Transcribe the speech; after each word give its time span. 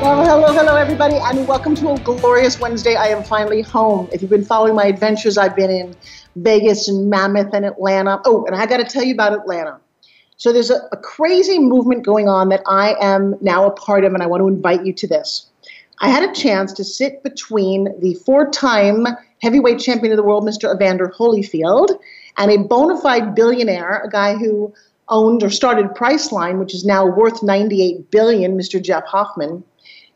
Well, 0.00 0.24
hello, 0.24 0.52
hello, 0.52 0.76
everybody, 0.76 1.16
and 1.16 1.48
welcome 1.48 1.74
to 1.74 1.90
a 1.90 1.98
glorious 1.98 2.60
Wednesday. 2.60 2.94
I 2.94 3.08
am 3.08 3.24
finally 3.24 3.62
home. 3.62 4.08
If 4.12 4.22
you've 4.22 4.30
been 4.30 4.44
following 4.44 4.76
my 4.76 4.84
adventures, 4.84 5.36
I've 5.36 5.56
been 5.56 5.70
in 5.70 5.96
Vegas 6.36 6.86
and 6.86 7.10
Mammoth 7.10 7.52
and 7.52 7.64
Atlanta. 7.64 8.20
Oh, 8.24 8.44
and 8.46 8.54
I 8.54 8.64
got 8.66 8.76
to 8.76 8.84
tell 8.84 9.02
you 9.02 9.12
about 9.12 9.32
Atlanta. 9.32 9.80
So 10.36 10.52
there's 10.52 10.70
a, 10.70 10.88
a, 10.92 10.96
crazy 10.98 11.58
movement 11.58 12.06
going 12.06 12.28
on 12.28 12.48
that 12.50 12.62
I 12.68 12.94
am 13.00 13.34
now 13.40 13.66
a 13.66 13.72
part 13.72 14.04
of, 14.04 14.14
and 14.14 14.22
I 14.22 14.26
want 14.26 14.40
to 14.40 14.46
invite 14.46 14.86
you 14.86 14.92
to 14.92 15.08
this. 15.08 15.46
I 15.98 16.10
had 16.10 16.22
a 16.22 16.32
chance 16.32 16.72
to 16.74 16.84
sit 16.84 17.24
between 17.24 17.88
the 17.98 18.14
four 18.24 18.48
time 18.52 19.04
heavyweight 19.42 19.80
champion 19.80 20.12
of 20.12 20.16
the 20.16 20.22
world, 20.22 20.44
Mr. 20.44 20.72
Evander 20.72 21.12
Holyfield, 21.18 21.98
and 22.36 22.52
a 22.52 22.58
bona 22.58 23.00
fide 23.00 23.34
billionaire, 23.34 24.00
a 24.04 24.08
guy 24.08 24.36
who 24.36 24.72
owned 25.08 25.42
or 25.42 25.50
started 25.50 25.86
Priceline, 25.86 26.60
which 26.60 26.72
is 26.72 26.84
now 26.84 27.04
worth 27.04 27.42
98 27.42 28.12
billion, 28.12 28.56
Mr. 28.56 28.80
Jeff 28.80 29.04
Hoffman. 29.04 29.64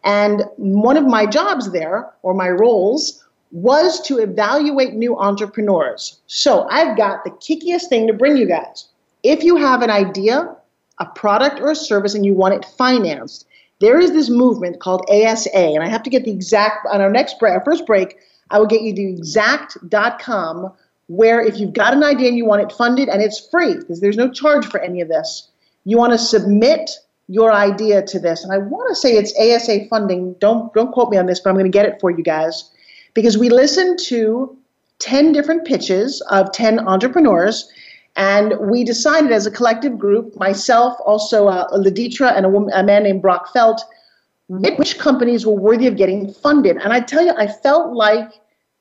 And 0.05 0.45
one 0.57 0.97
of 0.97 1.07
my 1.07 1.27
jobs 1.27 1.71
there, 1.73 2.13
or 2.23 2.35
my 2.35 2.49
roles, 2.49 3.25
was 3.53 4.01
to 4.03 4.19
evaluate 4.19 4.95
new 4.95 5.17
entrepreneurs. 5.19 6.21
So 6.27 6.67
I've 6.71 6.97
got 6.97 7.25
the 7.25 7.31
kickiest 7.31 7.89
thing 7.89 8.07
to 8.07 8.13
bring 8.13 8.37
you 8.37 8.47
guys. 8.47 8.89
If 9.23 9.45
you 9.45 9.57
have 9.57 9.83
an 9.83 9.91
idea, 9.91 10.57
a 10.99 11.07
product, 11.07 11.61
or 11.61 11.71
a 11.71 11.77
service, 11.77 12.15
and 12.15 12.27
you 12.27 12.35
want 12.35 12.55
it 12.55 12.65
financed, 12.65 13.47
there 13.81 14.01
is 14.01 14.13
this 14.13 14.31
movement 14.31 14.81
called 14.81 15.05
ASA, 15.11 15.55
and 15.55 15.83
I 15.83 15.89
have 15.89 16.03
to 16.05 16.11
get 16.11 16.25
the 16.25 16.31
exact 16.31 16.87
on 16.91 17.01
our 17.01 17.11
next 17.11 17.39
break, 17.39 17.53
our 17.53 17.65
first 17.65 17.87
break. 17.87 18.17
I 18.51 18.59
will 18.59 18.67
get 18.67 18.83
you 18.83 18.95
the 18.95 19.09
exact.com 19.09 20.73
where 21.09 21.41
if 21.41 21.59
you've 21.59 21.73
got 21.73 21.93
an 21.93 22.03
idea 22.03 22.29
and 22.29 22.37
you 22.37 22.45
want 22.45 22.63
it 22.63 22.73
funded, 22.73 23.09
and 23.09 23.21
it's 23.21 23.49
free 23.51 23.75
because 23.75 24.01
there's 24.01 24.17
no 24.17 24.31
charge 24.31 24.67
for 24.67 24.81
any 24.81 25.01
of 25.01 25.09
this, 25.09 25.49
you 25.85 25.99
want 25.99 26.13
to 26.13 26.19
submit 26.19 26.91
your 27.33 27.51
idea 27.53 28.03
to 28.03 28.19
this. 28.21 28.45
And 28.45 28.53
I 28.53 28.59
want 28.59 28.89
to 28.91 28.95
say 28.95 29.13
it's 29.17 29.33
ASA 29.39 29.87
funding. 29.89 30.35
Don't 30.35 30.73
don't 30.75 30.93
quote 30.93 31.11
me 31.11 31.17
on 31.17 31.27
this, 31.27 31.41
but 31.41 31.51
I'm 31.51 31.57
going 31.57 31.73
to 31.73 31.79
get 31.79 31.87
it 31.87 31.99
for 32.01 32.11
you 32.11 32.23
guys 32.23 32.71
because 33.15 33.39
we 33.39 33.49
listened 33.49 33.99
to 34.07 34.57
10 34.99 35.33
different 35.33 35.65
pitches 35.65 36.21
of 36.31 36.53
10 36.53 36.87
entrepreneurs 36.87 37.71
and 38.17 38.55
we 38.61 38.85
decided 38.85 39.33
as 39.33 39.47
a 39.47 39.51
collective 39.51 39.99
group, 39.99 40.37
myself, 40.37 40.95
also 41.07 41.49
uh, 41.49 41.67
Laditra, 41.71 42.37
and 42.37 42.45
a, 42.45 42.49
woman, 42.51 42.71
a 42.75 42.83
man 42.83 43.05
named 43.05 43.23
Brock 43.23 43.51
Felt, 43.53 43.83
which 44.49 44.99
companies 44.99 45.47
were 45.47 45.55
worthy 45.55 45.87
of 45.87 45.97
getting 45.97 46.31
funded. 46.31 46.77
And 46.77 46.93
I 46.93 47.01
tell 47.01 47.25
you, 47.25 47.33
I 47.39 47.47
felt 47.47 47.95
like 47.95 48.29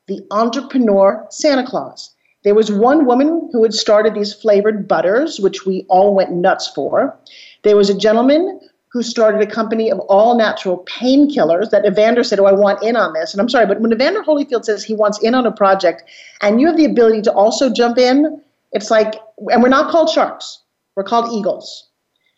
the 0.08 0.20
entrepreneur 0.32 1.26
Santa 1.30 1.66
Claus. 1.66 2.14
There 2.44 2.56
was 2.56 2.72
one 2.72 3.06
woman 3.06 3.50
who 3.54 3.64
had 3.64 3.74
started 3.74 4.16
these 4.16 4.34
flavored 4.34 4.88
butters, 4.88 5.40
which 5.40 5.66
we 5.66 5.86
all 5.88 6.14
went 6.16 6.32
nuts 6.34 6.68
for. 6.68 7.18
There 7.64 7.76
was 7.76 7.90
a 7.90 7.98
gentleman 7.98 8.59
who 8.92 9.02
started 9.02 9.42
a 9.42 9.50
company 9.50 9.90
of 9.90 10.00
all 10.02 10.38
natural 10.38 10.86
painkillers 10.86 11.70
that 11.70 11.86
Evander 11.86 12.23
said, 12.23 12.40
Oh, 12.40 12.45
I 12.45 12.52
want 12.52 12.84
in 12.84 12.95
on 12.98 13.14
this. 13.14 13.34
And 13.34 13.42
I'm 13.42 13.48
sorry, 13.48 13.66
but 13.66 13.80
when 13.80 13.94
Evander 13.94 14.22
Holyfield 14.22 14.66
says 14.66 14.84
he 14.84 14.94
wants 14.94 15.19
in 15.19 15.34
on 15.34 15.46
a 15.46 15.52
project 15.52 16.03
and 16.41 16.59
you 16.59 16.68
have 16.68 16.78
the 16.78 16.86
ability 16.86 17.22
to 17.24 17.31
also 17.31 17.72
jump 17.72 17.97
in, 17.97 18.41
it's 18.74 18.91
like, 18.91 19.16
and 19.50 19.63
we're 19.63 19.69
not 19.69 19.91
called 19.91 20.09
sharks, 20.09 20.62
we're 20.96 21.03
called 21.03 21.31
eagles. 21.34 21.88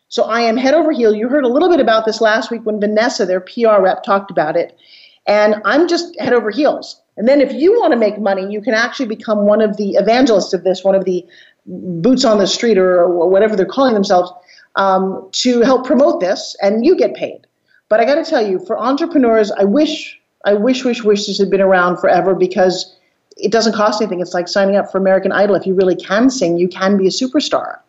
So 0.09 0.23
I 0.25 0.41
am 0.41 0.57
head 0.57 0.75
over 0.75 0.91
heel. 0.91 1.15
You 1.15 1.27
heard 1.27 1.43
a 1.43 1.47
little 1.47 1.69
bit 1.69 1.79
about 1.79 2.05
this 2.05 2.21
last 2.21 2.51
week 2.51 2.61
when 2.65 2.79
Vanessa, 2.79 3.25
their 3.25 3.41
PR 3.41 3.81
rep, 3.81 4.03
talked 4.03 4.29
about 4.29 4.55
it. 4.55 4.77
And 5.25 5.55
I'm 5.65 5.87
just 5.87 6.19
head 6.19 6.33
over 6.33 6.51
heels. 6.51 7.01
And 7.17 7.27
then 7.27 7.41
if 7.41 7.51
you 7.53 7.79
want 7.79 7.93
to 7.93 7.97
make 7.97 8.19
money, 8.19 8.45
you 8.51 8.61
can 8.61 8.75
actually 8.75 9.07
become 9.07 9.45
one 9.47 9.61
of 9.61 9.77
the 9.77 9.91
evangelists 9.91 10.53
of 10.53 10.63
this, 10.63 10.83
one 10.83 10.93
of 10.93 11.05
the 11.05 11.25
boots 11.65 12.25
on 12.25 12.37
the 12.37 12.47
street 12.47 12.77
or, 12.77 13.07
whatever 13.27 13.55
they're 13.55 13.65
calling 13.65 13.93
themselves 13.93 14.31
um, 14.75 15.29
to 15.33 15.61
help 15.61 15.85
promote 15.85 16.19
this, 16.19 16.55
and 16.61 16.85
you 16.85 16.95
get 16.95 17.13
paid. 17.15 17.45
But 17.89 17.99
I 17.99 18.05
got 18.05 18.15
to 18.15 18.23
tell 18.23 18.45
you, 18.45 18.59
for 18.59 18.77
entrepreneurs, 18.79 19.51
I 19.51 19.63
wish, 19.65 20.19
I 20.45 20.53
wish, 20.53 20.83
wish, 20.83 21.03
wish 21.03 21.27
this 21.27 21.37
had 21.37 21.49
been 21.49 21.61
around 21.61 21.97
forever 21.97 22.33
because 22.33 22.95
it 23.37 23.51
doesn't 23.51 23.73
cost 23.73 24.01
anything. 24.01 24.19
It's 24.19 24.33
like 24.33 24.47
signing 24.47 24.75
up 24.75 24.91
for 24.91 24.97
American 24.97 25.31
Idol. 25.31 25.55
If 25.55 25.67
you 25.67 25.75
really 25.75 25.95
can 25.95 26.29
sing, 26.29 26.57
you 26.57 26.67
can 26.67 26.97
be 26.97 27.07
a 27.07 27.11
superstar. 27.11 27.79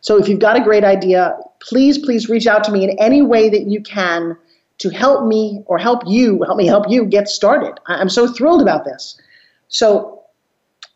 So 0.00 0.18
if 0.18 0.28
you've 0.28 0.40
got 0.40 0.56
a 0.56 0.64
great 0.64 0.84
idea, 0.84 1.36
please, 1.60 1.96
please 1.96 2.28
reach 2.28 2.46
out 2.46 2.64
to 2.64 2.72
me 2.72 2.82
in 2.82 2.90
any 2.98 3.22
way 3.22 3.48
that 3.48 3.66
you 3.66 3.80
can 3.80 4.36
to 4.78 4.90
help 4.90 5.26
me 5.26 5.62
or 5.66 5.78
help 5.78 6.02
you, 6.06 6.42
help 6.42 6.56
me 6.56 6.66
help 6.66 6.90
you 6.90 7.04
get 7.04 7.28
started. 7.28 7.78
I'm 7.86 8.08
so 8.08 8.26
thrilled 8.26 8.62
about 8.62 8.84
this. 8.84 9.20
So, 9.68 10.24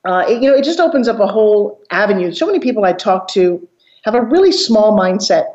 uh, 0.05 0.25
it, 0.29 0.43
you 0.43 0.51
know, 0.51 0.57
it 0.57 0.65
just 0.65 0.81
opens 0.81 1.07
up 1.07 1.21
a 1.21 1.27
whole 1.27 1.81
avenue. 1.91 2.33
So 2.33 2.47
many 2.47 2.59
people 2.59 2.85
I 2.85 2.93
talk 2.93 3.29
to 3.29 3.67
have 4.07 4.15
a 4.15 4.23
really 4.23 4.53
small 4.53 4.97
mindset. 4.97 5.47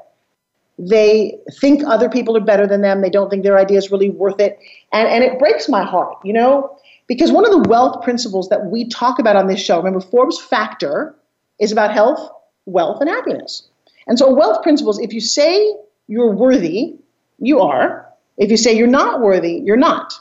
They 0.78 1.40
think 1.60 1.84
other 1.86 2.10
people 2.10 2.36
are 2.36 2.42
better 2.42 2.68
than 2.68 2.82
them. 2.82 3.02
They 3.02 3.10
don't 3.10 3.30
think 3.30 3.44
their 3.44 3.58
idea 3.58 3.78
is 3.78 3.92
really 3.92 4.10
worth 4.10 4.40
it. 4.40 4.60
And, 4.92 5.08
and 5.08 5.24
it 5.24 5.40
breaks 5.40 5.70
my 5.70 5.84
heart, 5.84 6.18
you 6.24 6.34
know, 6.34 6.78
because 7.08 7.32
one 7.32 7.46
of 7.46 7.52
the 7.52 7.70
wealth 7.70 8.04
principles 8.04 8.50
that 8.50 8.66
we 8.66 8.88
talk 8.90 9.20
about 9.20 9.36
on 9.36 9.48
this 9.48 9.60
show, 9.60 9.78
remember, 9.78 10.02
Forbes 10.02 10.40
Factor 10.40 11.16
is 11.60 11.72
about 11.72 11.92
health, 11.94 12.30
wealth, 12.66 13.00
and 13.00 13.10
happiness. 13.10 13.70
And 14.08 14.20
so, 14.20 14.34
wealth 14.34 14.62
principles, 14.64 15.00
if 15.00 15.14
you 15.14 15.22
say 15.22 15.74
you're 16.08 16.32
worthy, 16.32 16.96
you 17.40 17.62
are. 17.62 18.08
If 18.38 18.50
you 18.52 18.58
say 18.58 18.76
you're 18.76 18.88
not 18.88 19.22
worthy, 19.22 19.62
you're 19.64 19.78
not. 19.78 20.14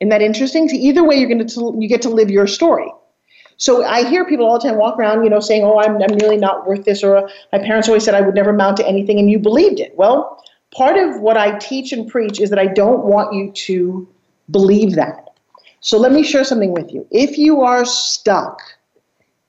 Isn't 0.00 0.10
that 0.10 0.22
interesting? 0.22 0.68
So 0.68 0.76
either 0.76 1.04
way, 1.04 1.16
you're 1.16 1.28
going 1.28 1.46
to 1.46 1.76
you 1.78 1.88
get 1.88 2.02
to 2.02 2.08
live 2.08 2.30
your 2.30 2.46
story. 2.46 2.90
So 3.62 3.84
I 3.84 4.02
hear 4.10 4.24
people 4.24 4.44
all 4.44 4.58
the 4.58 4.68
time 4.68 4.76
walk 4.76 4.98
around, 4.98 5.22
you 5.22 5.30
know, 5.30 5.38
saying, 5.38 5.62
"Oh, 5.62 5.78
I'm 5.78 6.02
I'm 6.02 6.16
really 6.16 6.36
not 6.36 6.66
worth 6.66 6.84
this," 6.84 7.04
or 7.04 7.30
"My 7.52 7.60
parents 7.60 7.86
always 7.86 8.02
said 8.02 8.12
I 8.12 8.20
would 8.20 8.34
never 8.34 8.50
amount 8.50 8.76
to 8.78 8.88
anything," 8.88 9.20
and 9.20 9.30
you 9.30 9.38
believed 9.38 9.78
it. 9.78 9.96
Well, 9.96 10.42
part 10.74 10.96
of 10.98 11.20
what 11.20 11.36
I 11.36 11.58
teach 11.58 11.92
and 11.92 12.10
preach 12.10 12.40
is 12.40 12.50
that 12.50 12.58
I 12.58 12.66
don't 12.66 13.04
want 13.04 13.32
you 13.32 13.52
to 13.66 14.08
believe 14.50 14.96
that. 14.96 15.28
So 15.78 15.96
let 15.96 16.10
me 16.10 16.24
share 16.24 16.42
something 16.42 16.72
with 16.72 16.92
you. 16.92 17.06
If 17.12 17.38
you 17.38 17.60
are 17.60 17.84
stuck 17.84 18.60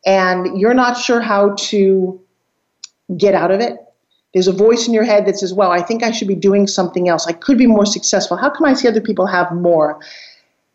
and 0.06 0.60
you're 0.60 0.76
not 0.76 0.96
sure 0.96 1.20
how 1.20 1.56
to 1.72 2.22
get 3.18 3.34
out 3.34 3.50
of 3.50 3.62
it, 3.62 3.80
there's 4.34 4.48
a 4.48 4.54
voice 4.54 4.88
in 4.88 4.94
your 4.94 5.06
head 5.06 5.26
that 5.26 5.40
says, 5.40 5.56
Well, 5.56 5.72
I 5.72 5.82
think 5.82 6.04
I 6.04 6.12
should 6.12 6.28
be 6.28 6.36
doing 6.36 6.68
something 6.68 7.10
else. 7.10 7.26
I 7.26 7.34
could 7.34 7.58
be 7.58 7.66
more 7.66 7.88
successful. 7.88 8.38
How 8.38 8.52
come 8.52 8.68
I 8.68 8.76
see 8.76 8.88
other 8.88 9.02
people 9.02 9.26
have 9.26 9.52
more? 9.52 10.00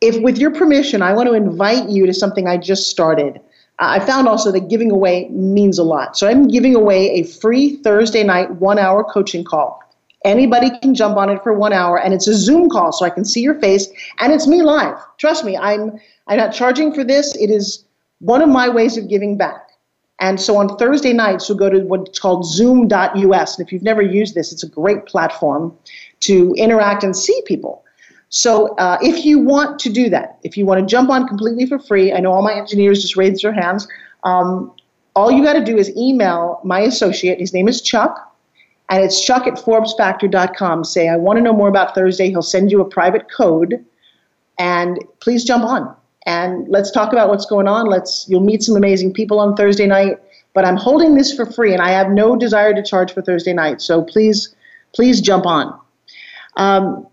If 0.01 0.21
with 0.23 0.39
your 0.39 0.51
permission, 0.51 1.03
I 1.03 1.13
want 1.13 1.29
to 1.29 1.35
invite 1.35 1.89
you 1.89 2.07
to 2.07 2.15
something 2.15 2.47
I 2.47 2.57
just 2.57 2.89
started. 2.89 3.41
I 3.81 4.01
found 4.01 4.27
also 4.27 4.51
that 4.53 4.69
giving 4.69 4.91
away 4.91 5.29
means 5.31 5.79
a 5.79 5.85
lot. 5.85 6.17
So 6.17 6.29
I'm 6.29 6.49
giving 6.49 6.75
away 6.75 7.11
a 7.11 7.23
free 7.25 7.77
Thursday 7.77 8.25
night 8.25 8.51
one 8.57 8.79
hour 8.79 9.05
coaching 9.05 9.45
call. 9.45 9.81
Anybody 10.25 10.77
can 10.81 10.95
jump 10.95 11.17
on 11.17 11.31
it 11.31 11.43
for 11.45 11.53
one 11.53 11.73
hour, 11.73 11.97
and 11.97 12.13
it's 12.13 12.27
a 12.27 12.35
Zoom 12.35 12.69
call, 12.69 12.91
so 12.91 13.05
I 13.05 13.11
can 13.11 13.25
see 13.25 13.41
your 13.41 13.55
face, 13.61 13.87
and 14.19 14.33
it's 14.33 14.49
me 14.49 14.63
live. 14.63 14.97
Trust 15.17 15.45
me, 15.45 15.57
I'm 15.57 15.99
I'm 16.27 16.37
not 16.37 16.53
charging 16.53 16.93
for 16.93 17.05
this. 17.05 17.37
It 17.37 17.51
is 17.51 17.85
one 18.19 18.43
of 18.43 18.49
my 18.49 18.69
ways 18.69 18.97
of 18.97 19.09
giving 19.09 19.37
back. 19.37 19.69
And 20.21 20.41
so 20.41 20.57
on 20.57 20.77
Thursday 20.77 21.13
nights, 21.13 21.49
you'll 21.49 21.59
go 21.59 21.71
to 21.71 21.79
what's 21.83 22.19
called 22.19 22.45
Zoom.us, 22.45 23.59
and 23.59 23.67
if 23.67 23.73
you've 23.73 23.85
never 23.85 24.03
used 24.03 24.35
this, 24.35 24.53
it's 24.53 24.65
a 24.65 24.69
great 24.69 25.07
platform 25.07 25.73
to 26.21 26.53
interact 26.55 27.05
and 27.05 27.17
see 27.17 27.41
people. 27.47 27.85
So 28.31 28.75
uh, 28.77 28.99
if 29.01 29.25
you 29.25 29.39
want 29.39 29.79
to 29.81 29.91
do 29.91 30.11
that, 30.11 30.39
if 30.43 30.57
you 30.57 30.67
want 30.67 30.81
to 30.81 30.87
jump 30.87 31.11
on 31.11 31.27
completely 31.27 31.67
for 31.67 31.79
free, 31.79 32.13
I 32.13 32.21
know 32.21 32.33
all 32.33 32.43
my 32.43 32.55
engineers 32.55 33.01
just 33.01 33.17
raised 33.17 33.43
their 33.43 33.53
hands. 33.53 33.89
Um, 34.25 34.73
all 35.17 35.31
you 35.31 35.43
got 35.43 35.55
to 35.55 35.65
do 35.65 35.77
is 35.77 35.91
email 35.97 36.61
my 36.65 36.81
associate. 36.81 37.41
His 37.41 37.55
name 37.55 37.69
is 37.69 37.81
Chuck, 37.81 38.37
and 38.91 39.03
it's 39.03 39.25
chuck 39.25 39.47
at 39.47 39.55
forbesfactor.com. 39.55 40.85
Say, 40.85 41.09
I 41.09 41.17
want 41.17 41.39
to 41.39 41.43
know 41.43 41.55
more 41.55 41.69
about 41.69 41.95
Thursday. 41.95 42.29
He'll 42.29 42.43
send 42.43 42.71
you 42.71 42.81
a 42.81 42.85
private 42.85 43.31
code, 43.31 43.85
and 44.59 44.99
please 45.21 45.45
jump 45.45 45.65
on 45.65 45.97
and 46.29 46.69
let's 46.69 46.91
talk 46.91 47.11
about 47.13 47.31
what's 47.31 47.47
going 47.47 47.67
on. 47.67 47.87
Let's 47.87 48.27
you'll 48.29 48.43
meet 48.43 48.63
some 48.63 48.77
amazing 48.77 49.15
people 49.15 49.41
on 49.41 49.57
Thursday 49.57 49.87
night. 49.87 50.19
But 50.53 50.67
I'm 50.67 50.77
holding 50.77 51.15
this 51.15 51.35
for 51.35 51.47
free, 51.47 51.73
and 51.73 51.81
I 51.81 51.91
have 51.91 52.11
no 52.11 52.37
desire 52.37 52.75
to 52.75 52.83
charge 52.83 53.15
for 53.15 53.23
Thursday 53.23 53.55
night. 53.55 53.81
So 53.81 54.03
please, 54.03 54.55
please 54.95 55.23
jump 55.23 55.47
on. 55.47 55.79
Um, 56.57 57.07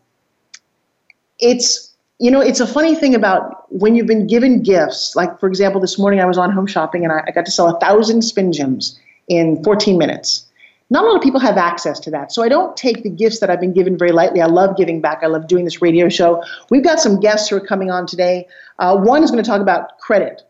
it's 1.39 1.93
you 2.19 2.31
know 2.31 2.39
it's 2.39 2.59
a 2.59 2.67
funny 2.67 2.95
thing 2.95 3.13
about 3.13 3.65
when 3.71 3.95
you've 3.95 4.07
been 4.07 4.27
given 4.27 4.61
gifts 4.63 5.15
like 5.15 5.39
for 5.39 5.47
example 5.47 5.81
this 5.81 5.99
morning 5.99 6.19
i 6.19 6.25
was 6.25 6.37
on 6.37 6.51
home 6.51 6.67
shopping 6.67 7.03
and 7.03 7.11
i, 7.11 7.23
I 7.27 7.31
got 7.31 7.45
to 7.45 7.51
sell 7.51 7.67
a 7.67 7.79
thousand 7.79 8.21
Spin 8.21 8.51
Gyms 8.51 8.97
in 9.27 9.63
14 9.63 9.97
minutes 9.97 10.45
Not 10.89 11.03
a 11.03 11.07
lot 11.07 11.15
of 11.15 11.23
people 11.23 11.39
have 11.39 11.57
access 11.57 11.99
to 12.01 12.11
that. 12.11 12.31
So 12.31 12.43
I 12.43 12.49
don't 12.49 12.77
take 12.77 13.01
the 13.01 13.09
gifts 13.09 13.39
that 13.39 13.49
I've 13.49 13.59
been 13.59 13.73
given 13.73 13.97
very 13.97 14.11
lightly. 14.11 14.39
I 14.39 14.45
love 14.45 14.77
giving 14.77 15.01
back. 15.01 15.23
I 15.23 15.27
love 15.27 15.47
doing 15.47 15.65
this 15.65 15.81
radio 15.81 16.09
show. 16.09 16.43
We've 16.69 16.83
got 16.83 16.99
some 16.99 17.19
guests 17.19 17.49
who 17.49 17.55
are 17.55 17.65
coming 17.65 17.89
on 17.89 18.05
today. 18.05 18.47
Uh, 18.77 18.95
one 18.95 19.23
is 19.23 19.31
going 19.31 19.43
to 19.43 19.49
talk 19.49 19.61
about 19.61 19.97
credit, 19.97 20.43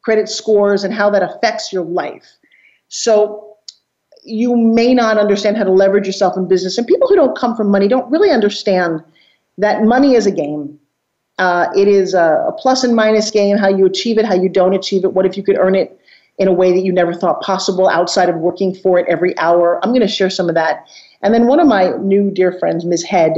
credit 0.00 0.30
scores, 0.30 0.82
and 0.82 0.94
how 0.94 1.10
that 1.10 1.22
affects 1.22 1.72
your 1.72 1.84
life. 1.84 2.26
So 2.88 3.56
you 4.24 4.56
may 4.56 4.94
not 4.94 5.18
understand 5.18 5.58
how 5.58 5.64
to 5.64 5.72
leverage 5.72 6.06
yourself 6.06 6.36
in 6.36 6.48
business. 6.48 6.78
And 6.78 6.86
people 6.86 7.08
who 7.08 7.16
don't 7.16 7.36
come 7.36 7.54
from 7.54 7.70
money 7.70 7.88
don't 7.88 8.10
really 8.10 8.30
understand 8.30 9.02
that 9.58 9.84
money 9.84 10.14
is 10.14 10.26
a 10.26 10.30
game. 10.30 10.78
Uh, 11.38 11.68
it 11.76 11.88
is 11.88 12.14
a, 12.14 12.44
a 12.48 12.52
plus 12.52 12.84
and 12.84 12.94
minus 12.94 13.30
game, 13.30 13.56
how 13.56 13.68
you 13.68 13.86
achieve 13.86 14.18
it, 14.18 14.24
how 14.24 14.34
you 14.34 14.48
don't 14.48 14.74
achieve 14.74 15.04
it. 15.04 15.12
What 15.12 15.26
if 15.26 15.36
you 15.36 15.42
could 15.42 15.58
earn 15.58 15.74
it 15.74 15.98
in 16.38 16.48
a 16.48 16.52
way 16.52 16.72
that 16.72 16.80
you 16.80 16.92
never 16.92 17.14
thought 17.14 17.40
possible 17.42 17.88
outside 17.88 18.28
of 18.28 18.36
working 18.36 18.74
for 18.74 18.98
it 18.98 19.06
every 19.08 19.36
hour? 19.38 19.80
I'm 19.82 19.90
going 19.90 20.02
to 20.02 20.08
share 20.08 20.30
some 20.30 20.48
of 20.48 20.54
that. 20.54 20.86
And 21.22 21.32
then 21.32 21.46
one 21.46 21.60
of 21.60 21.66
my 21.66 21.96
new 21.98 22.30
dear 22.30 22.52
friends, 22.52 22.84
Ms. 22.84 23.04
Head, 23.04 23.34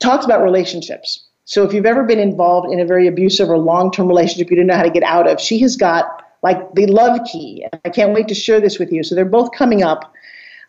talks 0.00 0.24
about 0.24 0.42
relationships. 0.42 1.24
So 1.44 1.62
if 1.62 1.72
you've 1.72 1.86
ever 1.86 2.04
been 2.04 2.18
involved 2.18 2.72
in 2.72 2.80
a 2.80 2.86
very 2.86 3.06
abusive 3.06 3.50
or 3.50 3.58
long 3.58 3.90
term 3.90 4.08
relationship 4.08 4.50
you 4.50 4.56
didn't 4.56 4.68
know 4.68 4.76
how 4.76 4.82
to 4.82 4.90
get 4.90 5.02
out 5.02 5.28
of, 5.28 5.40
she 5.40 5.58
has 5.60 5.76
got 5.76 6.22
like 6.42 6.58
the 6.74 6.86
love 6.86 7.20
key. 7.30 7.66
I 7.84 7.88
can't 7.90 8.12
wait 8.12 8.28
to 8.28 8.34
share 8.34 8.60
this 8.60 8.78
with 8.78 8.92
you. 8.92 9.02
So 9.02 9.14
they're 9.14 9.24
both 9.24 9.50
coming 9.52 9.82
up. 9.82 10.12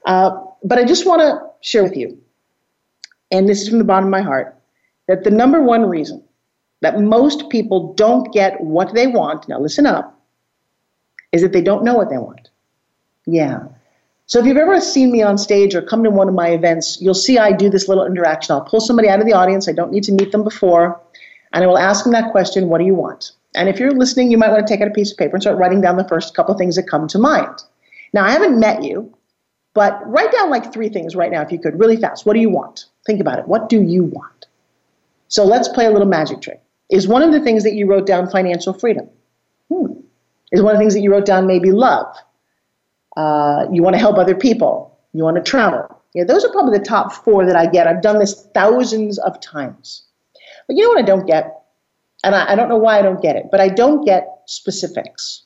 Uh, 0.05 0.31
but 0.63 0.77
I 0.77 0.83
just 0.83 1.05
want 1.05 1.21
to 1.21 1.41
share 1.61 1.83
with 1.83 1.95
you, 1.97 2.17
and 3.31 3.49
this 3.49 3.61
is 3.61 3.69
from 3.69 3.79
the 3.79 3.83
bottom 3.83 4.05
of 4.05 4.11
my 4.11 4.21
heart, 4.21 4.54
that 5.07 5.23
the 5.23 5.31
number 5.31 5.61
one 5.61 5.87
reason 5.87 6.23
that 6.81 6.99
most 6.99 7.49
people 7.49 7.93
don't 7.93 8.33
get 8.33 8.59
what 8.61 8.93
they 8.93 9.07
want, 9.07 9.47
now 9.47 9.59
listen 9.59 9.85
up, 9.85 10.19
is 11.31 11.41
that 11.41 11.53
they 11.53 11.61
don't 11.61 11.83
know 11.83 11.95
what 11.95 12.09
they 12.09 12.17
want. 12.17 12.49
Yeah. 13.25 13.63
So 14.27 14.39
if 14.39 14.45
you've 14.45 14.57
ever 14.57 14.81
seen 14.81 15.11
me 15.11 15.21
on 15.21 15.37
stage 15.37 15.75
or 15.75 15.81
come 15.81 16.03
to 16.03 16.09
one 16.09 16.27
of 16.27 16.33
my 16.33 16.49
events, 16.49 16.99
you'll 16.99 17.13
see 17.13 17.37
I 17.37 17.51
do 17.51 17.69
this 17.69 17.87
little 17.87 18.05
interaction. 18.05 18.53
I'll 18.53 18.61
pull 18.61 18.81
somebody 18.81 19.07
out 19.07 19.19
of 19.19 19.25
the 19.25 19.33
audience. 19.33 19.67
I 19.67 19.71
don't 19.71 19.91
need 19.91 20.03
to 20.05 20.11
meet 20.11 20.31
them 20.31 20.43
before. 20.43 20.99
And 21.53 21.63
I 21.63 21.67
will 21.67 21.77
ask 21.77 22.03
them 22.03 22.13
that 22.13 22.31
question, 22.31 22.69
what 22.69 22.79
do 22.79 22.85
you 22.85 22.95
want? 22.95 23.31
And 23.55 23.69
if 23.69 23.79
you're 23.79 23.91
listening, 23.91 24.31
you 24.31 24.37
might 24.37 24.51
want 24.51 24.65
to 24.65 24.73
take 24.73 24.81
out 24.81 24.87
a 24.87 24.91
piece 24.91 25.11
of 25.11 25.17
paper 25.17 25.35
and 25.35 25.43
start 25.43 25.57
writing 25.57 25.79
down 25.79 25.97
the 25.97 26.07
first 26.07 26.35
couple 26.35 26.53
of 26.53 26.57
things 26.57 26.75
that 26.75 26.89
come 26.89 27.07
to 27.07 27.19
mind. 27.19 27.63
Now, 28.13 28.25
I 28.25 28.31
haven't 28.31 28.59
met 28.59 28.83
you, 28.83 29.15
but 29.73 30.01
write 30.05 30.31
down 30.31 30.49
like 30.49 30.73
three 30.73 30.89
things 30.89 31.15
right 31.15 31.31
now 31.31 31.41
if 31.41 31.51
you 31.51 31.59
could, 31.59 31.79
really 31.79 31.97
fast. 31.97 32.25
What 32.25 32.33
do 32.33 32.39
you 32.39 32.49
want? 32.49 32.85
Think 33.05 33.21
about 33.21 33.39
it. 33.39 33.47
What 33.47 33.69
do 33.69 33.81
you 33.81 34.03
want? 34.03 34.34
So 35.27 35.43
let's 35.43 35.67
play 35.67 35.85
a 35.85 35.91
little 35.91 36.07
magic 36.07 36.41
trick. 36.41 36.61
Is 36.89 37.07
one 37.07 37.23
of 37.23 37.31
the 37.31 37.41
things 37.41 37.63
that 37.63 37.73
you 37.73 37.87
wrote 37.87 38.05
down 38.05 38.29
financial 38.29 38.73
freedom? 38.73 39.09
Hmm. 39.69 39.93
Is 40.51 40.61
one 40.61 40.73
of 40.73 40.77
the 40.77 40.81
things 40.81 40.93
that 40.93 41.01
you 41.01 41.11
wrote 41.11 41.25
down 41.25 41.47
maybe 41.47 41.71
love? 41.71 42.15
Uh, 43.17 43.65
you 43.71 43.81
want 43.81 43.95
to 43.95 43.99
help 43.99 44.17
other 44.17 44.35
people. 44.35 44.97
You 45.13 45.23
want 45.23 45.37
to 45.37 45.43
travel. 45.43 46.01
Yeah, 46.13 46.23
those 46.23 46.45
are 46.45 46.51
probably 46.51 46.77
the 46.77 46.85
top 46.85 47.11
four 47.11 47.45
that 47.45 47.55
I 47.55 47.65
get. 47.65 47.87
I've 47.87 48.01
done 48.01 48.19
this 48.19 48.47
thousands 48.53 49.17
of 49.19 49.39
times. 49.41 50.03
But 50.67 50.77
you 50.77 50.83
know 50.83 50.89
what 50.89 50.99
I 50.99 51.05
don't 51.05 51.25
get? 51.25 51.63
And 52.23 52.35
I, 52.35 52.53
I 52.53 52.55
don't 52.55 52.69
know 52.69 52.77
why 52.77 52.99
I 52.99 53.01
don't 53.01 53.21
get 53.21 53.35
it, 53.35 53.47
but 53.51 53.59
I 53.59 53.67
don't 53.67 54.05
get 54.05 54.27
specifics. 54.45 55.43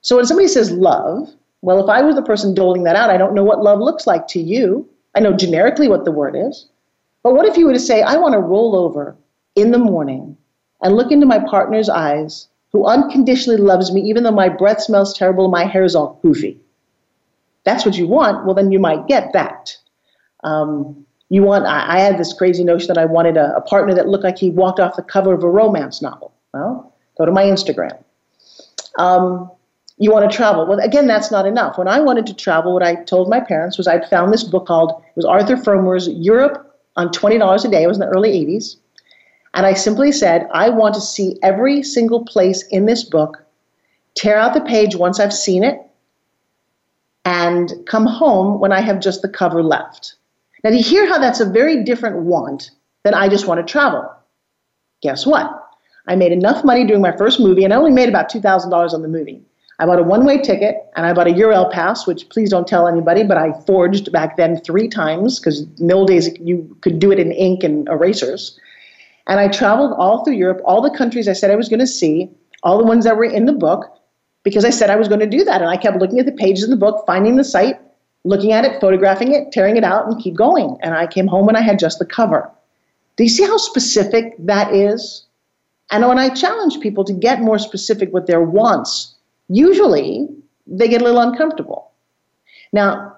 So 0.00 0.16
when 0.16 0.26
somebody 0.26 0.48
says 0.48 0.70
love, 0.70 1.28
well, 1.62 1.82
if 1.82 1.88
I 1.88 2.02
was 2.02 2.14
the 2.14 2.22
person 2.22 2.54
doling 2.54 2.84
that 2.84 2.96
out, 2.96 3.10
I 3.10 3.16
don't 3.16 3.34
know 3.34 3.44
what 3.44 3.62
love 3.62 3.80
looks 3.80 4.06
like 4.06 4.26
to 4.28 4.40
you. 4.40 4.88
I 5.14 5.20
know 5.20 5.32
generically 5.32 5.88
what 5.88 6.04
the 6.04 6.12
word 6.12 6.36
is. 6.36 6.66
But 7.26 7.34
what 7.34 7.46
if 7.46 7.56
you 7.56 7.66
were 7.66 7.72
to 7.72 7.80
say, 7.80 8.02
I 8.02 8.14
want 8.18 8.34
to 8.34 8.38
roll 8.38 8.76
over 8.76 9.16
in 9.56 9.72
the 9.72 9.80
morning 9.80 10.36
and 10.80 10.94
look 10.94 11.10
into 11.10 11.26
my 11.26 11.40
partner's 11.40 11.88
eyes 11.88 12.46
who 12.70 12.86
unconditionally 12.86 13.60
loves 13.60 13.92
me, 13.92 14.00
even 14.02 14.22
though 14.22 14.30
my 14.30 14.48
breath 14.48 14.80
smells 14.80 15.12
terrible, 15.12 15.46
and 15.46 15.50
my 15.50 15.64
hair 15.64 15.82
is 15.82 15.96
all 15.96 16.20
poofy? 16.22 16.56
That's 17.64 17.84
what 17.84 17.96
you 17.96 18.06
want. 18.06 18.46
Well, 18.46 18.54
then 18.54 18.70
you 18.70 18.78
might 18.78 19.08
get 19.08 19.32
that. 19.32 19.76
Um, 20.44 21.04
you 21.28 21.42
want 21.42 21.66
I, 21.66 21.96
I, 21.96 21.98
had 21.98 22.16
this 22.16 22.32
crazy 22.32 22.62
notion 22.62 22.86
that 22.86 22.98
I 22.98 23.06
wanted 23.06 23.36
a, 23.36 23.56
a, 23.56 23.60
partner 23.60 23.92
that 23.94 24.06
looked 24.06 24.22
like 24.22 24.38
he 24.38 24.50
walked 24.50 24.78
off 24.78 24.94
the 24.94 25.02
cover 25.02 25.34
of 25.34 25.42
a 25.42 25.50
romance 25.50 26.00
novel. 26.00 26.32
Well, 26.54 26.94
go 27.18 27.26
to 27.26 27.32
my 27.32 27.42
Instagram. 27.42 28.04
Um, 29.00 29.50
you 29.98 30.12
want 30.12 30.30
to 30.30 30.36
travel. 30.36 30.64
Well, 30.64 30.78
again, 30.78 31.08
that's 31.08 31.32
not 31.32 31.44
enough. 31.44 31.76
When 31.76 31.88
I 31.88 31.98
wanted 31.98 32.26
to 32.28 32.34
travel, 32.34 32.72
what 32.72 32.84
I 32.84 32.94
told 32.94 33.28
my 33.28 33.40
parents 33.40 33.78
was 33.78 33.88
I'd 33.88 34.08
found 34.08 34.32
this 34.32 34.44
book 34.44 34.66
called, 34.66 34.92
it 34.92 35.16
was 35.16 35.24
Arthur 35.24 35.56
Frommer's 35.56 36.06
Europe 36.06 36.65
on 36.96 37.08
$20 37.08 37.64
a 37.64 37.68
day. 37.68 37.82
It 37.82 37.86
was 37.86 37.98
in 37.98 38.00
the 38.00 38.14
early 38.14 38.32
80s. 38.32 38.76
And 39.54 39.64
I 39.64 39.72
simply 39.74 40.12
said, 40.12 40.48
I 40.52 40.68
want 40.68 40.94
to 40.94 41.00
see 41.00 41.38
every 41.42 41.82
single 41.82 42.24
place 42.24 42.62
in 42.68 42.86
this 42.86 43.04
book, 43.04 43.42
tear 44.14 44.36
out 44.36 44.54
the 44.54 44.60
page 44.60 44.96
once 44.96 45.18
I've 45.18 45.32
seen 45.32 45.64
it, 45.64 45.80
and 47.24 47.72
come 47.86 48.06
home 48.06 48.60
when 48.60 48.72
I 48.72 48.80
have 48.80 49.00
just 49.00 49.22
the 49.22 49.28
cover 49.28 49.62
left. 49.62 50.14
Now, 50.62 50.70
you 50.70 50.82
hear 50.82 51.06
how 51.06 51.18
that's 51.18 51.40
a 51.40 51.48
very 51.48 51.84
different 51.84 52.18
want 52.18 52.70
than 53.02 53.14
I 53.14 53.28
just 53.28 53.46
want 53.46 53.66
to 53.66 53.72
travel? 53.72 54.10
Guess 55.02 55.26
what? 55.26 55.50
I 56.06 56.16
made 56.16 56.32
enough 56.32 56.64
money 56.64 56.86
doing 56.86 57.00
my 57.00 57.16
first 57.16 57.40
movie, 57.40 57.64
and 57.64 57.72
I 57.72 57.76
only 57.76 57.92
made 57.92 58.08
about 58.08 58.30
$2,000 58.30 58.92
on 58.92 59.02
the 59.02 59.08
movie. 59.08 59.42
I 59.78 59.86
bought 59.86 59.98
a 59.98 60.02
one 60.02 60.24
way 60.24 60.38
ticket 60.38 60.76
and 60.96 61.04
I 61.04 61.12
bought 61.12 61.26
a 61.26 61.32
Eurail 61.32 61.70
pass, 61.70 62.06
which 62.06 62.28
please 62.30 62.50
don't 62.50 62.66
tell 62.66 62.88
anybody, 62.88 63.24
but 63.24 63.36
I 63.36 63.52
forged 63.66 64.10
back 64.10 64.36
then 64.36 64.58
three 64.60 64.88
times 64.88 65.38
because 65.38 65.62
in 65.78 65.88
the 65.88 65.94
old 65.94 66.08
days 66.08 66.30
you 66.40 66.76
could 66.80 66.98
do 66.98 67.12
it 67.12 67.18
in 67.18 67.30
ink 67.32 67.62
and 67.62 67.86
erasers. 67.88 68.58
And 69.26 69.40
I 69.40 69.48
traveled 69.48 69.92
all 69.98 70.24
through 70.24 70.34
Europe, 70.34 70.62
all 70.64 70.80
the 70.80 70.96
countries 70.96 71.28
I 71.28 71.34
said 71.34 71.50
I 71.50 71.56
was 71.56 71.68
going 71.68 71.80
to 71.80 71.86
see, 71.86 72.30
all 72.62 72.78
the 72.78 72.84
ones 72.84 73.04
that 73.04 73.16
were 73.16 73.24
in 73.24 73.44
the 73.44 73.52
book, 73.52 73.92
because 74.44 74.64
I 74.64 74.70
said 74.70 74.88
I 74.88 74.96
was 74.96 75.08
going 75.08 75.20
to 75.20 75.26
do 75.26 75.44
that. 75.44 75.60
And 75.60 75.68
I 75.68 75.76
kept 75.76 75.98
looking 75.98 76.20
at 76.20 76.26
the 76.26 76.32
pages 76.32 76.64
in 76.64 76.70
the 76.70 76.76
book, 76.76 77.04
finding 77.06 77.36
the 77.36 77.44
site, 77.44 77.78
looking 78.24 78.52
at 78.52 78.64
it, 78.64 78.80
photographing 78.80 79.34
it, 79.34 79.52
tearing 79.52 79.76
it 79.76 79.84
out, 79.84 80.06
and 80.06 80.22
keep 80.22 80.34
going. 80.34 80.78
And 80.80 80.94
I 80.94 81.06
came 81.06 81.26
home 81.26 81.48
and 81.48 81.56
I 81.56 81.60
had 81.60 81.78
just 81.78 81.98
the 81.98 82.06
cover. 82.06 82.50
Do 83.16 83.24
you 83.24 83.30
see 83.30 83.44
how 83.44 83.56
specific 83.56 84.36
that 84.38 84.72
is? 84.72 85.24
And 85.90 86.06
when 86.06 86.18
I 86.18 86.28
challenge 86.28 86.80
people 86.80 87.04
to 87.04 87.12
get 87.12 87.40
more 87.40 87.58
specific 87.58 88.12
with 88.12 88.26
their 88.26 88.42
wants, 88.42 89.15
usually 89.48 90.28
they 90.66 90.88
get 90.88 91.02
a 91.02 91.04
little 91.04 91.20
uncomfortable. 91.20 91.90
Now, 92.72 93.16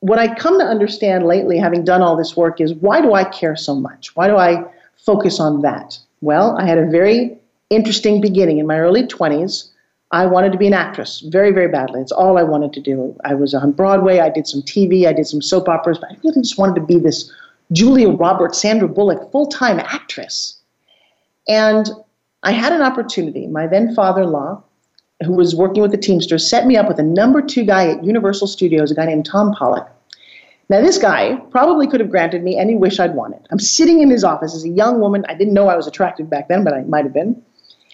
what 0.00 0.18
I 0.18 0.34
come 0.34 0.58
to 0.58 0.64
understand 0.64 1.26
lately, 1.26 1.58
having 1.58 1.84
done 1.84 2.02
all 2.02 2.16
this 2.16 2.36
work, 2.36 2.60
is 2.60 2.74
why 2.74 3.00
do 3.00 3.14
I 3.14 3.24
care 3.24 3.56
so 3.56 3.74
much? 3.74 4.14
Why 4.14 4.28
do 4.28 4.36
I 4.36 4.64
focus 4.96 5.40
on 5.40 5.62
that? 5.62 5.98
Well, 6.20 6.56
I 6.58 6.66
had 6.66 6.78
a 6.78 6.86
very 6.86 7.38
interesting 7.70 8.20
beginning 8.20 8.58
in 8.58 8.66
my 8.66 8.78
early 8.78 9.04
20s. 9.04 9.70
I 10.10 10.26
wanted 10.26 10.52
to 10.52 10.58
be 10.58 10.66
an 10.66 10.74
actress 10.74 11.20
very, 11.28 11.50
very 11.52 11.68
badly. 11.68 12.00
It's 12.00 12.12
all 12.12 12.38
I 12.38 12.42
wanted 12.42 12.72
to 12.74 12.80
do. 12.80 13.16
I 13.24 13.34
was 13.34 13.54
on 13.54 13.72
Broadway, 13.72 14.20
I 14.20 14.30
did 14.30 14.46
some 14.46 14.62
TV, 14.62 15.06
I 15.06 15.12
did 15.12 15.26
some 15.26 15.42
soap 15.42 15.68
operas, 15.68 15.98
but 15.98 16.10
I 16.10 16.16
really 16.24 16.40
just 16.40 16.58
wanted 16.58 16.76
to 16.76 16.86
be 16.86 16.98
this 16.98 17.30
Julia 17.72 18.08
Roberts, 18.08 18.60
Sandra 18.60 18.88
Bullock, 18.88 19.30
full 19.30 19.46
time 19.46 19.78
actress. 19.80 20.58
And 21.46 21.90
I 22.42 22.52
had 22.52 22.72
an 22.72 22.82
opportunity. 22.82 23.46
My 23.46 23.66
then 23.66 23.94
father 23.94 24.22
in 24.22 24.30
law, 24.30 24.62
who 25.24 25.32
was 25.32 25.54
working 25.54 25.82
with 25.82 25.90
the 25.90 25.98
Teamsters, 25.98 26.48
set 26.48 26.66
me 26.66 26.76
up 26.76 26.88
with 26.88 26.98
a 26.98 27.02
number 27.02 27.42
two 27.42 27.64
guy 27.64 27.88
at 27.88 28.04
Universal 28.04 28.46
Studios, 28.46 28.90
a 28.90 28.94
guy 28.94 29.06
named 29.06 29.26
Tom 29.26 29.52
Pollock. 29.52 29.88
Now, 30.70 30.82
this 30.82 30.98
guy 30.98 31.36
probably 31.50 31.86
could 31.86 32.00
have 32.00 32.10
granted 32.10 32.42
me 32.42 32.58
any 32.58 32.76
wish 32.76 33.00
I'd 33.00 33.14
wanted. 33.14 33.40
I'm 33.50 33.58
sitting 33.58 34.00
in 34.00 34.10
his 34.10 34.22
office 34.22 34.54
as 34.54 34.64
a 34.64 34.68
young 34.68 35.00
woman. 35.00 35.24
I 35.28 35.34
didn't 35.34 35.54
know 35.54 35.68
I 35.68 35.76
was 35.76 35.86
attractive 35.86 36.28
back 36.28 36.48
then, 36.48 36.62
but 36.62 36.74
I 36.74 36.82
might 36.82 37.04
have 37.04 37.14
been. 37.14 37.42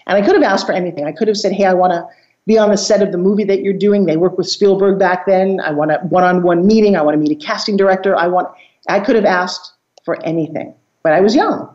And 0.07 0.23
I 0.23 0.27
could 0.27 0.35
have 0.35 0.43
asked 0.43 0.67
for 0.67 0.73
anything. 0.73 1.07
I 1.07 1.13
could 1.13 1.29
have 1.29 1.37
said, 1.37 1.53
hey, 1.53 1.67
I 1.67 1.73
want 1.73 1.93
to 1.93 2.05
be 2.47 2.59
on 2.59 2.71
the 2.71 2.77
set 2.77 3.01
of 3.01 3.13
the 3.13 3.19
movie 3.19 3.45
that 3.45 3.63
you're 3.63 3.73
doing. 3.73 4.07
They 4.07 4.17
worked 4.17 4.37
with 4.37 4.49
Spielberg 4.49 4.99
back 4.99 5.25
then. 5.25 5.61
I 5.61 5.71
want 5.71 5.93
a 5.93 5.99
one-on-one 6.09 6.67
meeting. 6.67 6.97
I 6.97 7.03
want 7.03 7.15
to 7.15 7.19
meet 7.19 7.31
a 7.31 7.47
casting 7.47 7.77
director. 7.77 8.17
I 8.17 8.27
want 8.27 8.49
I 8.89 9.01
could 9.01 9.17
have 9.17 9.25
asked 9.25 9.73
for 10.05 10.23
anything, 10.27 10.75
but 11.03 11.13
I 11.13 11.21
was 11.21 11.35
young. 11.35 11.75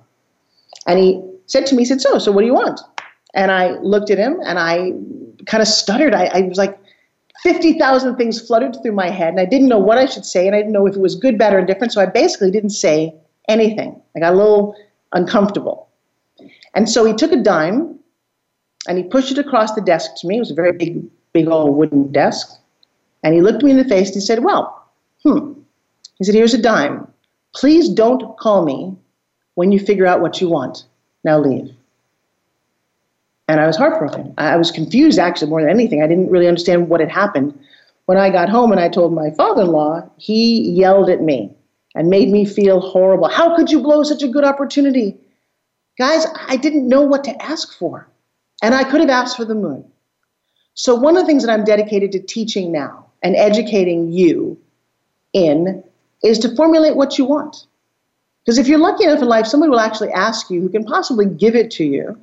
And 0.85 0.99
he 0.99 1.23
said 1.47 1.65
to 1.67 1.75
me, 1.75 1.81
he 1.81 1.85
said, 1.85 2.01
so, 2.01 2.19
so 2.19 2.31
what 2.31 2.41
do 2.41 2.47
you 2.47 2.53
want? 2.53 2.81
And 3.33 3.51
I 3.51 3.79
looked 3.79 4.11
at 4.11 4.17
him 4.17 4.39
and 4.45 4.59
I 4.59 4.93
kind 5.45 5.61
of 5.61 5.67
stuttered. 5.67 6.13
I, 6.13 6.25
I 6.25 6.41
was 6.41 6.57
like, 6.57 6.77
50,000 7.43 8.17
things 8.17 8.45
fluttered 8.45 8.75
through 8.81 8.91
my 8.91 9.09
head 9.09 9.29
and 9.29 9.39
I 9.39 9.45
didn't 9.45 9.69
know 9.69 9.79
what 9.79 9.97
I 9.97 10.05
should 10.05 10.25
say 10.25 10.45
and 10.45 10.55
I 10.55 10.59
didn't 10.59 10.73
know 10.73 10.87
if 10.87 10.95
it 10.95 10.99
was 10.99 11.15
good, 11.15 11.37
bad, 11.37 11.53
or 11.53 11.59
indifferent. 11.59 11.93
So 11.93 12.01
I 12.01 12.05
basically 12.05 12.51
didn't 12.51 12.71
say 12.71 13.15
anything. 13.47 14.01
I 14.15 14.19
got 14.19 14.33
a 14.33 14.35
little 14.35 14.75
uncomfortable. 15.13 15.87
And 16.75 16.89
so 16.89 17.05
he 17.05 17.13
took 17.13 17.31
a 17.31 17.37
dime 17.37 17.97
and 18.87 18.97
he 18.97 19.03
pushed 19.03 19.31
it 19.31 19.37
across 19.37 19.73
the 19.73 19.81
desk 19.81 20.11
to 20.17 20.27
me. 20.27 20.37
It 20.37 20.39
was 20.39 20.51
a 20.51 20.55
very 20.55 20.73
big, 20.73 21.03
big 21.33 21.47
old 21.47 21.75
wooden 21.77 22.11
desk. 22.11 22.49
And 23.23 23.33
he 23.33 23.41
looked 23.41 23.63
me 23.63 23.71
in 23.71 23.77
the 23.77 23.85
face 23.85 24.07
and 24.07 24.15
he 24.15 24.21
said, 24.21 24.43
Well, 24.43 24.85
hmm. 25.23 25.53
He 26.17 26.25
said, 26.25 26.35
Here's 26.35 26.53
a 26.53 26.61
dime. 26.61 27.07
Please 27.55 27.89
don't 27.89 28.37
call 28.37 28.63
me 28.63 28.95
when 29.55 29.71
you 29.71 29.79
figure 29.79 30.05
out 30.05 30.21
what 30.21 30.39
you 30.39 30.49
want. 30.49 30.85
Now 31.23 31.39
leave. 31.39 31.73
And 33.49 33.59
I 33.59 33.65
was 33.65 33.77
heartbroken. 33.77 34.35
I 34.37 34.57
was 34.57 34.69
confused, 34.69 35.17
actually, 35.17 35.49
more 35.49 35.59
than 35.59 35.71
anything. 35.71 36.03
I 36.03 36.07
didn't 36.07 36.29
really 36.29 36.47
understand 36.47 36.87
what 36.87 36.99
had 36.99 37.09
happened. 37.09 37.59
When 38.05 38.15
I 38.15 38.29
got 38.29 38.47
home 38.47 38.71
and 38.71 38.79
I 38.79 38.89
told 38.89 39.11
my 39.11 39.31
father 39.31 39.63
in 39.63 39.71
law, 39.71 40.07
he 40.17 40.69
yelled 40.69 41.09
at 41.09 41.23
me 41.23 41.57
and 41.95 42.11
made 42.11 42.29
me 42.29 42.45
feel 42.45 42.79
horrible. 42.79 43.27
How 43.27 43.55
could 43.55 43.71
you 43.71 43.81
blow 43.81 44.03
such 44.03 44.21
a 44.21 44.27
good 44.27 44.43
opportunity? 44.43 45.17
Guys, 45.97 46.27
I 46.47 46.57
didn't 46.57 46.87
know 46.87 47.01
what 47.01 47.23
to 47.23 47.41
ask 47.41 47.75
for. 47.75 48.07
And 48.61 48.75
I 48.75 48.83
could 48.83 49.01
have 49.01 49.09
asked 49.09 49.35
for 49.35 49.45
the 49.45 49.55
moon. 49.55 49.83
So, 50.75 50.93
one 50.93 51.17
of 51.17 51.23
the 51.23 51.27
things 51.27 51.43
that 51.43 51.51
I'm 51.51 51.65
dedicated 51.65 52.11
to 52.11 52.19
teaching 52.19 52.71
now 52.71 53.07
and 53.23 53.35
educating 53.35 54.11
you 54.11 54.59
in 55.33 55.83
is 56.21 56.37
to 56.39 56.55
formulate 56.55 56.95
what 56.95 57.17
you 57.17 57.25
want. 57.25 57.65
Because 58.45 58.59
if 58.59 58.67
you're 58.67 58.77
lucky 58.77 59.05
enough 59.05 59.23
in 59.23 59.27
life, 59.27 59.47
somebody 59.47 59.71
will 59.71 59.79
actually 59.79 60.11
ask 60.11 60.51
you 60.51 60.61
who 60.61 60.69
can 60.69 60.83
possibly 60.83 61.25
give 61.25 61.55
it 61.55 61.71
to 61.71 61.83
you. 61.83 62.15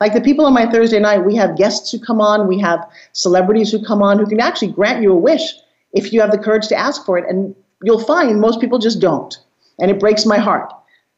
Like 0.00 0.14
the 0.14 0.20
people 0.20 0.46
on 0.46 0.54
my 0.54 0.66
Thursday 0.66 1.00
night, 1.00 1.24
we 1.24 1.34
have 1.36 1.56
guests 1.56 1.90
who 1.90 1.98
come 1.98 2.20
on, 2.20 2.46
we 2.46 2.58
have 2.60 2.88
celebrities 3.12 3.72
who 3.72 3.84
come 3.84 4.02
on 4.02 4.18
who 4.18 4.26
can 4.26 4.40
actually 4.40 4.72
grant 4.72 5.02
you 5.02 5.12
a 5.12 5.16
wish 5.16 5.54
if 5.92 6.12
you 6.12 6.20
have 6.20 6.30
the 6.30 6.38
courage 6.38 6.68
to 6.68 6.76
ask 6.76 7.04
for 7.04 7.18
it. 7.18 7.28
And 7.28 7.54
you'll 7.82 8.04
find 8.04 8.40
most 8.40 8.60
people 8.60 8.78
just 8.78 9.00
don't. 9.00 9.36
And 9.80 9.90
it 9.90 9.98
breaks 9.98 10.24
my 10.24 10.38
heart. 10.38 10.72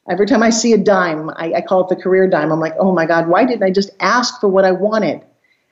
Every 0.09 0.27
time 0.27 0.43
I 0.43 0.51
see 0.51 0.73
a 0.73 0.79
dime, 0.79 1.31
I, 1.37 1.53
I 1.57 1.61
call 1.61 1.83
it 1.83 1.89
the 1.89 2.03
career 2.03 2.27
dime. 2.27 2.51
I'm 2.51 2.61
like, 2.61 2.75
oh 2.79 2.93
my 2.93 3.07
God, 3.07 3.29
why 3.29 3.45
didn't 3.45 3.63
I 3.63 3.71
just 3.71 3.91
ask 4.01 4.41
for 4.41 4.49
what 4.49 4.65
I 4.65 4.73
wanted? 4.73 5.21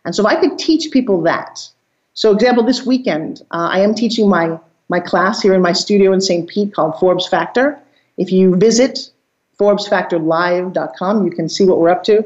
And 0.04 0.14
so 0.14 0.22
if 0.22 0.26
I 0.26 0.40
could 0.40 0.58
teach 0.58 0.90
people 0.90 1.22
that. 1.22 1.68
So, 2.14 2.32
example, 2.32 2.64
this 2.64 2.84
weekend, 2.84 3.42
uh, 3.52 3.68
I 3.70 3.80
am 3.80 3.94
teaching 3.94 4.28
my, 4.28 4.58
my 4.88 5.00
class 5.00 5.40
here 5.40 5.54
in 5.54 5.62
my 5.62 5.72
studio 5.72 6.12
in 6.12 6.20
St. 6.20 6.48
Pete 6.48 6.74
called 6.74 6.98
Forbes 6.98 7.26
Factor. 7.26 7.78
If 8.16 8.32
you 8.32 8.56
visit 8.56 9.10
ForbesFactorLive.com, 9.58 11.24
you 11.24 11.30
can 11.30 11.48
see 11.48 11.64
what 11.64 11.78
we're 11.78 11.90
up 11.90 12.04
to. 12.04 12.24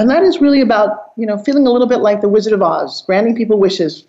And 0.00 0.08
that 0.08 0.22
is 0.22 0.40
really 0.40 0.62
about, 0.62 1.12
you 1.18 1.26
know, 1.26 1.36
feeling 1.36 1.66
a 1.66 1.70
little 1.70 1.86
bit 1.86 1.98
like 1.98 2.22
the 2.22 2.28
Wizard 2.28 2.54
of 2.54 2.62
Oz, 2.62 3.02
granting 3.02 3.36
people 3.36 3.58
wishes, 3.58 4.06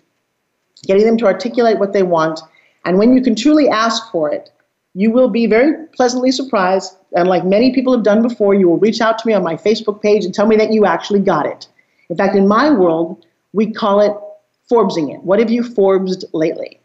getting 0.86 1.04
them 1.04 1.18
to 1.18 1.26
articulate 1.26 1.78
what 1.78 1.92
they 1.92 2.02
want. 2.02 2.40
And 2.86 2.96
when 2.96 3.14
you 3.14 3.22
can 3.22 3.36
truly 3.36 3.68
ask 3.68 4.10
for 4.10 4.32
it, 4.32 4.48
you 4.94 5.10
will 5.10 5.28
be 5.28 5.46
very 5.46 5.86
pleasantly 5.88 6.32
surprised. 6.32 6.96
And 7.14 7.28
like 7.28 7.44
many 7.44 7.74
people 7.74 7.92
have 7.92 8.04
done 8.04 8.22
before, 8.22 8.54
you 8.54 8.70
will 8.70 8.78
reach 8.78 9.02
out 9.02 9.18
to 9.18 9.26
me 9.26 9.34
on 9.34 9.42
my 9.44 9.54
Facebook 9.54 10.00
page 10.00 10.24
and 10.24 10.34
tell 10.34 10.46
me 10.46 10.56
that 10.56 10.72
you 10.72 10.86
actually 10.86 11.20
got 11.20 11.44
it. 11.44 11.68
In 12.08 12.16
fact, 12.16 12.34
in 12.34 12.48
my 12.48 12.70
world, 12.70 13.26
we 13.52 13.70
call 13.70 14.00
it 14.00 14.16
Forbesing 14.70 15.14
it. 15.14 15.22
What 15.24 15.40
have 15.40 15.50
you 15.50 15.62
Forbesed 15.62 16.24
lately? 16.32 16.80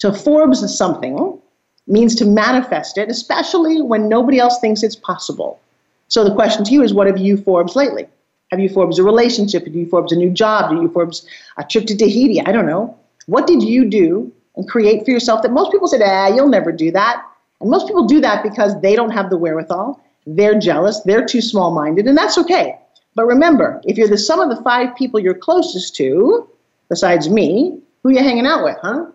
To 0.00 0.12
Forbes 0.12 0.76
something 0.76 1.38
means 1.86 2.16
to 2.16 2.24
manifest 2.24 2.98
it, 2.98 3.08
especially 3.08 3.80
when 3.80 4.08
nobody 4.08 4.40
else 4.40 4.58
thinks 4.58 4.82
it's 4.82 4.96
possible. 4.96 5.60
So 6.08 6.24
the 6.24 6.34
question 6.34 6.64
to 6.64 6.72
you 6.72 6.82
is 6.82 6.92
what 6.92 7.06
have 7.06 7.18
you 7.18 7.36
Forbes 7.36 7.76
lately? 7.76 8.08
Have 8.54 8.60
you 8.60 8.68
Forbes 8.68 9.00
a 9.00 9.02
relationship? 9.02 9.64
Have 9.64 9.74
you 9.74 9.84
Forbes 9.84 10.12
a 10.12 10.16
new 10.16 10.30
job? 10.30 10.70
Do 10.70 10.80
you 10.80 10.88
Forbes 10.88 11.26
a 11.56 11.64
trip 11.64 11.86
to 11.86 11.96
Tahiti? 11.96 12.40
I 12.40 12.52
don't 12.52 12.66
know. 12.66 12.96
What 13.26 13.48
did 13.48 13.64
you 13.64 13.84
do 13.84 14.32
and 14.54 14.68
create 14.68 15.04
for 15.04 15.10
yourself 15.10 15.42
that 15.42 15.50
most 15.50 15.72
people 15.72 15.88
said, 15.88 16.02
ah, 16.04 16.28
you'll 16.28 16.46
never 16.46 16.70
do 16.70 16.92
that. 16.92 17.20
And 17.60 17.68
most 17.68 17.88
people 17.88 18.06
do 18.06 18.20
that 18.20 18.44
because 18.44 18.80
they 18.80 18.94
don't 18.94 19.10
have 19.10 19.28
the 19.28 19.36
wherewithal. 19.36 20.00
They're 20.24 20.56
jealous. 20.56 21.00
They're 21.00 21.26
too 21.26 21.40
small 21.40 21.74
minded. 21.74 22.06
And 22.06 22.16
that's 22.16 22.38
okay. 22.38 22.78
But 23.16 23.26
remember, 23.26 23.80
if 23.86 23.98
you're 23.98 24.06
the 24.06 24.16
sum 24.16 24.38
of 24.38 24.56
the 24.56 24.62
five 24.62 24.94
people 24.94 25.18
you're 25.18 25.34
closest 25.34 25.96
to, 25.96 26.48
besides 26.88 27.28
me, 27.28 27.80
who 28.04 28.10
you 28.10 28.18
hanging 28.18 28.46
out 28.46 28.62
with, 28.62 28.76
huh? 28.80 29.06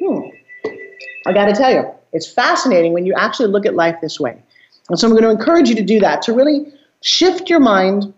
Hmm. 0.00 0.20
I 1.26 1.32
got 1.32 1.46
to 1.46 1.54
tell 1.54 1.72
you, 1.72 1.90
it's 2.12 2.30
fascinating 2.32 2.92
when 2.92 3.04
you 3.04 3.14
actually 3.14 3.48
look 3.48 3.66
at 3.66 3.74
life 3.74 3.96
this 4.00 4.20
way. 4.20 4.40
And 4.90 4.96
so 4.96 5.08
I'm 5.08 5.12
going 5.12 5.24
to 5.24 5.30
encourage 5.30 5.68
you 5.68 5.74
to 5.74 5.82
do 5.82 5.98
that, 5.98 6.22
to 6.22 6.32
really 6.32 6.72
shift 7.00 7.50
your 7.50 7.58
mind. 7.58 8.14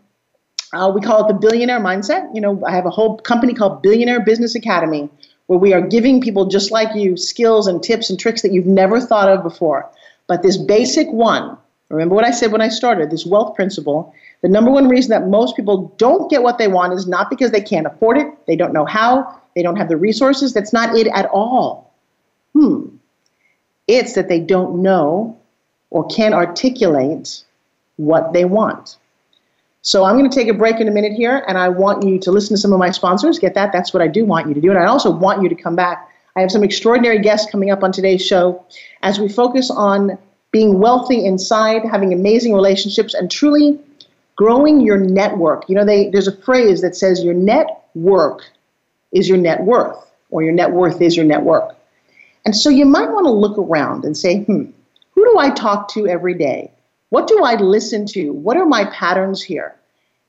Uh, 0.72 0.90
we 0.94 1.00
call 1.00 1.24
it 1.24 1.28
the 1.28 1.38
billionaire 1.38 1.80
mindset. 1.80 2.28
You 2.34 2.40
know, 2.40 2.62
I 2.66 2.72
have 2.72 2.86
a 2.86 2.90
whole 2.90 3.18
company 3.18 3.54
called 3.54 3.82
Billionaire 3.82 4.20
Business 4.20 4.54
Academy 4.54 5.08
where 5.46 5.58
we 5.58 5.72
are 5.72 5.80
giving 5.80 6.20
people 6.20 6.46
just 6.46 6.70
like 6.70 6.94
you 6.94 7.16
skills 7.16 7.66
and 7.66 7.82
tips 7.82 8.10
and 8.10 8.18
tricks 8.18 8.42
that 8.42 8.52
you've 8.52 8.66
never 8.66 9.00
thought 9.00 9.28
of 9.28 9.42
before. 9.42 9.88
But 10.26 10.42
this 10.42 10.56
basic 10.56 11.08
one, 11.08 11.56
remember 11.88 12.14
what 12.14 12.24
I 12.24 12.32
said 12.32 12.50
when 12.50 12.60
I 12.60 12.68
started, 12.68 13.10
this 13.10 13.24
wealth 13.24 13.54
principle, 13.54 14.12
the 14.42 14.48
number 14.48 14.70
one 14.70 14.88
reason 14.88 15.10
that 15.10 15.28
most 15.28 15.56
people 15.56 15.94
don't 15.98 16.28
get 16.28 16.42
what 16.42 16.58
they 16.58 16.68
want 16.68 16.92
is 16.92 17.06
not 17.06 17.30
because 17.30 17.52
they 17.52 17.60
can't 17.60 17.86
afford 17.86 18.18
it, 18.18 18.26
they 18.46 18.56
don't 18.56 18.72
know 18.72 18.84
how, 18.84 19.40
they 19.54 19.62
don't 19.62 19.76
have 19.76 19.88
the 19.88 19.96
resources. 19.96 20.52
That's 20.52 20.72
not 20.72 20.96
it 20.96 21.06
at 21.08 21.26
all. 21.26 21.94
Hmm. 22.52 22.88
It's 23.88 24.14
that 24.14 24.28
they 24.28 24.40
don't 24.40 24.82
know 24.82 25.38
or 25.90 26.06
can't 26.08 26.34
articulate 26.34 27.44
what 27.96 28.32
they 28.32 28.44
want. 28.44 28.96
So 29.86 30.02
I'm 30.02 30.18
going 30.18 30.28
to 30.28 30.34
take 30.34 30.48
a 30.48 30.52
break 30.52 30.80
in 30.80 30.88
a 30.88 30.90
minute 30.90 31.12
here, 31.12 31.44
and 31.46 31.56
I 31.56 31.68
want 31.68 32.04
you 32.04 32.18
to 32.18 32.32
listen 32.32 32.56
to 32.56 32.60
some 32.60 32.72
of 32.72 32.78
my 32.80 32.90
sponsors. 32.90 33.38
Get 33.38 33.54
that? 33.54 33.70
That's 33.72 33.94
what 33.94 34.02
I 34.02 34.08
do 34.08 34.24
want 34.24 34.48
you 34.48 34.54
to 34.54 34.60
do. 34.60 34.70
And 34.70 34.78
I 34.80 34.86
also 34.86 35.12
want 35.12 35.44
you 35.44 35.48
to 35.48 35.54
come 35.54 35.76
back. 35.76 36.10
I 36.34 36.40
have 36.40 36.50
some 36.50 36.64
extraordinary 36.64 37.20
guests 37.20 37.48
coming 37.48 37.70
up 37.70 37.84
on 37.84 37.92
today's 37.92 38.20
show 38.20 38.66
as 39.02 39.20
we 39.20 39.28
focus 39.28 39.70
on 39.70 40.18
being 40.50 40.80
wealthy 40.80 41.24
inside, 41.24 41.82
having 41.84 42.12
amazing 42.12 42.52
relationships, 42.52 43.14
and 43.14 43.30
truly 43.30 43.78
growing 44.34 44.80
your 44.80 44.98
network. 44.98 45.68
You 45.68 45.76
know, 45.76 45.84
they, 45.84 46.10
there's 46.10 46.26
a 46.26 46.36
phrase 46.36 46.80
that 46.80 46.96
says 46.96 47.22
your 47.22 47.34
network 47.34 48.42
is 49.12 49.28
your 49.28 49.38
net 49.38 49.62
worth, 49.62 50.04
or 50.30 50.42
your 50.42 50.52
net 50.52 50.72
worth 50.72 51.00
is 51.00 51.14
your 51.16 51.26
network. 51.26 51.76
And 52.44 52.56
so 52.56 52.70
you 52.70 52.86
might 52.86 53.12
want 53.12 53.26
to 53.26 53.30
look 53.30 53.56
around 53.56 54.04
and 54.04 54.16
say, 54.16 54.42
hmm, 54.42 54.64
who 55.12 55.24
do 55.24 55.38
I 55.38 55.50
talk 55.50 55.86
to 55.90 56.08
every 56.08 56.34
day? 56.34 56.72
What 57.16 57.28
do 57.28 57.44
I 57.44 57.54
listen 57.54 58.04
to? 58.08 58.32
What 58.32 58.58
are 58.58 58.66
my 58.66 58.84
patterns 58.90 59.42
here? 59.42 59.74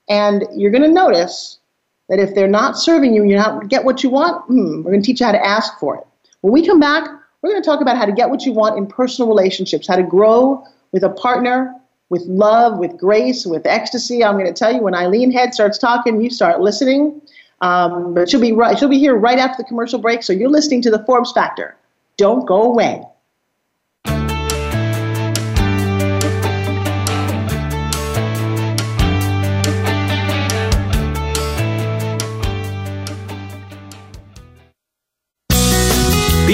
And 0.08 0.46
you're 0.56 0.72
going 0.72 0.84
to 0.84 0.88
notice 0.88 1.60
that 2.08 2.18
if 2.18 2.34
they're 2.34 2.48
not 2.48 2.78
serving 2.78 3.14
you, 3.14 3.26
you 3.26 3.36
not 3.36 3.68
get 3.68 3.84
what 3.84 4.04
you 4.04 4.10
want. 4.10 4.46
Hmm, 4.46 4.84
we're 4.84 4.92
going 4.92 5.02
to 5.02 5.06
teach 5.06 5.20
you 5.20 5.26
how 5.26 5.34
to 5.34 5.46
ask 5.46 5.78
for 5.80 5.98
it. 5.98 6.08
When 6.40 6.54
we 6.54 6.66
come 6.66 6.80
back, 6.80 7.04
we're 7.42 7.50
going 7.50 7.62
to 7.62 7.66
talk 7.66 7.82
about 7.82 7.98
how 7.98 8.06
to 8.06 8.14
get 8.14 8.30
what 8.30 8.46
you 8.46 8.54
want 8.54 8.78
in 8.78 8.88
personal 8.88 9.28
relationships, 9.28 9.86
how 9.86 9.98
to 9.98 10.02
grow 10.02 10.64
with 10.94 11.04
a 11.04 11.10
partner, 11.10 11.76
with 12.08 12.22
love, 12.22 12.78
with 12.78 12.98
grace, 12.98 13.46
with 13.46 13.68
ecstasy. 13.68 14.24
I'm 14.24 14.36
going 14.36 14.46
to 14.46 14.54
tell 14.54 14.74
you 14.74 14.82
when 14.82 14.96
Eileen 14.96 15.30
Head 15.30 15.54
starts 15.54 15.78
talking, 15.78 16.22
you 16.22 16.30
start 16.30 16.62
listening. 16.62 17.22
Um, 17.60 18.14
but 18.14 18.30
she'll 18.30 18.40
be 18.40 18.54
right. 18.54 18.80
She'll 18.80 18.88
be 18.88 18.98
here 18.98 19.18
right 19.18 19.40
after 19.40 19.62
the 19.62 19.68
commercial 19.68 20.00
break. 20.00 20.24
So 20.24 20.32
you're 20.32 20.48
listening 20.48 20.82
to 20.84 20.90
the 20.90 21.04
Forbes 21.04 21.34
Factor. 21.34 21.76
Don't 22.16 22.46
go 22.46 22.62
away. 22.62 23.04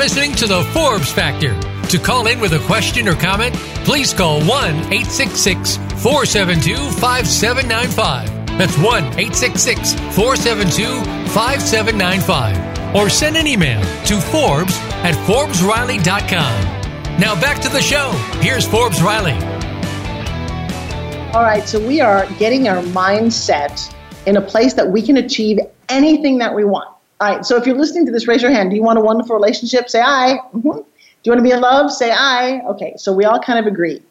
Listening 0.00 0.32
to 0.32 0.46
the 0.46 0.64
Forbes 0.72 1.12
Factor. 1.12 1.54
To 1.90 1.98
call 1.98 2.26
in 2.26 2.40
with 2.40 2.54
a 2.54 2.58
question 2.60 3.06
or 3.06 3.14
comment, 3.14 3.54
please 3.84 4.14
call 4.14 4.40
1 4.40 4.48
866 4.48 5.76
472 6.02 6.74
5795. 6.92 8.56
That's 8.56 8.78
1 8.78 9.04
866 9.04 9.92
472 10.16 11.04
5795. 11.32 12.96
Or 12.96 13.10
send 13.10 13.36
an 13.36 13.46
email 13.46 13.82
to 14.06 14.18
Forbes 14.18 14.74
at 15.04 15.12
ForbesRiley.com. 15.26 17.20
Now 17.20 17.38
back 17.38 17.60
to 17.60 17.68
the 17.68 17.82
show. 17.82 18.12
Here's 18.40 18.66
Forbes 18.66 19.02
Riley. 19.02 19.34
All 21.34 21.42
right, 21.42 21.68
so 21.68 21.78
we 21.78 22.00
are 22.00 22.26
getting 22.38 22.68
our 22.68 22.82
mindset 22.84 23.94
in 24.24 24.38
a 24.38 24.40
place 24.40 24.72
that 24.72 24.90
we 24.90 25.02
can 25.02 25.18
achieve 25.18 25.58
anything 25.90 26.38
that 26.38 26.54
we 26.54 26.64
want. 26.64 26.88
All 27.20 27.28
right, 27.28 27.44
so 27.44 27.56
if 27.56 27.66
you're 27.66 27.76
listening 27.76 28.06
to 28.06 28.12
this, 28.12 28.26
raise 28.26 28.40
your 28.40 28.50
hand. 28.50 28.70
Do 28.70 28.76
you 28.76 28.82
want 28.82 28.98
a 28.98 29.02
wonderful 29.02 29.36
relationship? 29.36 29.90
Say 29.90 30.00
aye. 30.00 30.38
Mm-hmm. 30.54 30.70
Do 30.70 30.82
you 31.24 31.32
want 31.32 31.40
to 31.40 31.42
be 31.42 31.50
in 31.50 31.60
love? 31.60 31.92
Say 31.92 32.10
aye. 32.10 32.62
Okay, 32.66 32.94
so 32.96 33.12
we 33.12 33.26
all 33.26 33.38
kind 33.38 33.58
of 33.58 33.66
agree. 33.66 34.02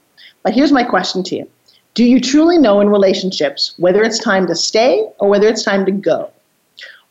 But 0.43 0.53
here's 0.53 0.71
my 0.71 0.83
question 0.83 1.23
to 1.23 1.35
you 1.35 1.47
Do 1.95 2.03
you 2.05 2.21
truly 2.21 2.59
know 2.59 2.81
in 2.81 2.89
relationships 2.89 3.73
whether 3.77 4.03
it's 4.03 4.19
time 4.19 4.45
to 4.45 4.55
stay 4.55 5.07
or 5.17 5.27
whether 5.27 5.47
it's 5.47 5.63
time 5.63 5.87
to 5.87 5.91
go? 5.91 6.29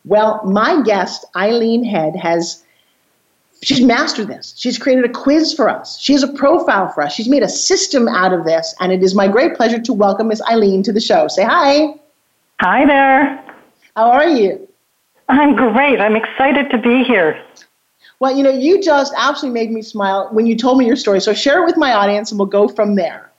Well, 0.05 0.41
my 0.45 0.81
guest, 0.83 1.25
Eileen 1.35 1.83
Head, 1.83 2.15
has 2.15 2.63
she's 3.61 3.81
mastered 3.81 4.29
this. 4.29 4.53
She's 4.57 4.77
created 4.77 5.03
a 5.03 5.09
quiz 5.09 5.53
for 5.53 5.69
us. 5.69 5.99
She 5.99 6.13
has 6.13 6.23
a 6.23 6.31
profile 6.31 6.87
for 6.93 7.03
us. 7.03 7.13
She's 7.13 7.27
made 7.27 7.43
a 7.43 7.49
system 7.49 8.07
out 8.07 8.31
of 8.31 8.45
this, 8.45 8.73
and 8.79 8.93
it 8.93 9.03
is 9.03 9.15
my 9.15 9.27
great 9.27 9.53
pleasure 9.53 9.81
to 9.81 9.91
welcome 9.91 10.29
Miss 10.29 10.41
Eileen 10.49 10.81
to 10.83 10.93
the 10.93 11.01
show. 11.01 11.27
Say 11.27 11.43
hi. 11.43 11.95
Hi 12.61 12.85
there. 12.85 13.43
How 13.97 14.11
are 14.11 14.29
you? 14.29 14.68
I'm 15.29 15.55
great. 15.55 16.01
I'm 16.01 16.15
excited 16.15 16.69
to 16.71 16.77
be 16.77 17.03
here. 17.03 17.41
Well, 18.19 18.35
you 18.35 18.43
know, 18.43 18.49
you 18.49 18.81
just 18.81 19.13
absolutely 19.15 19.59
made 19.59 19.71
me 19.71 19.81
smile 19.81 20.27
when 20.31 20.45
you 20.45 20.57
told 20.57 20.77
me 20.77 20.85
your 20.85 20.97
story. 20.97 21.21
So 21.21 21.33
share 21.33 21.63
it 21.63 21.65
with 21.65 21.77
my 21.77 21.93
audience, 21.93 22.31
and 22.31 22.39
we'll 22.39 22.47
go 22.47 22.67
from 22.67 22.95
there. 22.95 23.31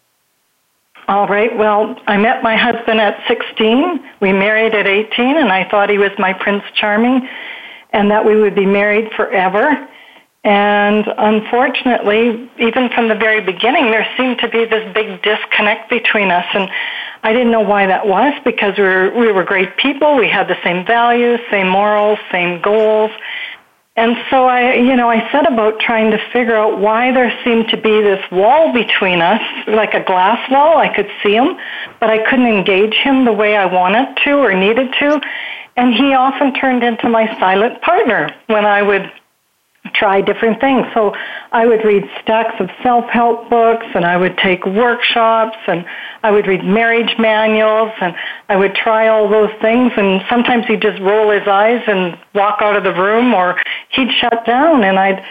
All 1.09 1.27
right. 1.27 1.55
Well, 1.59 1.97
I 2.07 2.17
met 2.17 2.43
my 2.43 2.57
husband 2.57 3.01
at 3.01 3.21
16. 3.27 4.01
We 4.21 4.33
married 4.33 4.75
at 4.75 4.87
18, 4.87 5.37
and 5.37 5.53
I 5.53 5.69
thought 5.69 5.91
he 5.91 5.99
was 5.99 6.13
my 6.19 6.33
Prince 6.33 6.63
Charming 6.75 7.29
and 7.93 8.11
that 8.11 8.25
we 8.25 8.37
would 8.37 8.55
be 8.55 8.67
married 8.67 9.13
forever. 9.13 9.89
And 10.45 11.05
unfortunately, 11.19 12.51
even 12.59 12.89
from 12.91 13.09
the 13.09 13.15
very 13.15 13.41
beginning, 13.41 13.91
there 13.91 14.07
seemed 14.17 14.39
to 14.39 14.49
be 14.49 14.65
this 14.65 14.93
big 14.95 15.23
disconnect 15.23 15.91
between 15.91 16.31
us. 16.31 16.47
And 16.55 16.71
I 17.23 17.33
didn't 17.33 17.51
know 17.51 17.61
why 17.61 17.87
that 17.87 18.07
was 18.07 18.33
because 18.45 18.77
we 18.79 18.85
were, 18.85 19.11
we 19.15 19.33
were 19.33 19.45
great 19.45 19.77
people. 19.77 20.17
We 20.17 20.29
had 20.29 20.49
the 20.49 20.57
same 20.65 20.87
values, 20.87 21.41
same 21.51 21.69
morals, 21.69 22.19
same 22.33 22.63
goals. 22.63 23.11
And 23.97 24.17
so 24.31 24.47
I, 24.47 24.75
you 24.75 24.97
know, 24.97 25.11
I 25.11 25.31
set 25.31 25.51
about 25.51 25.81
trying 25.81 26.11
to 26.13 26.19
figure 26.33 26.57
out 26.57 26.79
why 26.79 27.13
there 27.13 27.31
seemed 27.45 27.69
to 27.69 27.77
be 27.77 28.01
this 28.01 28.25
wall 28.31 28.73
between 28.73 29.21
us, 29.21 29.43
like 29.67 29.93
a 29.93 30.03
glass 30.03 30.51
wall. 30.51 30.79
I 30.79 30.89
could 30.89 31.09
see 31.23 31.35
him, 31.35 31.59
but 31.99 32.09
I 32.09 32.19
couldn't 32.31 32.47
engage 32.47 32.95
him 32.95 33.27
the 33.27 33.33
way 33.33 33.57
I 33.57 33.67
wanted 33.67 34.17
to 34.25 34.39
or 34.39 34.55
needed 34.55 34.95
to. 35.01 35.21
And 35.77 35.93
he 35.93 36.15
often 36.15 36.55
turned 36.55 36.83
into 36.83 37.09
my 37.09 37.27
silent 37.39 37.83
partner 37.83 38.35
when 38.47 38.65
I 38.65 38.81
would 38.81 39.13
try 39.95 40.21
different 40.21 40.61
things. 40.61 40.87
So 40.95 41.15
I 41.53 41.67
would 41.67 41.85
read 41.85 42.05
stacks 42.23 42.55
of 42.61 42.69
self-help 42.83 43.49
books 43.49 43.87
and 43.95 44.05
I 44.05 44.17
would 44.17 44.37
take 44.39 44.65
workshops 44.67 45.57
and 45.67 45.85
I 46.23 46.31
would 46.31 46.47
read 46.47 46.65
marriage 46.65 47.15
manuals 47.19 47.93
and 48.01 48.15
I 48.49 48.57
would 48.57 48.75
try 48.75 49.09
all 49.09 49.29
those 49.29 49.51
things 49.63 49.93
and 49.97 50.23
sometimes 50.29 50.67
he'd 50.67 50.83
just 50.83 51.01
roll 51.01 51.31
his 51.31 51.47
eyes 51.49 51.83
and 51.87 52.19
walk 52.35 52.59
out 52.61 52.77
of 52.77 52.85
the 52.85 52.93
room 52.93 53.33
or 53.33 53.61
he'd 53.91 54.11
shut 54.21 54.45
down 54.47 54.85
and 54.85 54.99
I'd 54.99 55.25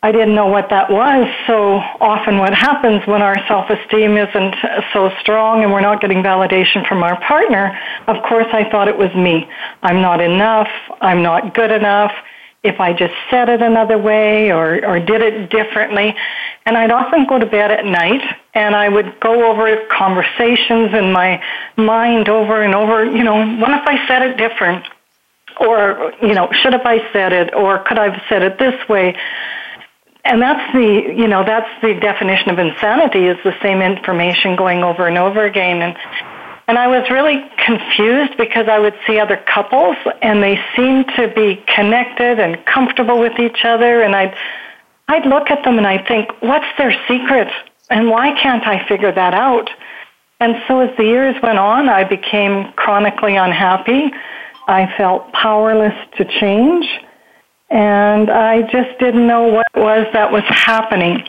I 0.00 0.12
didn't 0.12 0.36
know 0.36 0.46
what 0.46 0.70
that 0.70 0.88
was. 0.92 1.26
So 1.48 1.78
often 2.00 2.38
what 2.38 2.54
happens 2.54 3.04
when 3.08 3.20
our 3.20 3.34
self-esteem 3.48 4.16
isn't 4.16 4.54
so 4.92 5.10
strong 5.20 5.64
and 5.64 5.72
we're 5.72 5.80
not 5.80 6.00
getting 6.00 6.22
validation 6.22 6.86
from 6.86 7.02
our 7.02 7.20
partner, 7.22 7.76
of 8.06 8.22
course 8.22 8.46
I 8.52 8.70
thought 8.70 8.86
it 8.86 8.96
was 8.96 9.12
me. 9.16 9.48
I'm 9.82 10.00
not 10.00 10.20
enough. 10.20 10.68
I'm 11.00 11.20
not 11.20 11.52
good 11.52 11.72
enough 11.72 12.12
if 12.62 12.80
I 12.80 12.92
just 12.92 13.14
said 13.30 13.48
it 13.48 13.62
another 13.62 13.96
way 13.98 14.50
or, 14.50 14.84
or 14.84 14.98
did 14.98 15.20
it 15.20 15.50
differently. 15.50 16.14
And 16.66 16.76
I'd 16.76 16.90
often 16.90 17.26
go 17.26 17.38
to 17.38 17.46
bed 17.46 17.70
at 17.70 17.84
night 17.84 18.22
and 18.54 18.74
I 18.74 18.88
would 18.88 19.20
go 19.20 19.50
over 19.50 19.86
conversations 19.86 20.92
in 20.92 21.12
my 21.12 21.42
mind 21.76 22.28
over 22.28 22.62
and 22.62 22.74
over, 22.74 23.04
you 23.04 23.22
know, 23.22 23.56
what 23.56 23.70
if 23.70 23.86
I 23.86 24.06
said 24.08 24.22
it 24.22 24.36
different? 24.36 24.84
Or, 25.60 26.12
you 26.20 26.34
know, 26.34 26.50
should 26.52 26.72
have 26.72 26.84
I 26.84 27.10
said 27.12 27.32
it? 27.32 27.54
Or 27.54 27.78
could 27.78 27.98
I 27.98 28.10
have 28.10 28.22
said 28.28 28.42
it 28.42 28.58
this 28.58 28.88
way? 28.88 29.16
And 30.24 30.42
that's 30.42 30.72
the, 30.74 31.14
you 31.16 31.26
know, 31.26 31.44
that's 31.44 31.70
the 31.80 31.94
definition 31.94 32.50
of 32.50 32.58
insanity 32.58 33.26
is 33.26 33.38
the 33.44 33.54
same 33.62 33.80
information 33.80 34.56
going 34.56 34.82
over 34.82 35.06
and 35.06 35.16
over 35.16 35.44
again. 35.44 35.80
And 35.80 35.96
and 36.68 36.78
I 36.78 36.86
was 36.86 37.08
really 37.10 37.42
confused 37.64 38.36
because 38.36 38.68
I 38.68 38.78
would 38.78 38.94
see 39.06 39.18
other 39.18 39.38
couples 39.38 39.96
and 40.20 40.42
they 40.42 40.60
seemed 40.76 41.06
to 41.16 41.28
be 41.28 41.64
connected 41.66 42.38
and 42.38 42.64
comfortable 42.66 43.18
with 43.18 43.38
each 43.40 43.64
other 43.64 44.02
and 44.02 44.14
I'd 44.14 44.36
I'd 45.08 45.24
look 45.24 45.50
at 45.50 45.64
them 45.64 45.78
and 45.78 45.86
I'd 45.86 46.06
think, 46.06 46.30
what's 46.40 46.66
their 46.76 46.92
secret? 47.08 47.48
And 47.88 48.10
why 48.10 48.38
can't 48.40 48.66
I 48.66 48.86
figure 48.86 49.10
that 49.10 49.32
out? 49.32 49.70
And 50.40 50.56
so 50.68 50.80
as 50.80 50.94
the 50.98 51.04
years 51.04 51.34
went 51.42 51.58
on, 51.58 51.88
I 51.88 52.04
became 52.04 52.70
chronically 52.74 53.36
unhappy. 53.36 54.12
I 54.66 54.92
felt 54.98 55.32
powerless 55.32 55.94
to 56.18 56.26
change. 56.26 56.86
And 57.70 58.30
I 58.30 58.62
just 58.70 58.98
didn't 58.98 59.26
know 59.26 59.44
what 59.44 59.66
it 59.74 59.80
was 59.80 60.06
that 60.12 60.30
was 60.30 60.44
happening. 60.46 61.26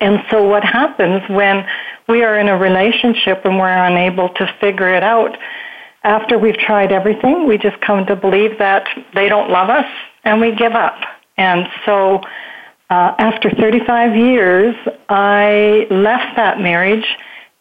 And 0.00 0.24
so 0.30 0.42
what 0.42 0.64
happens 0.64 1.22
when 1.28 1.66
we 2.08 2.22
are 2.22 2.38
in 2.38 2.48
a 2.48 2.56
relationship 2.56 3.44
and 3.44 3.58
we're 3.58 3.68
unable 3.68 4.28
to 4.30 4.54
figure 4.60 4.94
it 4.94 5.02
out. 5.02 5.36
After 6.02 6.38
we've 6.38 6.58
tried 6.58 6.92
everything, 6.92 7.46
we 7.46 7.56
just 7.56 7.80
come 7.80 8.04
to 8.06 8.16
believe 8.16 8.58
that 8.58 8.86
they 9.14 9.28
don't 9.28 9.50
love 9.50 9.70
us 9.70 9.86
and 10.24 10.40
we 10.40 10.54
give 10.54 10.72
up. 10.72 11.00
And 11.36 11.66
so 11.84 12.20
uh, 12.90 13.14
after 13.18 13.50
35 13.50 14.16
years, 14.16 14.76
I 15.08 15.86
left 15.90 16.36
that 16.36 16.60
marriage, 16.60 17.06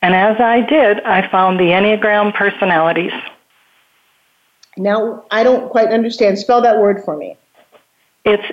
and 0.02 0.14
as 0.14 0.40
I 0.40 0.62
did, 0.62 1.00
I 1.04 1.28
found 1.30 1.60
the 1.60 1.72
Enneagram 1.72 2.34
personalities. 2.36 3.14
Now, 4.78 5.24
I 5.32 5.44
don't 5.44 5.70
quite 5.70 5.90
understand. 5.90 6.40
Spell 6.40 6.62
that 6.62 6.78
word 6.78 7.04
for 7.06 7.16
me. 7.16 7.38
It's 8.26 8.44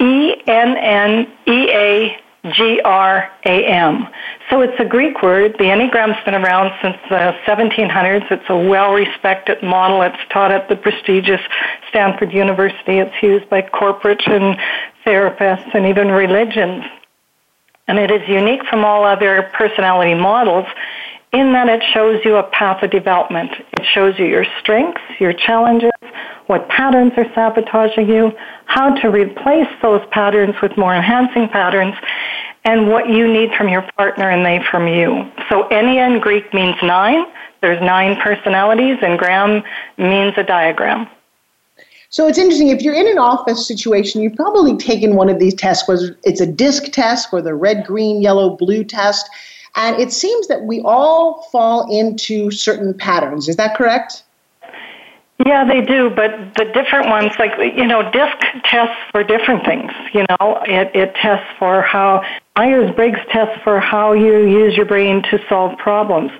E 0.00 0.34
N 0.46 0.76
N 0.76 1.32
E 1.46 1.70
A 1.70 2.16
G 2.52 2.80
R 2.84 3.30
A 3.46 3.66
M. 3.66 4.06
So 4.50 4.60
it's 4.60 4.78
a 4.78 4.84
Greek 4.84 5.22
word. 5.22 5.56
The 5.58 5.64
Enneagram's 5.64 6.22
been 6.24 6.34
around 6.34 6.72
since 6.82 6.96
the 7.08 7.34
1700s. 7.46 8.30
It's 8.30 8.44
a 8.48 8.56
well 8.56 8.92
respected 8.92 9.62
model. 9.62 10.02
It's 10.02 10.18
taught 10.30 10.50
at 10.50 10.68
the 10.68 10.76
prestigious 10.76 11.40
Stanford 11.88 12.32
University. 12.32 12.98
It's 12.98 13.22
used 13.22 13.48
by 13.48 13.62
corporate 13.62 14.26
and 14.26 14.58
therapists 15.06 15.74
and 15.74 15.86
even 15.86 16.08
religions. 16.08 16.84
And 17.86 17.98
it 17.98 18.10
is 18.10 18.26
unique 18.28 18.64
from 18.68 18.84
all 18.84 19.04
other 19.04 19.50
personality 19.54 20.14
models 20.14 20.66
in 21.34 21.52
that 21.52 21.68
it 21.68 21.82
shows 21.92 22.20
you 22.24 22.36
a 22.36 22.42
path 22.44 22.82
of 22.82 22.90
development. 22.90 23.50
It 23.72 23.84
shows 23.92 24.18
you 24.18 24.26
your 24.26 24.46
strengths, 24.60 25.02
your 25.18 25.32
challenges, 25.32 25.90
what 26.46 26.68
patterns 26.68 27.12
are 27.16 27.26
sabotaging 27.34 28.08
you, 28.08 28.32
how 28.66 28.94
to 29.00 29.08
replace 29.08 29.68
those 29.82 30.02
patterns 30.10 30.54
with 30.62 30.76
more 30.76 30.94
enhancing 30.94 31.48
patterns, 31.48 31.94
and 32.64 32.88
what 32.88 33.08
you 33.08 33.26
need 33.26 33.50
from 33.56 33.68
your 33.68 33.82
partner 33.96 34.30
and 34.30 34.44
they 34.46 34.64
from 34.70 34.88
you. 34.88 35.30
So 35.48 35.64
Ennea 35.68 36.14
in 36.14 36.20
Greek 36.20 36.52
means 36.54 36.76
nine. 36.82 37.26
There's 37.60 37.80
nine 37.82 38.16
personalities, 38.20 38.98
and 39.02 39.18
gram 39.18 39.62
means 39.98 40.34
a 40.36 40.42
diagram. 40.42 41.08
So 42.10 42.28
it's 42.28 42.38
interesting. 42.38 42.68
If 42.68 42.82
you're 42.82 42.94
in 42.94 43.08
an 43.08 43.18
office 43.18 43.66
situation, 43.66 44.22
you've 44.22 44.36
probably 44.36 44.76
taken 44.76 45.16
one 45.16 45.28
of 45.28 45.40
these 45.40 45.54
tests, 45.54 45.88
whether 45.88 46.16
it's 46.22 46.40
a 46.40 46.46
disc 46.46 46.84
test 46.92 47.28
or 47.32 47.42
the 47.42 47.54
red, 47.54 47.84
green, 47.84 48.22
yellow, 48.22 48.56
blue 48.56 48.84
test. 48.84 49.28
And 49.76 50.00
it 50.00 50.12
seems 50.12 50.46
that 50.48 50.62
we 50.62 50.80
all 50.82 51.42
fall 51.50 51.90
into 51.90 52.50
certain 52.50 52.94
patterns. 52.94 53.48
Is 53.48 53.56
that 53.56 53.76
correct? 53.76 54.22
Yeah, 55.44 55.64
they 55.64 55.80
do, 55.80 56.10
but 56.10 56.54
the 56.54 56.64
different 56.66 57.08
ones, 57.08 57.32
like, 57.40 57.50
you 57.58 57.84
know, 57.84 58.08
DISC 58.12 58.38
tests 58.64 58.96
for 59.10 59.24
different 59.24 59.64
things. 59.64 59.90
You 60.12 60.24
know, 60.30 60.62
it, 60.64 60.94
it 60.94 61.12
tests 61.16 61.48
for 61.58 61.82
how, 61.82 62.22
Myers 62.56 62.94
Briggs 62.94 63.18
tests 63.30 63.60
for 63.64 63.80
how 63.80 64.12
you 64.12 64.46
use 64.46 64.76
your 64.76 64.86
brain 64.86 65.24
to 65.24 65.40
solve 65.48 65.76
problems. 65.76 66.30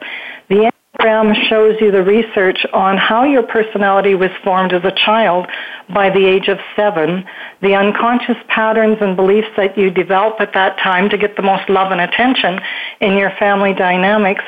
The 0.48 0.70
Enneagram 1.04 1.34
shows 1.48 1.76
you 1.80 1.90
the 1.90 2.02
research 2.02 2.64
on 2.72 2.96
how 2.96 3.24
your 3.24 3.42
personality 3.42 4.14
was 4.14 4.30
formed 4.42 4.72
as 4.72 4.84
a 4.84 4.92
child 5.04 5.46
by 5.92 6.08
the 6.08 6.24
age 6.24 6.48
of 6.48 6.58
seven, 6.74 7.24
the 7.60 7.74
unconscious 7.74 8.36
patterns 8.48 8.96
and 9.00 9.16
beliefs 9.16 9.48
that 9.56 9.76
you 9.76 9.90
develop 9.90 10.40
at 10.40 10.54
that 10.54 10.78
time 10.78 11.10
to 11.10 11.18
get 11.18 11.36
the 11.36 11.42
most 11.42 11.68
love 11.68 11.92
and 11.92 12.00
attention 12.00 12.58
in 13.00 13.18
your 13.18 13.30
family 13.38 13.74
dynamics, 13.74 14.42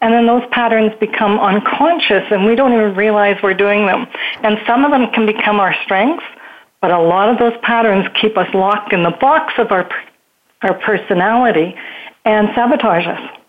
and 0.00 0.12
then 0.12 0.26
those 0.26 0.42
patterns 0.50 0.92
become 0.98 1.38
unconscious 1.38 2.24
and 2.30 2.44
we 2.44 2.56
don't 2.56 2.72
even 2.72 2.94
realize 2.96 3.36
we're 3.42 3.54
doing 3.54 3.86
them. 3.86 4.06
And 4.42 4.58
some 4.66 4.84
of 4.84 4.90
them 4.90 5.12
can 5.12 5.26
become 5.26 5.60
our 5.60 5.74
strengths, 5.84 6.24
but 6.80 6.90
a 6.90 7.00
lot 7.00 7.28
of 7.28 7.38
those 7.38 7.58
patterns 7.62 8.06
keep 8.20 8.36
us 8.36 8.52
locked 8.54 8.92
in 8.92 9.02
the 9.02 9.16
box 9.20 9.52
of 9.58 9.70
our, 9.70 9.88
our 10.62 10.74
personality 10.80 11.76
and 12.24 12.48
sabotage 12.54 13.06
us. 13.06 13.39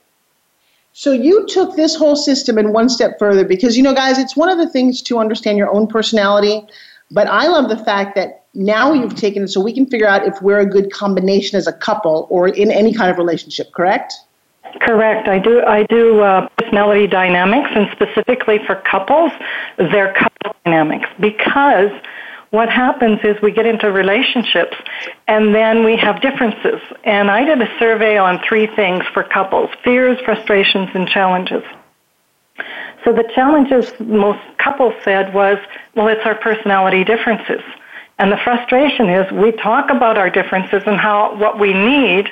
So 0.94 1.12
you 1.12 1.48
took 1.48 1.76
this 1.76 1.96
whole 1.96 2.16
system 2.16 2.58
in 2.58 2.74
one 2.74 2.90
step 2.90 3.18
further 3.18 3.46
because, 3.46 3.78
you 3.78 3.84
know, 3.84 3.94
guys, 3.94 4.18
it's 4.18 4.36
one 4.36 4.50
of 4.50 4.58
the 4.58 4.70
things 4.70 5.02
to 5.04 5.20
understand 5.20 5.58
your 5.58 5.74
own 5.74 5.88
personality. 5.88 6.66
But 7.12 7.28
I 7.28 7.48
love 7.48 7.70
the 7.70 7.78
fact 7.78 8.16
that 8.16 8.44
now 8.54 8.94
you've 8.94 9.16
taken 9.16 9.44
it 9.44 9.48
so 9.50 9.62
we 9.62 9.74
can 9.74 9.86
figure 9.86 10.08
out 10.08 10.26
if 10.26 10.42
we're 10.42 10.60
a 10.60 10.66
good 10.66 10.92
combination 10.92 11.58
as 11.58 11.68
a 11.68 11.74
couple 11.74 12.28
or 12.30 12.50
in 12.50 12.72
any 12.72 12.94
kind 12.94 13.10
of 13.10 13.18
relationship, 13.18 13.72
correct? 13.72 14.14
Correct. 14.80 15.28
I 15.28 15.40
do. 15.40 15.62
I 15.66 15.84
do 15.84 16.22
uh, 16.22 16.48
personality 16.58 17.08
dynamics, 17.08 17.70
and 17.76 17.90
specifically 17.92 18.60
for 18.66 18.76
couples, 18.76 19.32
they're 19.78 20.14
couple 20.14 20.56
dynamics 20.64 21.10
because 21.20 21.92
what 22.52 22.70
happens 22.70 23.20
is 23.24 23.42
we 23.42 23.52
get 23.52 23.66
into 23.66 23.92
relationships 23.92 24.76
and 25.28 25.56
then 25.56 25.84
we 25.84 25.96
have 25.96 26.22
differences. 26.22 26.82
And 27.06 27.32
I 27.32 27.46
did 27.46 27.62
a 27.62 27.80
survey 27.80 28.18
on 28.18 28.42
three 28.48 28.68
things 28.68 29.04
for 29.14 29.24
couples 29.24 29.70
fears, 29.84 30.20
frustrations, 30.24 30.90
and 30.94 31.08
challenges. 31.08 31.64
So 33.04 33.14
the 33.14 33.24
challenges 33.34 33.92
most 34.00 34.42
couples 34.58 34.94
said 35.04 35.34
was, 35.34 35.58
well, 35.96 36.10
it's 36.10 36.26
our 36.26 36.36
personality 36.36 37.04
differences. 37.04 37.62
And 38.20 38.32
the 38.32 38.38
frustration 38.38 39.10
is 39.10 39.32
we 39.32 39.54
talk 39.54 39.90
about 39.90 40.18
our 40.18 40.30
differences 40.30 40.84
and 40.86 40.98
how 40.98 41.36
what 41.38 41.58
we 41.58 41.74
need, 41.74 42.30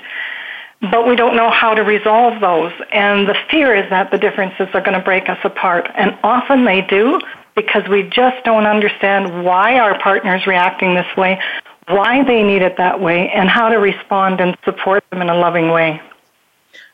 but 0.82 1.08
we 1.08 1.16
don't 1.16 1.36
know 1.36 1.50
how 1.50 1.74
to 1.74 1.82
resolve 1.82 2.42
those. 2.42 2.74
And 2.92 3.28
the 3.28 3.36
fear 3.50 3.74
is 3.74 3.90
that 3.90 4.12
the 4.12 4.18
differences 4.18 4.68
are 4.74 4.82
going 4.82 4.98
to 4.98 5.04
break 5.04 5.30
us 5.30 5.40
apart. 5.44 5.90
And 5.96 6.16
often 6.24 6.66
they 6.66 6.82
do 6.82 7.20
because 7.62 7.88
we 7.90 8.04
just 8.04 8.44
don't 8.46 8.66
understand 8.66 9.44
why 9.44 9.78
our 9.80 10.00
partner 10.00 10.36
is 10.36 10.48
reacting 10.48 10.96
this 10.96 11.18
way, 11.18 11.42
why 11.88 12.24
they 12.24 12.42
need 12.42 12.62
it 12.62 12.78
that 12.78 13.02
way, 13.02 13.30
and 13.30 13.50
how 13.50 13.68
to 13.68 13.78
respond 13.78 14.40
and 14.40 14.58
support 14.64 15.04
them 15.10 15.22
in 15.22 15.30
a 15.30 15.36
loving 15.36 15.70
way. 15.70 16.02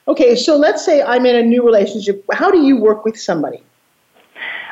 Okay, 0.07 0.35
so 0.35 0.57
let's 0.57 0.83
say 0.83 1.03
I'm 1.03 1.25
in 1.27 1.35
a 1.35 1.43
new 1.43 1.63
relationship. 1.63 2.25
How 2.33 2.49
do 2.49 2.63
you 2.63 2.77
work 2.77 3.05
with 3.05 3.19
somebody? 3.19 3.61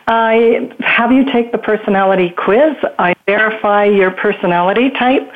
I 0.08 0.76
have 0.80 1.12
you 1.12 1.32
take 1.32 1.52
the 1.52 1.58
personality 1.58 2.32
quiz. 2.32 2.76
I 2.98 3.14
verify 3.28 3.86
your 3.86 4.12
personality 4.12 4.90
type, 4.90 5.32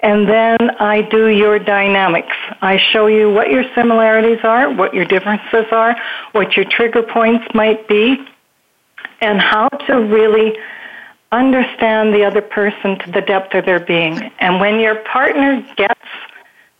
and 0.00 0.26
then 0.28 0.70
I 0.80 1.02
do 1.02 1.28
your 1.28 1.58
dynamics. 1.58 2.34
I 2.62 2.78
show 2.78 3.06
you 3.06 3.30
what 3.30 3.50
your 3.50 3.64
similarities 3.74 4.40
are, 4.42 4.72
what 4.72 4.94
your 4.94 5.04
differences 5.04 5.66
are, 5.70 5.94
what 6.32 6.56
your 6.56 6.64
trigger 6.64 7.02
points 7.02 7.46
might 7.54 7.86
be, 7.86 8.18
and 9.20 9.40
how 9.40 9.68
to 9.68 9.94
really 9.94 10.56
understand 11.32 12.14
the 12.14 12.24
other 12.24 12.40
person 12.40 12.98
to 13.00 13.10
the 13.10 13.20
depth 13.20 13.54
of 13.54 13.64
their 13.66 13.80
being. 13.80 14.30
And 14.38 14.60
when 14.60 14.80
your 14.80 14.96
partner 14.96 15.62
gets 15.76 16.00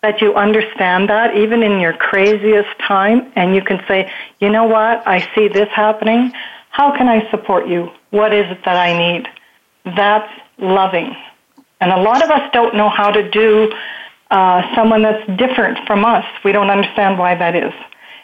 that 0.03 0.21
you 0.21 0.35
understand 0.35 1.09
that 1.11 1.37
even 1.37 1.63
in 1.63 1.81
your 1.81 1.93
craziest 1.93 2.79
time 2.79 3.33
and 3.35 3.55
you 3.55 3.63
can 3.63 3.83
say, 3.89 4.11
you 4.41 4.49
know 4.49 4.65
what, 4.65 5.07
I 5.07 5.29
see 5.35 5.49
this 5.49 5.69
happening. 5.71 6.33
How 6.71 6.97
can 6.97 7.09
I 7.09 7.29
support 7.31 7.67
you? 7.67 7.91
What 8.11 8.33
is 8.33 8.51
it 8.51 8.65
that 8.65 8.77
I 8.77 8.97
need? 8.97 9.29
That's 9.97 10.33
loving. 10.59 11.17
And 11.81 11.91
a 11.93 12.01
lot 12.01 12.23
of 12.23 12.31
us 12.31 12.49
don't 12.53 12.75
know 12.75 12.89
how 12.89 13.11
to 13.11 13.29
do 13.29 13.73
uh, 14.31 14.75
someone 14.75 15.03
that's 15.03 15.27
different 15.37 15.79
from 15.87 16.05
us. 16.05 16.25
We 16.45 16.53
don't 16.53 16.71
understand 16.71 17.19
why 17.19 17.35
that 17.35 17.57
is. 17.57 17.73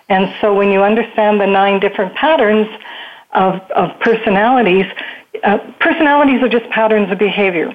And 0.09 0.33
so 0.41 0.55
when 0.55 0.71
you 0.71 0.83
understand 0.83 1.41
the 1.41 1.47
nine 1.47 1.81
different 1.81 2.15
patterns 2.15 2.69
of, 3.35 3.61
of 3.73 3.99
personalities, 4.01 4.87
uh, 5.43 5.59
personalities 5.81 6.43
are 6.43 6.49
just 6.49 6.69
patterns 6.71 7.11
of 7.11 7.19
behavior. 7.19 7.75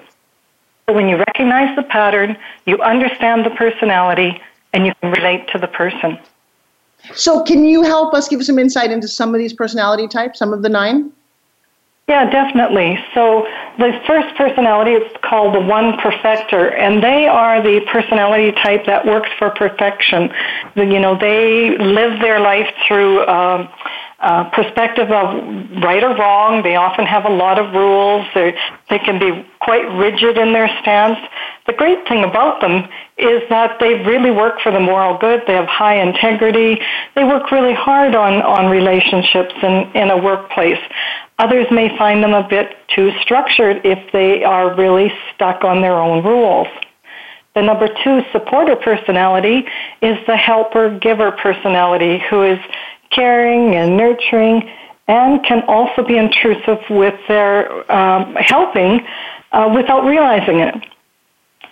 So 0.87 0.95
when 0.95 1.07
you 1.07 1.17
recognize 1.17 1.75
the 1.75 1.83
pattern, 1.83 2.37
you 2.65 2.81
understand 2.81 3.45
the 3.45 3.51
personality, 3.51 4.41
and 4.73 4.85
you 4.85 4.93
can 5.01 5.11
relate 5.11 5.47
to 5.49 5.59
the 5.59 5.67
person. 5.67 6.17
So, 7.13 7.43
can 7.43 7.63
you 7.63 7.81
help 7.81 8.13
us 8.13 8.27
give 8.27 8.43
some 8.43 8.59
insight 8.59 8.91
into 8.91 9.07
some 9.07 9.33
of 9.33 9.39
these 9.39 9.53
personality 9.53 10.07
types, 10.07 10.37
some 10.37 10.51
of 10.51 10.61
the 10.63 10.69
nine? 10.69 11.11
Yeah, 12.09 12.27
definitely. 12.27 12.97
So 13.13 13.45
the 13.77 13.91
first 14.07 14.35
personality 14.35 14.93
is 14.93 15.11
called 15.21 15.53
the 15.53 15.59
one 15.59 15.95
perfecter, 15.99 16.71
and 16.71 17.03
they 17.03 17.27
are 17.27 17.61
the 17.61 17.81
personality 17.81 18.51
type 18.51 18.87
that 18.87 19.05
works 19.05 19.29
for 19.37 19.51
perfection. 19.51 20.33
You 20.75 20.99
know, 20.99 21.15
they 21.15 21.77
live 21.77 22.19
their 22.19 22.39
life 22.39 22.67
through 22.87 23.27
um, 23.27 23.69
uh, 24.21 24.49
perspective 24.51 25.09
of 25.11 25.81
right 25.81 26.03
or 26.03 26.15
wrong. 26.15 26.61
They 26.61 26.75
often 26.75 27.05
have 27.05 27.25
a 27.25 27.29
lot 27.29 27.57
of 27.57 27.73
rules. 27.73 28.25
They 28.33 28.53
they 28.89 28.99
can 28.99 29.17
be 29.17 29.47
quite 29.61 29.85
rigid 29.97 30.37
in 30.37 30.51
their 30.51 30.67
stance. 30.81 31.17
The 31.67 31.73
great 31.73 32.05
thing 32.07 32.23
about 32.23 32.59
them 32.59 32.89
is 33.17 33.41
that 33.49 33.79
they 33.79 33.93
really 34.03 34.31
work 34.31 34.59
for 34.61 34.71
the 34.71 34.79
moral 34.79 35.17
good. 35.17 35.43
They 35.47 35.53
have 35.53 35.67
high 35.67 36.01
integrity. 36.01 36.81
They 37.15 37.23
work 37.23 37.51
really 37.51 37.73
hard 37.73 38.13
on 38.15 38.41
on 38.41 38.69
relationships 38.69 39.53
and 39.61 39.95
in 39.95 40.09
a 40.09 40.17
workplace. 40.17 40.79
Others 41.37 41.67
may 41.71 41.97
find 41.97 42.21
them 42.21 42.33
a 42.33 42.45
bit 42.47 42.75
too 42.93 43.11
structured 43.21 43.85
if 43.85 44.11
they 44.11 44.43
are 44.43 44.75
really 44.75 45.13
stuck 45.33 45.63
on 45.63 45.81
their 45.81 45.95
own 45.95 46.25
rules. 46.25 46.67
The 47.55 47.61
number 47.61 47.87
two 48.03 48.21
supporter 48.31 48.75
personality 48.75 49.65
is 50.01 50.17
the 50.27 50.35
helper 50.35 50.97
giver 50.99 51.31
personality 51.31 52.21
who 52.29 52.43
is 52.43 52.59
caring 53.11 53.75
and 53.75 53.97
nurturing, 53.97 54.69
and 55.07 55.43
can 55.43 55.63
also 55.67 56.03
be 56.03 56.17
intrusive 56.17 56.79
with 56.89 57.15
their 57.27 57.91
um, 57.91 58.35
helping 58.35 59.01
uh, 59.51 59.71
without 59.73 60.05
realizing 60.05 60.59
it. 60.59 60.75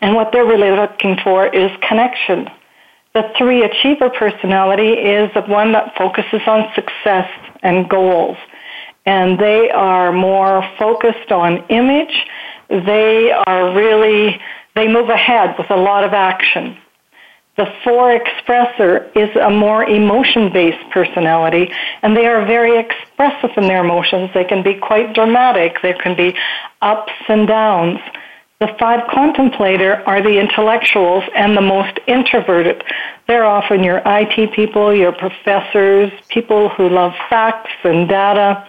And 0.02 0.15
what 0.15 0.32
they're 0.32 0.45
really 0.45 0.71
looking 0.71 1.17
for 1.23 1.47
is 1.47 1.71
connection. 1.88 2.50
The 3.13 3.32
three 3.38 3.63
achiever 3.63 4.10
personality 4.10 4.93
is 4.93 5.32
the 5.34 5.41
one 5.41 5.71
that 5.73 5.95
focuses 5.97 6.41
on 6.45 6.71
success 6.76 7.30
and 7.63 7.89
goals. 7.89 8.38
And 9.06 9.39
they 9.39 9.69
are 9.71 10.12
more 10.12 10.67
focused 10.78 11.32
on 11.32 11.65
image. 11.69 12.26
They 12.69 13.32
are 13.32 13.73
really, 13.73 14.39
they 14.76 14.88
move 14.88 15.10
ahead 15.10 15.56
with 15.58 15.71
a 15.71 15.76
lot 15.76 16.04
of 16.04 16.13
action. 16.13 16.78
The 17.58 17.65
four 17.84 18.17
expressor 18.17 19.10
is 19.15 19.36
a 19.36 19.50
more 19.50 19.84
emotion 19.84 20.54
based 20.54 20.89
personality, 20.91 21.72
and 22.04 22.15
they 22.15 22.28
are 22.28 22.46
very 22.46 22.80
expressive 22.80 23.50
in 23.58 23.63
their 23.63 23.84
emotions. 23.84 24.30
They 24.36 24.43
can 24.43 24.62
be 24.62 24.76
quite 24.76 25.15
dramatic, 25.15 25.82
there 25.82 25.98
can 25.98 26.15
be 26.15 26.38
ups 26.84 27.13
and 27.28 27.48
downs. 27.48 28.00
The 28.60 28.76
five 28.80 29.08
contemplator 29.10 30.04
are 30.08 30.22
the 30.22 30.39
intellectuals 30.39 31.24
and 31.36 31.58
the 31.58 31.62
most 31.62 32.00
introverted. 32.08 32.84
They're 33.28 33.46
often 33.46 33.84
your 33.84 34.02
IT 34.06 34.54
people, 34.54 34.96
your 34.96 35.12
professors, 35.12 36.12
people 36.30 36.70
who 36.70 36.89
love 36.89 37.13
facts 37.30 37.74
and 37.84 38.08
data. 38.08 38.67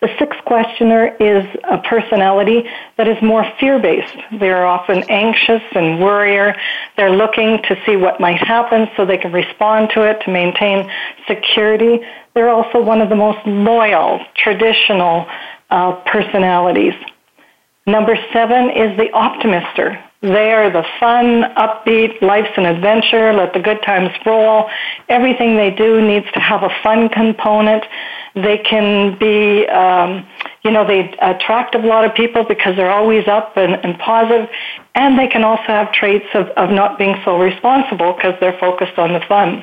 The 0.00 0.08
sixth 0.18 0.44
questioner 0.44 1.16
is 1.18 1.46
a 1.64 1.78
personality 1.78 2.64
that 2.96 3.08
is 3.08 3.20
more 3.22 3.44
fear 3.58 3.78
based. 3.78 4.16
They're 4.38 4.66
often 4.66 5.02
anxious 5.08 5.62
and 5.74 6.00
worrier. 6.00 6.54
They're 6.96 7.16
looking 7.16 7.62
to 7.62 7.76
see 7.86 7.96
what 7.96 8.20
might 8.20 8.38
happen 8.38 8.88
so 8.96 9.06
they 9.06 9.18
can 9.18 9.32
respond 9.32 9.90
to 9.94 10.02
it 10.02 10.20
to 10.24 10.30
maintain 10.30 10.90
security. 11.26 12.00
They're 12.34 12.50
also 12.50 12.82
one 12.82 13.00
of 13.00 13.08
the 13.08 13.16
most 13.16 13.38
loyal, 13.46 14.20
traditional 14.34 15.26
uh, 15.70 15.92
personalities. 16.06 16.94
Number 17.86 18.16
seven 18.32 18.70
is 18.70 18.96
the 18.96 19.10
optimister. 19.12 20.02
They 20.22 20.52
are 20.52 20.70
the 20.70 20.84
fun, 20.98 21.42
upbeat, 21.54 22.22
life's 22.22 22.56
an 22.56 22.64
adventure, 22.64 23.34
let 23.34 23.52
the 23.52 23.60
good 23.60 23.82
times 23.82 24.08
roll. 24.24 24.70
Everything 25.10 25.56
they 25.56 25.70
do 25.70 26.00
needs 26.00 26.24
to 26.32 26.40
have 26.40 26.62
a 26.62 26.70
fun 26.82 27.10
component. 27.10 27.84
They 28.34 28.56
can 28.56 29.18
be, 29.18 29.66
um, 29.68 30.26
you 30.64 30.70
know, 30.70 30.86
they 30.86 31.12
attract 31.20 31.74
a 31.74 31.78
lot 31.78 32.06
of 32.06 32.14
people 32.14 32.42
because 32.42 32.74
they're 32.74 32.90
always 32.90 33.28
up 33.28 33.58
and, 33.58 33.74
and 33.84 33.98
positive, 33.98 34.48
and 34.94 35.18
they 35.18 35.28
can 35.28 35.44
also 35.44 35.66
have 35.66 35.92
traits 35.92 36.26
of, 36.32 36.46
of 36.56 36.70
not 36.70 36.98
being 36.98 37.16
so 37.22 37.38
responsible 37.38 38.14
because 38.14 38.32
they're 38.40 38.58
focused 38.58 38.98
on 38.98 39.12
the 39.12 39.20
fun. 39.28 39.62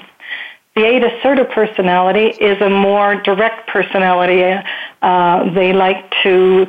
The 0.76 0.86
eight 0.86 1.04
assertive 1.04 1.50
personality 1.50 2.28
is 2.28 2.62
a 2.62 2.70
more 2.70 3.16
direct 3.16 3.68
personality. 3.68 4.44
Uh, 5.02 5.54
they 5.54 5.74
like 5.74 6.14
to 6.24 6.68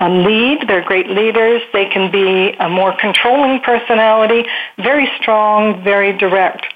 uh, 0.00 0.08
lead. 0.08 0.66
They're 0.66 0.84
great 0.84 1.08
leaders. 1.08 1.62
They 1.72 1.86
can 1.86 2.10
be 2.10 2.56
a 2.58 2.68
more 2.68 2.96
controlling 2.98 3.60
personality, 3.60 4.44
very 4.78 5.08
strong, 5.20 5.82
very 5.84 6.16
direct. 6.16 6.66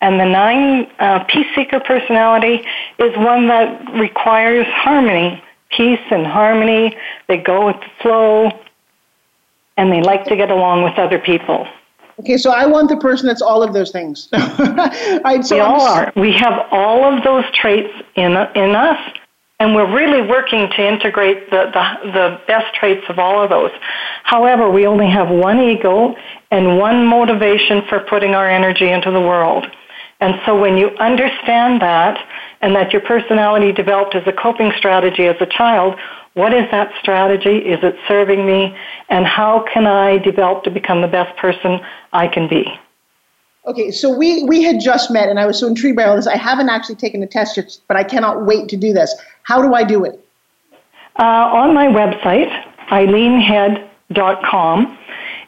And 0.00 0.20
the 0.20 0.26
nine 0.26 0.90
uh, 0.98 1.24
peace 1.24 1.46
seeker 1.54 1.80
personality 1.80 2.66
is 2.98 3.16
one 3.16 3.48
that 3.48 3.90
requires 3.94 4.66
harmony, 4.68 5.42
peace 5.70 6.00
and 6.10 6.26
harmony. 6.26 6.96
They 7.26 7.38
go 7.38 7.66
with 7.66 7.76
the 7.76 7.90
flow, 8.02 8.50
and 9.76 9.90
they 9.90 10.02
like 10.02 10.24
to 10.26 10.36
get 10.36 10.50
along 10.50 10.84
with 10.84 10.98
other 10.98 11.18
people. 11.18 11.66
Okay, 12.20 12.36
so 12.36 12.50
I 12.50 12.66
want 12.66 12.90
the 12.90 12.96
person 12.96 13.26
that's 13.26 13.42
all 13.42 13.62
of 13.62 13.72
those 13.72 13.90
things. 13.90 14.28
right, 14.32 15.44
so 15.44 15.56
we 15.56 15.60
all 15.60 15.80
are. 15.80 16.12
We 16.14 16.32
have 16.32 16.66
all 16.70 17.04
of 17.04 17.24
those 17.24 17.44
traits 17.52 17.92
in 18.14 18.32
in 18.54 18.76
us, 18.76 18.98
and 19.60 19.74
we're 19.74 19.94
really 19.94 20.26
working 20.26 20.68
to 20.76 20.86
integrate 20.86 21.48
the, 21.50 21.70
the, 21.72 22.10
the 22.12 22.40
best 22.46 22.74
traits 22.74 23.04
of 23.08 23.18
all 23.18 23.42
of 23.42 23.50
those. 23.50 23.70
However, 24.24 24.70
we 24.70 24.86
only 24.86 25.08
have 25.08 25.28
one 25.28 25.60
ego 25.60 26.14
and 26.50 26.78
one 26.78 27.06
motivation 27.06 27.82
for 27.88 28.00
putting 28.00 28.34
our 28.34 28.48
energy 28.48 28.90
into 28.90 29.10
the 29.10 29.20
world. 29.20 29.66
And 30.20 30.40
so 30.46 30.58
when 30.58 30.76
you 30.76 30.88
understand 30.98 31.82
that 31.82 32.18
and 32.60 32.74
that 32.74 32.92
your 32.92 33.02
personality 33.02 33.72
developed 33.72 34.14
as 34.14 34.22
a 34.26 34.32
coping 34.32 34.72
strategy 34.76 35.26
as 35.26 35.36
a 35.40 35.46
child, 35.46 35.98
what 36.34 36.52
is 36.52 36.68
that 36.70 36.92
strategy? 37.00 37.58
Is 37.58 37.78
it 37.82 37.94
serving 38.08 38.44
me? 38.44 38.76
And 39.08 39.24
how 39.24 39.64
can 39.72 39.86
I 39.86 40.18
develop 40.18 40.64
to 40.64 40.70
become 40.70 41.00
the 41.00 41.08
best 41.08 41.36
person 41.38 41.80
I 42.12 42.26
can 42.26 42.48
be? 42.48 42.64
Okay, 43.66 43.90
so 43.90 44.14
we 44.14 44.44
we 44.44 44.62
had 44.62 44.78
just 44.78 45.10
met, 45.10 45.30
and 45.30 45.40
I 45.40 45.46
was 45.46 45.58
so 45.58 45.66
intrigued 45.66 45.96
by 45.96 46.04
all 46.04 46.16
this. 46.16 46.26
I 46.26 46.36
haven't 46.36 46.68
actually 46.68 46.96
taken 46.96 47.20
the 47.20 47.26
test 47.26 47.56
yet, 47.56 47.78
but 47.88 47.96
I 47.96 48.04
cannot 48.04 48.44
wait 48.44 48.68
to 48.68 48.76
do 48.76 48.92
this. 48.92 49.14
How 49.44 49.62
do 49.62 49.72
I 49.72 49.84
do 49.84 50.04
it? 50.04 50.22
Uh, 51.18 51.22
on 51.22 51.72
my 51.72 51.86
website, 51.86 52.50
eileenhead.com. 52.88 54.98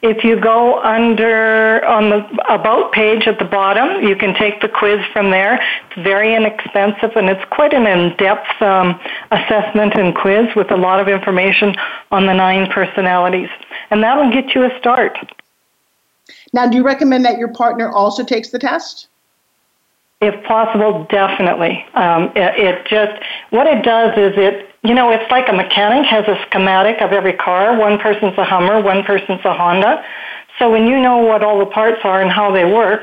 If 0.02 0.24
you 0.24 0.38
go 0.40 0.82
under 0.82 1.84
on 1.84 2.08
the 2.10 2.26
about 2.48 2.92
page 2.92 3.26
at 3.26 3.38
the 3.38 3.44
bottom, 3.44 4.02
you 4.06 4.16
can 4.16 4.34
take 4.34 4.62
the 4.62 4.68
quiz 4.68 5.00
from 5.12 5.30
there. 5.30 5.62
It's 5.90 6.02
very 6.02 6.34
inexpensive 6.34 7.16
and 7.16 7.28
it's 7.28 7.44
quite 7.50 7.74
an 7.74 7.86
in-depth 7.86 8.62
um, 8.62 8.98
assessment 9.30 9.94
and 9.94 10.14
quiz 10.14 10.54
with 10.54 10.70
a 10.70 10.76
lot 10.76 11.00
of 11.00 11.08
information 11.08 11.74
on 12.10 12.26
the 12.26 12.34
nine 12.34 12.70
personalities, 12.70 13.48
and 13.90 14.02
that 14.02 14.16
will 14.16 14.30
get 14.30 14.54
you 14.54 14.64
a 14.64 14.78
start. 14.78 15.18
Now, 16.56 16.66
do 16.66 16.78
you 16.78 16.82
recommend 16.82 17.26
that 17.26 17.36
your 17.36 17.48
partner 17.48 17.90
also 17.92 18.24
takes 18.24 18.48
the 18.48 18.58
test? 18.58 19.08
If 20.22 20.42
possible, 20.44 21.06
definitely. 21.10 21.84
Um, 21.92 22.32
it, 22.34 22.58
it 22.58 22.86
just 22.86 23.22
what 23.50 23.66
it 23.66 23.84
does 23.84 24.16
is 24.16 24.32
it 24.38 24.70
you 24.82 24.94
know 24.94 25.10
it's 25.10 25.30
like 25.30 25.50
a 25.50 25.52
mechanic 25.52 26.06
has 26.06 26.26
a 26.26 26.42
schematic 26.46 27.02
of 27.02 27.12
every 27.12 27.34
car. 27.34 27.78
One 27.78 27.98
person's 27.98 28.38
a 28.38 28.44
Hummer, 28.44 28.80
one 28.80 29.04
person's 29.04 29.44
a 29.44 29.52
Honda. 29.52 30.02
So 30.58 30.70
when 30.70 30.86
you 30.86 30.98
know 30.98 31.18
what 31.18 31.42
all 31.42 31.58
the 31.58 31.66
parts 31.66 32.00
are 32.04 32.22
and 32.22 32.30
how 32.30 32.50
they 32.50 32.64
work, 32.64 33.02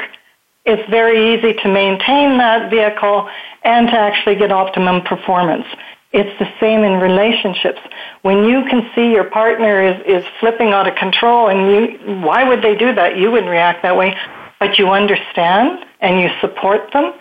it's 0.66 0.90
very 0.90 1.36
easy 1.36 1.54
to 1.54 1.68
maintain 1.68 2.40
that 2.40 2.72
vehicle 2.72 3.30
and 3.62 3.88
to 3.88 3.94
actually 3.94 4.34
get 4.34 4.52
optimum 4.52 5.04
performance. 5.04 5.68
It's 6.14 6.38
the 6.38 6.48
same 6.60 6.84
in 6.84 7.00
relationships. 7.00 7.80
When 8.22 8.44
you 8.44 8.64
can 8.70 8.88
see 8.94 9.12
your 9.12 9.24
partner 9.24 9.84
is, 9.84 10.00
is 10.06 10.24
flipping 10.40 10.70
out 10.70 10.88
of 10.88 10.96
control 10.96 11.50
and 11.50 11.72
you, 11.72 12.22
why 12.22 12.48
would 12.48 12.62
they 12.62 12.76
do 12.76 12.94
that? 12.94 13.18
You 13.18 13.32
wouldn't 13.32 13.50
react 13.50 13.82
that 13.82 13.98
way, 13.98 14.16
but 14.60 14.78
you 14.78 14.90
understand 14.90 15.84
and 16.02 16.22
you 16.22 16.30
support 16.40 16.92
them. 16.94 17.14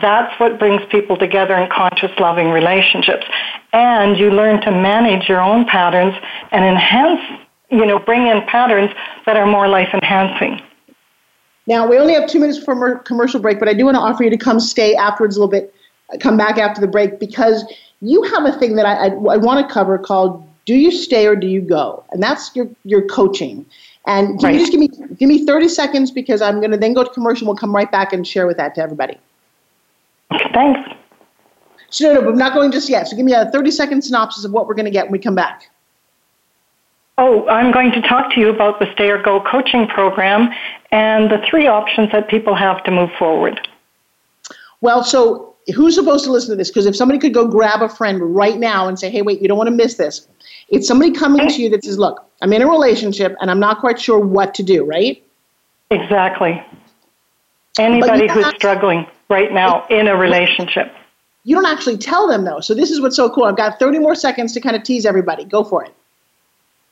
That's 0.00 0.38
what 0.40 0.58
brings 0.58 0.80
people 0.90 1.18
together 1.18 1.54
in 1.54 1.68
conscious, 1.70 2.10
loving 2.18 2.48
relationships. 2.48 3.26
And 3.74 4.16
you 4.16 4.30
learn 4.30 4.62
to 4.62 4.70
manage 4.70 5.28
your 5.28 5.42
own 5.42 5.66
patterns 5.66 6.14
and 6.50 6.64
enhance, 6.64 7.20
you 7.70 7.84
know, 7.84 7.98
bring 7.98 8.26
in 8.26 8.40
patterns 8.46 8.90
that 9.26 9.36
are 9.36 9.44
more 9.44 9.68
life 9.68 9.90
enhancing. 9.92 10.62
Now, 11.66 11.86
we 11.86 11.98
only 11.98 12.14
have 12.14 12.26
two 12.26 12.40
minutes 12.40 12.58
for 12.64 12.98
commercial 13.00 13.40
break, 13.40 13.58
but 13.58 13.68
I 13.68 13.74
do 13.74 13.84
want 13.84 13.96
to 13.96 14.00
offer 14.00 14.24
you 14.24 14.30
to 14.30 14.38
come 14.38 14.58
stay 14.58 14.94
afterwards 14.94 15.36
a 15.36 15.40
little 15.40 15.50
bit, 15.50 15.74
come 16.20 16.38
back 16.38 16.56
after 16.56 16.80
the 16.80 16.88
break, 16.88 17.20
because 17.20 17.64
you 18.02 18.22
have 18.24 18.44
a 18.44 18.52
thing 18.58 18.76
that 18.76 18.84
I, 18.84 19.06
I, 19.06 19.08
I 19.08 19.36
want 19.38 19.66
to 19.66 19.72
cover 19.72 19.96
called 19.96 20.46
"Do 20.66 20.74
you 20.74 20.90
stay 20.90 21.26
or 21.26 21.36
do 21.36 21.46
you 21.46 21.62
go?" 21.62 22.04
and 22.10 22.22
that's 22.22 22.54
your 22.54 22.68
your 22.84 23.06
coaching. 23.08 23.64
And 24.04 24.40
can 24.40 24.46
right. 24.46 24.54
you 24.54 24.58
just 24.58 24.72
give 24.72 24.80
me 24.80 24.88
give 25.16 25.28
me 25.28 25.46
30 25.46 25.68
seconds 25.68 26.10
because 26.10 26.42
I'm 26.42 26.58
going 26.58 26.72
to 26.72 26.76
then 26.76 26.92
go 26.92 27.04
to 27.04 27.10
commercial. 27.10 27.46
We'll 27.46 27.56
come 27.56 27.74
right 27.74 27.90
back 27.90 28.12
and 28.12 28.26
share 28.26 28.46
with 28.46 28.56
that 28.56 28.74
to 28.74 28.82
everybody. 28.82 29.18
Thanks. 30.52 30.90
So 31.90 32.06
no, 32.06 32.14
no, 32.14 32.22
but 32.22 32.30
I'm 32.30 32.38
not 32.38 32.54
going 32.54 32.72
just 32.72 32.88
yet. 32.88 33.06
So 33.06 33.16
give 33.16 33.24
me 33.24 33.34
a 33.34 33.50
30 33.50 33.70
second 33.70 34.02
synopsis 34.02 34.44
of 34.44 34.52
what 34.52 34.66
we're 34.66 34.74
going 34.74 34.86
to 34.86 34.90
get 34.90 35.04
when 35.04 35.12
we 35.12 35.18
come 35.18 35.34
back. 35.34 35.70
Oh, 37.18 37.46
I'm 37.48 37.70
going 37.70 37.92
to 37.92 38.00
talk 38.00 38.32
to 38.34 38.40
you 38.40 38.48
about 38.48 38.80
the 38.80 38.90
Stay 38.94 39.10
or 39.10 39.22
Go 39.22 39.40
coaching 39.42 39.86
program 39.86 40.50
and 40.90 41.30
the 41.30 41.38
three 41.48 41.66
options 41.66 42.10
that 42.12 42.28
people 42.28 42.54
have 42.54 42.82
to 42.84 42.90
move 42.90 43.10
forward. 43.18 43.68
Well, 44.80 45.04
so 45.04 45.51
who's 45.74 45.94
supposed 45.94 46.24
to 46.24 46.32
listen 46.32 46.50
to 46.50 46.56
this? 46.56 46.68
Because 46.68 46.86
if 46.86 46.96
somebody 46.96 47.18
could 47.18 47.34
go 47.34 47.46
grab 47.46 47.82
a 47.82 47.88
friend 47.88 48.34
right 48.34 48.58
now 48.58 48.88
and 48.88 48.98
say, 48.98 49.10
hey, 49.10 49.22
wait, 49.22 49.40
you 49.40 49.48
don't 49.48 49.58
want 49.58 49.68
to 49.68 49.74
miss 49.74 49.94
this. 49.94 50.26
It's 50.68 50.88
somebody 50.88 51.10
coming 51.12 51.48
to 51.48 51.62
you 51.62 51.68
that 51.70 51.84
says, 51.84 51.98
look, 51.98 52.24
I'm 52.40 52.52
in 52.52 52.62
a 52.62 52.68
relationship 52.68 53.36
and 53.40 53.50
I'm 53.50 53.60
not 53.60 53.78
quite 53.78 54.00
sure 54.00 54.18
what 54.18 54.54
to 54.54 54.62
do, 54.62 54.84
right? 54.84 55.22
Exactly. 55.90 56.62
Anybody 57.78 58.28
who's 58.28 58.46
struggling 58.48 59.06
right 59.28 59.52
now 59.52 59.86
in 59.88 60.08
a 60.08 60.16
relationship. 60.16 60.92
You 61.44 61.56
don't 61.56 61.66
actually 61.66 61.96
tell 61.98 62.28
them, 62.28 62.44
though. 62.44 62.60
So 62.60 62.74
this 62.74 62.90
is 62.90 63.00
what's 63.00 63.16
so 63.16 63.28
cool. 63.30 63.44
I've 63.44 63.56
got 63.56 63.78
30 63.78 63.98
more 63.98 64.14
seconds 64.14 64.52
to 64.54 64.60
kind 64.60 64.76
of 64.76 64.82
tease 64.82 65.04
everybody. 65.04 65.44
Go 65.44 65.64
for 65.64 65.84
it. 65.84 65.94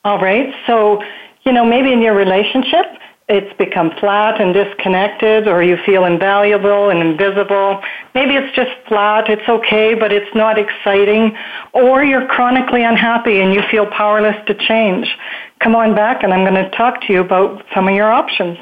All 0.03 0.19
right. 0.19 0.53
So, 0.67 1.01
you 1.43 1.53
know, 1.53 1.63
maybe 1.63 1.93
in 1.93 2.01
your 2.01 2.15
relationship, 2.15 2.85
it's 3.29 3.57
become 3.57 3.91
flat 3.99 4.41
and 4.41 4.53
disconnected 4.53 5.47
or 5.47 5.63
you 5.63 5.77
feel 5.85 6.03
invaluable 6.05 6.89
and 6.89 6.99
invisible. 6.99 7.81
Maybe 8.13 8.35
it's 8.35 8.53
just 8.55 8.71
flat, 8.87 9.29
it's 9.29 9.47
okay, 9.47 9.93
but 9.93 10.11
it's 10.11 10.35
not 10.35 10.57
exciting. 10.57 11.37
Or 11.73 12.03
you're 12.03 12.27
chronically 12.27 12.83
unhappy 12.83 13.39
and 13.39 13.53
you 13.53 13.61
feel 13.71 13.85
powerless 13.85 14.35
to 14.47 14.53
change. 14.53 15.07
Come 15.59 15.75
on 15.75 15.95
back 15.95 16.23
and 16.23 16.33
I'm 16.33 16.43
going 16.43 16.61
to 16.61 16.69
talk 16.71 17.01
to 17.07 17.13
you 17.13 17.21
about 17.21 17.63
some 17.73 17.87
of 17.87 17.95
your 17.95 18.11
options. 18.11 18.57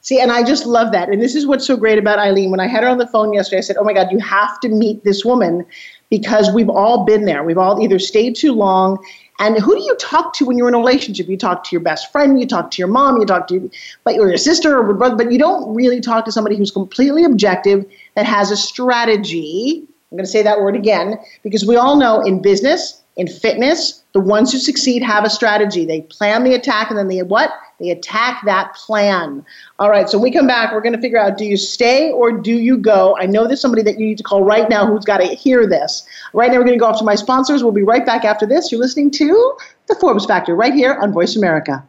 See, 0.00 0.20
and 0.20 0.30
I 0.30 0.42
just 0.42 0.66
love 0.66 0.92
that. 0.92 1.08
And 1.08 1.20
this 1.20 1.34
is 1.34 1.46
what's 1.46 1.66
so 1.66 1.78
great 1.78 1.98
about 1.98 2.18
Eileen. 2.18 2.50
When 2.50 2.60
I 2.60 2.66
had 2.66 2.84
her 2.84 2.90
on 2.90 2.98
the 2.98 3.06
phone 3.06 3.32
yesterday, 3.32 3.58
I 3.58 3.62
said, 3.62 3.76
Oh 3.78 3.84
my 3.84 3.94
God, 3.94 4.08
you 4.12 4.18
have 4.18 4.60
to 4.60 4.68
meet 4.68 5.02
this 5.02 5.24
woman 5.24 5.64
because 6.10 6.50
we've 6.52 6.68
all 6.68 7.04
been 7.04 7.24
there. 7.24 7.42
We've 7.42 7.58
all 7.58 7.82
either 7.82 7.98
stayed 7.98 8.36
too 8.36 8.52
long 8.52 8.98
and 9.38 9.58
who 9.58 9.74
do 9.74 9.82
you 9.82 9.96
talk 9.96 10.32
to 10.34 10.44
when 10.44 10.56
you're 10.56 10.68
in 10.68 10.74
a 10.74 10.78
relationship? 10.78 11.28
You 11.28 11.36
talk 11.36 11.64
to 11.64 11.70
your 11.72 11.80
best 11.80 12.12
friend, 12.12 12.40
you 12.40 12.46
talk 12.46 12.70
to 12.72 12.78
your 12.78 12.88
mom, 12.88 13.18
you 13.18 13.26
talk 13.26 13.48
to 13.48 13.70
but 14.04 14.14
your 14.14 14.36
sister 14.36 14.78
or 14.78 14.86
your 14.86 14.94
brother, 14.94 15.16
but 15.16 15.32
you 15.32 15.38
don't 15.38 15.74
really 15.74 16.00
talk 16.00 16.24
to 16.26 16.32
somebody 16.32 16.56
who's 16.56 16.70
completely 16.70 17.24
objective 17.24 17.84
that 18.14 18.26
has 18.26 18.50
a 18.50 18.56
strategy. 18.56 19.84
I'm 20.10 20.16
going 20.16 20.24
to 20.24 20.30
say 20.30 20.42
that 20.42 20.60
word 20.60 20.76
again 20.76 21.18
because 21.42 21.66
we 21.66 21.76
all 21.76 21.96
know 21.96 22.20
in 22.20 22.40
business, 22.40 23.02
in 23.16 23.28
fitness, 23.28 24.02
the 24.12 24.20
ones 24.20 24.52
who 24.52 24.58
succeed 24.58 25.02
have 25.02 25.24
a 25.24 25.30
strategy. 25.30 25.84
They 25.84 26.02
plan 26.02 26.42
the 26.44 26.54
attack 26.54 26.90
and 26.90 26.98
then 26.98 27.08
they 27.08 27.22
what? 27.22 27.52
They 27.80 27.90
attack 27.90 28.42
that 28.44 28.74
plan. 28.74 29.44
All 29.78 29.90
right, 29.90 30.08
so 30.08 30.18
we 30.18 30.32
come 30.32 30.46
back, 30.46 30.72
we're 30.72 30.80
going 30.80 30.94
to 30.94 31.00
figure 31.00 31.18
out 31.18 31.38
do 31.38 31.44
you 31.44 31.56
stay 31.56 32.10
or 32.10 32.32
do 32.32 32.52
you 32.52 32.76
go? 32.76 33.16
I 33.18 33.26
know 33.26 33.46
there's 33.46 33.60
somebody 33.60 33.82
that 33.82 33.98
you 33.98 34.06
need 34.06 34.18
to 34.18 34.24
call 34.24 34.42
right 34.42 34.68
now 34.68 34.86
who's 34.86 35.04
got 35.04 35.18
to 35.18 35.26
hear 35.26 35.66
this. 35.66 36.06
Right 36.32 36.50
now, 36.50 36.58
we're 36.58 36.64
going 36.64 36.78
to 36.78 36.80
go 36.80 36.86
off 36.86 36.98
to 36.98 37.04
my 37.04 37.14
sponsors. 37.14 37.62
We'll 37.62 37.72
be 37.72 37.82
right 37.82 38.04
back 38.04 38.24
after 38.24 38.46
this. 38.46 38.70
You're 38.70 38.80
listening 38.80 39.10
to 39.12 39.56
The 39.86 39.94
Forbes 39.96 40.26
Factor 40.26 40.54
right 40.54 40.74
here 40.74 40.94
on 40.94 41.12
Voice 41.12 41.36
America. 41.36 41.84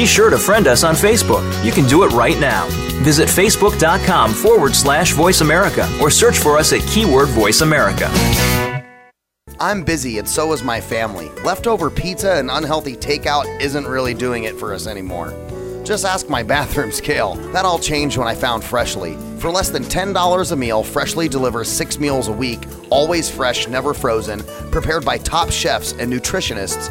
Be 0.00 0.06
sure 0.06 0.30
to 0.30 0.38
friend 0.38 0.66
us 0.66 0.82
on 0.82 0.94
Facebook. 0.94 1.44
You 1.62 1.72
can 1.72 1.86
do 1.86 2.04
it 2.04 2.12
right 2.12 2.40
now. 2.40 2.66
Visit 3.02 3.28
facebook.com 3.28 4.32
forward 4.32 4.74
slash 4.74 5.12
voice 5.12 5.42
America 5.42 5.86
or 6.00 6.10
search 6.10 6.38
for 6.38 6.56
us 6.56 6.72
at 6.72 6.80
keyword 6.88 7.28
voice 7.28 7.60
America. 7.60 8.10
I'm 9.60 9.84
busy 9.84 10.16
and 10.16 10.26
so 10.26 10.54
is 10.54 10.62
my 10.62 10.80
family. 10.80 11.28
Leftover 11.44 11.90
pizza 11.90 12.36
and 12.36 12.50
unhealthy 12.50 12.96
takeout 12.96 13.44
isn't 13.60 13.86
really 13.86 14.14
doing 14.14 14.44
it 14.44 14.58
for 14.58 14.72
us 14.72 14.86
anymore. 14.86 15.34
Just 15.84 16.06
ask 16.06 16.30
my 16.30 16.42
bathroom 16.54 16.92
scale. 16.92 17.34
That 17.52 17.66
all 17.66 17.78
changed 17.78 18.16
when 18.16 18.26
I 18.26 18.34
found 18.34 18.64
Freshly. 18.64 19.18
For 19.38 19.50
less 19.50 19.68
than 19.68 19.82
$10 19.84 20.52
a 20.52 20.56
meal, 20.56 20.82
Freshly 20.82 21.28
delivers 21.28 21.68
six 21.68 21.98
meals 21.98 22.28
a 22.28 22.32
week, 22.32 22.60
always 22.88 23.30
fresh, 23.30 23.68
never 23.68 23.92
frozen, 23.92 24.40
prepared 24.70 25.04
by 25.04 25.18
top 25.18 25.50
chefs 25.50 25.92
and 25.92 26.10
nutritionists 26.10 26.90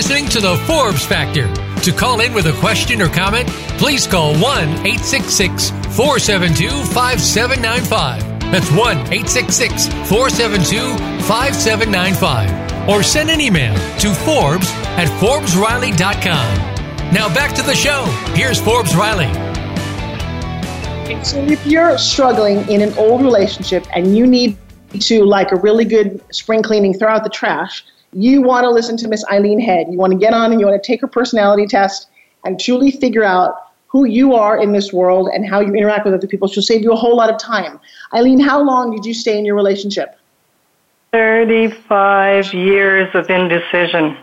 Listening 0.00 0.26
to 0.30 0.40
the 0.40 0.56
Forbes 0.66 1.04
Factor. 1.04 1.46
To 1.82 1.92
call 1.92 2.22
in 2.22 2.32
with 2.32 2.46
a 2.46 2.54
question 2.54 3.02
or 3.02 3.08
comment, 3.10 3.46
please 3.76 4.06
call 4.06 4.32
1 4.32 4.40
866 4.40 5.68
472 5.94 6.70
5795. 6.70 8.40
That's 8.50 8.70
1 8.70 8.96
866 8.96 9.88
472 10.08 10.96
5795. 11.24 12.88
Or 12.88 13.02
send 13.02 13.28
an 13.28 13.42
email 13.42 13.74
to 13.98 14.14
Forbes 14.14 14.70
at 14.96 15.08
ForbesRiley.com. 15.20 17.12
Now 17.12 17.28
back 17.34 17.54
to 17.56 17.62
the 17.62 17.74
show. 17.74 18.06
Here's 18.32 18.58
Forbes 18.58 18.96
Riley. 18.96 19.30
So 21.22 21.44
if 21.44 21.66
you're 21.66 21.98
struggling 21.98 22.66
in 22.70 22.80
an 22.80 22.94
old 22.96 23.20
relationship 23.20 23.84
and 23.94 24.16
you 24.16 24.26
need 24.26 24.56
to, 24.98 25.26
like 25.26 25.52
a 25.52 25.56
really 25.56 25.84
good 25.84 26.24
spring 26.34 26.62
cleaning, 26.62 26.94
throw 26.94 27.10
out 27.10 27.22
the 27.22 27.28
trash, 27.28 27.84
you 28.12 28.42
want 28.42 28.64
to 28.64 28.70
listen 28.70 28.96
to 28.98 29.08
Miss 29.08 29.24
Eileen 29.30 29.60
Head. 29.60 29.86
You 29.90 29.98
want 29.98 30.12
to 30.12 30.18
get 30.18 30.34
on 30.34 30.50
and 30.52 30.60
you 30.60 30.66
want 30.66 30.82
to 30.82 30.86
take 30.86 31.00
her 31.00 31.06
personality 31.06 31.66
test 31.66 32.08
and 32.44 32.58
truly 32.58 32.90
figure 32.90 33.24
out 33.24 33.54
who 33.86 34.04
you 34.04 34.34
are 34.34 34.60
in 34.60 34.72
this 34.72 34.92
world 34.92 35.28
and 35.32 35.46
how 35.46 35.60
you 35.60 35.74
interact 35.74 36.04
with 36.04 36.14
other 36.14 36.26
people. 36.26 36.48
She'll 36.48 36.62
save 36.62 36.82
you 36.82 36.92
a 36.92 36.96
whole 36.96 37.16
lot 37.16 37.30
of 37.30 37.38
time. 37.38 37.80
Eileen, 38.14 38.38
how 38.38 38.62
long 38.62 38.94
did 38.94 39.04
you 39.04 39.14
stay 39.14 39.38
in 39.38 39.44
your 39.44 39.56
relationship? 39.56 40.16
35 41.12 42.54
years 42.54 43.08
of 43.14 43.28
indecision. 43.28 44.16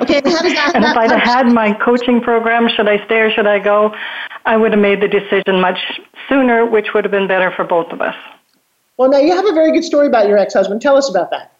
Okay, 0.00 0.18
and 0.18 0.28
how 0.28 0.42
does 0.42 0.54
that? 0.54 0.72
and 0.76 0.84
if 0.84 0.96
I'd 0.96 1.10
had 1.10 1.52
my 1.52 1.72
coaching 1.72 2.20
program, 2.20 2.68
should 2.68 2.88
I 2.88 3.04
stay 3.04 3.20
or 3.20 3.32
should 3.32 3.46
I 3.46 3.58
go? 3.58 3.94
I 4.44 4.56
would 4.56 4.72
have 4.72 4.80
made 4.80 5.00
the 5.02 5.08
decision 5.08 5.60
much 5.60 5.78
sooner, 6.28 6.64
which 6.64 6.94
would 6.94 7.04
have 7.04 7.10
been 7.10 7.28
better 7.28 7.52
for 7.54 7.64
both 7.64 7.92
of 7.92 8.00
us. 8.00 8.14
Well, 8.96 9.10
now 9.10 9.18
you 9.18 9.34
have 9.34 9.46
a 9.46 9.52
very 9.52 9.72
good 9.72 9.84
story 9.84 10.06
about 10.06 10.28
your 10.28 10.38
ex-husband. 10.38 10.80
Tell 10.80 10.96
us 10.96 11.08
about 11.08 11.30
that. 11.30 11.52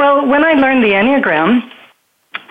Well, 0.00 0.26
when 0.26 0.42
I 0.46 0.54
learned 0.54 0.82
the 0.82 0.96
Enneagram, 0.96 1.60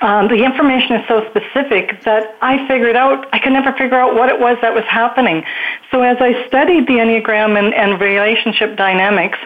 um, 0.03 0.27
the 0.27 0.45
information 0.45 0.97
is 0.97 1.07
so 1.07 1.25
specific 1.31 1.99
that 2.05 2.37
I 2.43 2.67
figured 2.67 2.95
out, 2.95 3.25
I 3.33 3.39
could 3.39 3.53
never 3.53 3.71
figure 3.73 3.97
out 3.97 4.13
what 4.13 4.29
it 4.29 4.39
was 4.39 4.59
that 4.61 4.75
was 4.75 4.83
happening. 4.87 5.43
So 5.89 6.03
as 6.03 6.17
I 6.19 6.45
studied 6.45 6.85
the 6.85 7.01
Enneagram 7.01 7.57
and, 7.57 7.73
and 7.73 7.99
relationship 7.99 8.77
dynamics, 8.77 9.39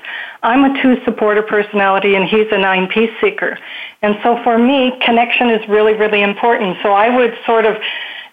I'm 0.44 0.66
a 0.66 0.82
two 0.82 1.02
supporter 1.06 1.44
personality 1.44 2.16
and 2.16 2.28
he's 2.28 2.48
a 2.52 2.58
nine 2.58 2.90
peace 2.90 3.10
seeker. 3.22 3.58
And 4.02 4.18
so 4.22 4.38
for 4.44 4.58
me, 4.58 4.92
connection 5.00 5.50
is 5.50 5.66
really, 5.70 5.94
really 5.94 6.24
important. 6.24 6.76
So 6.84 6.92
I 6.92 7.08
would 7.08 7.34
sort 7.46 7.64
of 7.64 7.78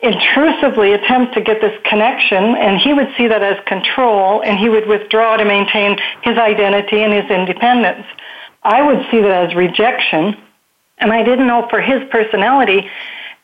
intrusively 0.03 0.95
attempt 0.95 1.35
to 1.35 1.41
get 1.41 1.61
this 1.61 1.79
connection 1.85 2.57
and 2.57 2.81
he 2.81 2.93
would 2.93 3.15
see 3.17 3.29
that 3.29 3.45
as 3.45 3.65
control 3.67 4.43
and 4.43 4.59
he 4.59 4.69
would 4.69 4.89
withdraw 4.89 5.37
to 5.37 5.45
maintain 5.45 5.97
his 6.23 6.37
identity 6.39 7.05
and 7.05 7.13
his 7.13 7.31
independence. 7.31 8.05
I 8.63 8.83
would 8.83 9.07
see 9.11 9.21
that 9.21 9.51
as 9.51 9.55
rejection. 9.55 10.37
And 10.99 11.13
I 11.13 11.23
didn't 11.23 11.47
know 11.47 11.67
for 11.71 11.81
his 11.81 12.03
personality, 12.11 12.89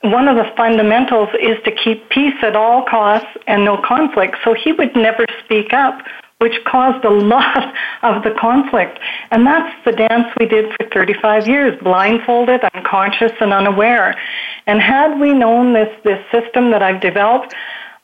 one 0.03 0.29
of 0.29 0.37
the 0.37 0.53
fundamentals 0.57 1.31
is 1.41 1.57
to 1.65 1.73
keep 1.73 2.09
peace 2.11 2.37
at 2.43 2.55
all 2.55 2.85
costs 2.85 3.29
and 3.47 3.65
no 3.65 3.79
conflict. 3.79 4.37
So 4.45 4.55
he 4.55 4.73
would 4.73 4.95
never 4.95 5.25
speak 5.45 5.73
up, 5.73 6.03
which 6.39 6.63
caused 6.65 7.05
a 7.05 7.11
lot 7.35 7.75
of 8.03 8.23
the 8.23 8.33
conflict. 8.33 8.99
And 9.31 9.47
that's 9.47 9.75
the 9.85 9.93
dance 9.93 10.29
we 10.39 10.47
did 10.47 10.75
for 10.77 10.89
35 10.91 11.49
years, 11.49 11.81
blindfolded, 11.83 12.63
unconscious, 12.75 13.33
and 13.41 13.53
unaware. 13.53 14.21
And 14.67 14.81
had 14.81 15.19
we 15.19 15.33
known 15.33 15.73
this, 15.73 15.89
this 16.05 16.23
system 16.31 16.71
that 16.73 16.83
I've 16.83 17.01
developed, 17.01 17.55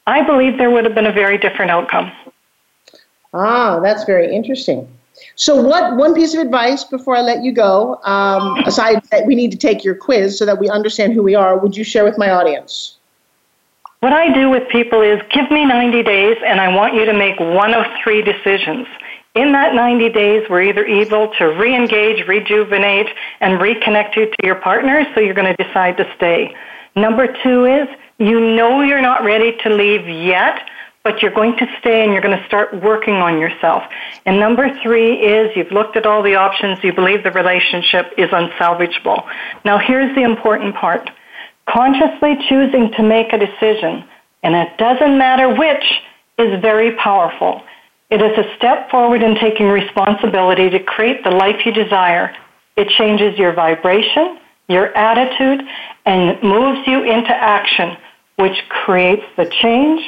I 0.06 0.22
believe 0.22 0.58
there 0.58 0.70
would 0.70 0.84
have 0.84 0.94
been 0.94 1.06
a 1.06 1.12
very 1.12 1.38
different 1.38 1.70
outcome. 1.70 2.10
Ah, 3.34 3.80
that's 3.80 4.04
very 4.04 4.34
interesting. 4.34 4.88
So, 5.36 5.60
what 5.60 5.96
one 5.96 6.14
piece 6.14 6.34
of 6.34 6.40
advice 6.40 6.84
before 6.84 7.16
I 7.16 7.20
let 7.20 7.42
you 7.42 7.52
go, 7.52 8.00
um, 8.04 8.58
aside 8.64 9.02
that 9.10 9.26
we 9.26 9.34
need 9.34 9.50
to 9.52 9.58
take 9.58 9.84
your 9.84 9.94
quiz 9.94 10.38
so 10.38 10.46
that 10.46 10.58
we 10.58 10.68
understand 10.68 11.12
who 11.12 11.22
we 11.22 11.34
are, 11.34 11.58
would 11.58 11.76
you 11.76 11.84
share 11.84 12.04
with 12.04 12.18
my 12.18 12.30
audience? 12.30 12.96
What 14.00 14.12
I 14.12 14.32
do 14.32 14.50
with 14.50 14.68
people 14.68 15.00
is 15.00 15.20
give 15.30 15.48
me 15.50 15.64
90 15.64 16.02
days 16.02 16.36
and 16.44 16.60
I 16.60 16.74
want 16.74 16.94
you 16.94 17.04
to 17.04 17.12
make 17.12 17.38
one 17.38 17.72
of 17.72 17.86
three 18.02 18.20
decisions. 18.20 18.88
In 19.34 19.52
that 19.52 19.74
90 19.74 20.10
days, 20.10 20.44
we're 20.50 20.62
either 20.62 20.84
able 20.84 21.32
to 21.38 21.44
re 21.44 21.74
engage, 21.74 22.26
rejuvenate, 22.26 23.06
and 23.40 23.60
reconnect 23.60 24.16
you 24.16 24.26
to 24.26 24.36
your 24.42 24.56
partner, 24.56 25.06
so 25.14 25.20
you're 25.20 25.34
going 25.34 25.56
to 25.56 25.64
decide 25.64 25.96
to 25.98 26.12
stay. 26.16 26.54
Number 26.96 27.32
two 27.42 27.64
is 27.64 27.88
you 28.18 28.40
know 28.40 28.82
you're 28.82 29.00
not 29.00 29.24
ready 29.24 29.56
to 29.62 29.70
leave 29.70 30.06
yet, 30.06 30.68
but 31.04 31.20
you're 31.20 31.34
going 31.34 31.56
to 31.56 31.66
stay 31.80 32.04
and 32.04 32.12
you're 32.12 32.22
going 32.22 32.38
to 32.38 32.46
start 32.46 32.74
working 32.82 33.14
on 33.14 33.38
yourself. 33.38 33.82
And 34.24 34.38
number 34.38 34.70
three 34.82 35.14
is 35.14 35.56
you've 35.56 35.72
looked 35.72 35.96
at 35.96 36.06
all 36.06 36.22
the 36.22 36.36
options, 36.36 36.78
you 36.82 36.92
believe 36.92 37.24
the 37.24 37.32
relationship 37.32 38.12
is 38.16 38.30
unsalvageable. 38.30 39.26
Now 39.64 39.78
here's 39.78 40.14
the 40.14 40.22
important 40.22 40.74
part. 40.76 41.10
Consciously 41.68 42.36
choosing 42.48 42.92
to 42.92 43.02
make 43.02 43.32
a 43.32 43.38
decision, 43.38 44.04
and 44.42 44.54
it 44.54 44.76
doesn't 44.78 45.18
matter 45.18 45.54
which, 45.54 45.84
is 46.38 46.60
very 46.60 46.92
powerful. 46.96 47.62
It 48.10 48.20
is 48.20 48.36
a 48.38 48.56
step 48.56 48.90
forward 48.90 49.22
in 49.22 49.36
taking 49.36 49.68
responsibility 49.68 50.70
to 50.70 50.80
create 50.80 51.24
the 51.24 51.30
life 51.30 51.64
you 51.64 51.72
desire. 51.72 52.34
It 52.76 52.88
changes 52.88 53.38
your 53.38 53.52
vibration, 53.52 54.38
your 54.68 54.96
attitude, 54.96 55.66
and 56.04 56.42
moves 56.42 56.86
you 56.86 57.04
into 57.04 57.34
action, 57.34 57.96
which 58.36 58.56
creates 58.68 59.24
the 59.36 59.46
change 59.46 60.02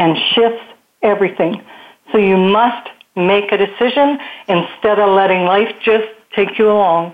and 0.00 0.16
shifts 0.34 0.64
everything. 1.02 1.62
So 2.10 2.16
you 2.16 2.38
must 2.38 2.88
make 3.16 3.52
a 3.52 3.58
decision 3.58 4.18
instead 4.48 4.98
of 4.98 5.10
letting 5.14 5.44
life 5.44 5.72
just 5.84 6.08
take 6.34 6.58
you 6.58 6.68
along. 6.68 7.12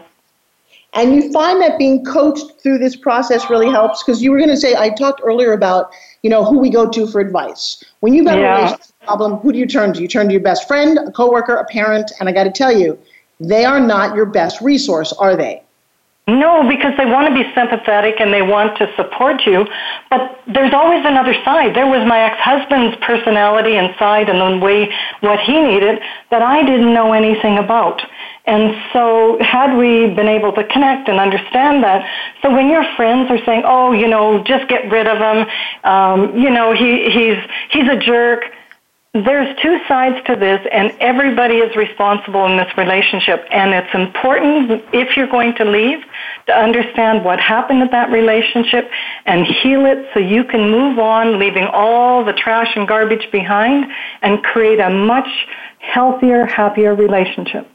And 0.95 1.13
you 1.13 1.33
find 1.33 1.61
that 1.61 1.79
being 1.79 2.05
coached 2.05 2.63
through 2.63 2.79
this 2.79 2.95
process 2.95 3.51
really 3.51 3.69
helps 3.69 4.03
because 4.03 4.23
you 4.23 4.31
were 4.31 4.39
going 4.39 4.51
to 4.51 4.57
say 4.57 4.77
I 4.77 4.91
talked 4.91 5.21
earlier 5.25 5.53
about 5.53 5.91
you 6.23 6.31
know 6.31 6.45
who 6.45 6.59
we 6.59 6.71
go 6.71 6.89
to 6.89 7.07
for 7.09 7.21
advice. 7.21 7.85
When 8.01 8.15
you've 8.15 8.25
got 8.25 8.39
yeah. 8.39 8.45
a 8.45 8.55
relationship 8.55 8.95
problem, 9.05 9.37
who 9.39 9.53
do 9.53 9.59
you 9.59 9.67
turn 9.67 9.93
to? 9.95 10.01
You 10.01 10.09
turn 10.09 10.27
to 10.29 10.33
your 10.33 10.41
best 10.41 10.69
friend, 10.69 10.99
a 10.99 11.11
coworker, 11.11 11.57
a 11.57 11.65
parent, 11.65 12.13
and 12.21 12.29
I 12.29 12.33
got 12.33 12.45
to 12.45 12.53
tell 12.53 12.73
you, 12.73 12.99
they 13.41 13.65
are 13.65 13.81
not 13.81 14.15
your 14.15 14.27
best 14.27 14.61
resource, 14.61 15.13
are 15.15 15.37
they? 15.37 15.63
No, 16.29 16.69
because 16.69 16.93
they 16.99 17.07
want 17.07 17.29
to 17.29 17.35
be 17.35 17.49
sympathetic 17.55 18.21
and 18.21 18.35
they 18.35 18.43
want 18.43 18.77
to 18.79 18.93
support 18.97 19.47
you. 19.47 19.65
But 20.11 20.41
there's 20.53 20.75
always 20.75 21.07
another 21.07 21.35
side. 21.45 21.77
There 21.77 21.87
was 21.87 22.05
my 22.05 22.19
ex-husband's 22.19 22.97
personality 23.07 23.77
and 23.77 23.95
side 23.97 24.29
and 24.29 24.41
the 24.41 24.65
way 24.65 24.91
what 25.21 25.39
he 25.39 25.61
needed 25.61 26.01
that 26.33 26.43
I 26.43 26.65
didn't 26.65 26.93
know 26.93 27.13
anything 27.13 27.59
about. 27.59 28.03
And 28.45 28.75
so 28.93 29.39
had 29.41 29.77
we 29.77 30.15
been 30.15 30.27
able 30.27 30.53
to 30.55 30.65
connect 30.65 31.09
and 31.09 31.21
understand 31.21 31.85
that, 31.85 32.05
so 32.43 32.51
when 32.51 32.69
your 32.69 32.85
friends 32.97 33.31
are 33.31 33.45
saying, 33.45 33.63
oh, 33.65 33.93
you 33.93 34.09
know, 34.09 34.43
just 34.43 34.69
get 34.69 34.91
rid 34.91 35.07
of 35.07 35.19
him, 35.19 35.47
um, 35.85 36.37
you 36.37 36.51
know, 36.51 36.73
he, 36.73 37.09
he's, 37.11 37.39
he's 37.71 37.89
a 37.89 37.99
jerk, 37.99 38.43
there's 39.25 39.57
two 39.63 39.79
sides 39.87 40.17
to 40.27 40.37
this, 40.37 40.67
and 40.73 40.95
everybody 41.01 41.57
is 41.57 41.75
responsible 41.77 42.45
in 42.47 42.57
this 42.57 42.77
relationship. 42.77 43.47
And 43.51 43.73
it's 43.73 43.95
important, 43.95 44.83
if 44.93 45.17
you're 45.17 45.29
going 45.29 45.55
to 45.57 45.65
leave, 45.65 46.05
to 46.47 46.53
understand 46.53 47.25
what 47.25 47.41
happened 47.41 47.83
in 47.83 47.91
that 47.91 48.11
relationship 48.11 48.91
and 49.25 49.47
heal 49.47 49.87
it 49.87 50.09
so 50.13 50.21
you 50.21 50.45
can 50.45 50.71
move 50.71 50.99
on, 50.99 51.39
leaving 51.39 51.65
all 51.65 52.25
the 52.25 52.33
trash 52.33 52.75
and 52.77 52.87
garbage 52.87 53.31
behind, 53.31 53.87
and 54.23 54.43
create 54.43 54.81
a 54.81 54.91
much 54.91 55.29
healthier, 55.79 56.45
happier 56.45 56.95
relationship. 56.95 57.69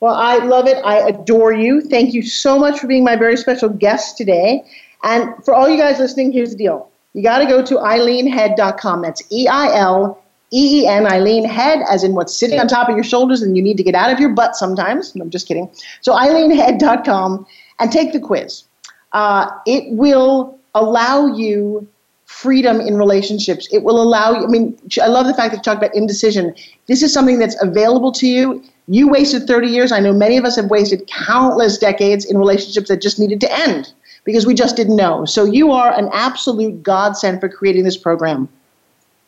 Well, 0.00 0.14
I 0.14 0.38
love 0.38 0.66
it. 0.66 0.78
I 0.84 1.08
adore 1.08 1.52
you. 1.52 1.80
Thank 1.80 2.14
you 2.14 2.22
so 2.22 2.58
much 2.58 2.78
for 2.78 2.86
being 2.86 3.04
my 3.04 3.16
very 3.16 3.36
special 3.36 3.68
guest 3.68 4.16
today. 4.16 4.64
And 5.02 5.32
for 5.44 5.54
all 5.54 5.68
you 5.68 5.76
guys 5.76 5.98
listening, 5.98 6.32
here's 6.32 6.50
the 6.50 6.56
deal 6.56 6.88
you 7.14 7.22
got 7.22 7.38
to 7.38 7.46
go 7.46 7.64
to 7.64 7.74
eileenhead.com. 7.74 9.02
That's 9.02 9.22
E 9.30 9.46
I 9.48 9.76
L 9.76 10.21
E 10.52 10.82
E 10.82 10.86
N, 10.86 11.06
Eileen 11.06 11.44
Head, 11.44 11.80
as 11.88 12.04
in 12.04 12.14
what's 12.14 12.36
sitting 12.36 12.60
on 12.60 12.68
top 12.68 12.88
of 12.88 12.94
your 12.94 13.04
shoulders 13.04 13.40
and 13.42 13.56
you 13.56 13.62
need 13.62 13.76
to 13.78 13.82
get 13.82 13.94
out 13.94 14.12
of 14.12 14.20
your 14.20 14.30
butt 14.30 14.54
sometimes. 14.54 15.14
No, 15.14 15.24
I'm 15.24 15.30
just 15.30 15.48
kidding. 15.48 15.70
So, 16.02 16.12
eileenhead.com 16.12 17.46
and 17.80 17.92
take 17.92 18.12
the 18.12 18.20
quiz. 18.20 18.64
Uh, 19.12 19.50
it 19.66 19.92
will 19.92 20.58
allow 20.74 21.26
you 21.26 21.88
freedom 22.26 22.80
in 22.80 22.96
relationships. 22.96 23.68
It 23.72 23.82
will 23.82 24.00
allow 24.00 24.32
you, 24.32 24.44
I 24.44 24.46
mean, 24.46 24.78
I 25.02 25.06
love 25.06 25.26
the 25.26 25.34
fact 25.34 25.52
that 25.52 25.58
you 25.58 25.62
talk 25.62 25.78
about 25.78 25.94
indecision. 25.94 26.54
This 26.86 27.02
is 27.02 27.12
something 27.12 27.38
that's 27.38 27.60
available 27.62 28.10
to 28.12 28.26
you. 28.26 28.62
You 28.88 29.08
wasted 29.08 29.46
30 29.46 29.68
years. 29.68 29.92
I 29.92 30.00
know 30.00 30.12
many 30.12 30.36
of 30.36 30.44
us 30.44 30.56
have 30.56 30.66
wasted 30.66 31.06
countless 31.06 31.78
decades 31.78 32.24
in 32.24 32.38
relationships 32.38 32.88
that 32.88 33.00
just 33.00 33.18
needed 33.18 33.40
to 33.42 33.52
end 33.52 33.92
because 34.24 34.46
we 34.46 34.54
just 34.54 34.76
didn't 34.76 34.96
know. 34.96 35.24
So, 35.24 35.44
you 35.44 35.72
are 35.72 35.92
an 35.92 36.08
absolute 36.12 36.82
godsend 36.82 37.40
for 37.40 37.48
creating 37.48 37.84
this 37.84 37.96
program 37.96 38.48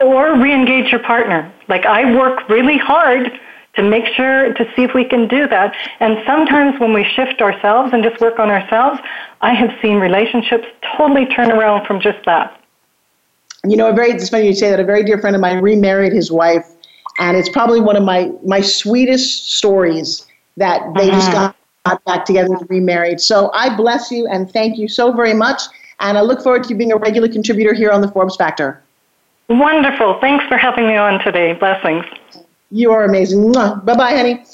or 0.05 0.39
re-engage 0.39 0.91
your 0.91 1.03
partner. 1.03 1.51
Like 1.69 1.87
I 1.87 2.15
work 2.17 2.49
really 2.49 2.79
hard 2.79 3.33
to 3.77 3.83
make 3.83 4.07
sure 4.15 4.53
to 4.55 4.65
see 4.77 4.83
if 4.85 4.95
we 4.95 5.05
can 5.05 5.27
do 5.27 5.49
that. 5.49 5.75
And 6.01 6.19
sometimes 6.27 6.79
when 6.79 6.93
we 6.93 7.05
shift 7.05 7.41
ourselves 7.41 7.93
and 7.93 8.05
just 8.05 8.21
work 8.21 8.39
on 8.39 8.51
ourselves, 8.51 9.01
I 9.41 9.53
have 9.53 9.71
seen 9.83 9.99
relationships 9.99 10.67
totally 10.97 11.27
turn 11.27 11.51
around 11.51 11.87
from 11.87 12.01
just 12.01 12.25
that. 12.25 12.61
You 13.67 13.77
know, 13.77 13.89
a 13.89 13.93
very 13.93 14.11
it's 14.11 14.29
funny 14.29 14.47
you 14.47 14.55
say 14.55 14.71
that. 14.71 14.79
A 14.79 14.85
very 14.85 15.05
dear 15.05 15.19
friend 15.19 15.35
of 15.35 15.41
mine 15.41 15.63
remarried 15.63 16.13
his 16.13 16.31
wife, 16.31 16.67
and 17.19 17.37
it's 17.37 17.49
probably 17.49 17.81
one 17.81 17.97
of 17.97 18.05
my 18.05 18.31
my 18.45 18.61
sweetest 18.61 19.55
stories 19.57 20.27
that 20.59 20.83
they 20.95 21.09
just 21.11 21.33
got, 21.33 21.57
got 21.87 22.05
back 22.05 22.25
together 22.27 22.55
and 22.55 22.69
remarried. 22.69 23.21
So 23.21 23.51
I 23.55 23.75
bless 23.75 24.11
you 24.11 24.27
and 24.27 24.51
thank 24.53 24.77
you 24.77 24.87
so 24.87 25.13
very 25.13 25.35
much. 25.35 25.63
And 26.01 26.19
I 26.19 26.21
look 26.21 26.43
forward 26.43 26.65
to 26.65 26.69
you 26.71 26.77
being 26.77 26.93
a 26.93 26.97
regular 26.97 27.29
contributor 27.29 27.73
here 27.73 27.91
on 27.91 28.03
the 28.03 28.09
Forbes 28.09 28.37
Factor. 28.37 28.84
Wonderful. 29.49 30.19
Thanks 30.21 30.45
for 30.47 30.57
having 30.57 30.87
me 30.87 30.97
on 30.97 31.21
today. 31.21 31.53
Blessings. 31.53 32.05
You 32.71 32.93
are 32.93 33.05
amazing. 33.05 33.53
Bye 33.53 33.81
bye, 33.85 34.17
honey. 34.17 34.45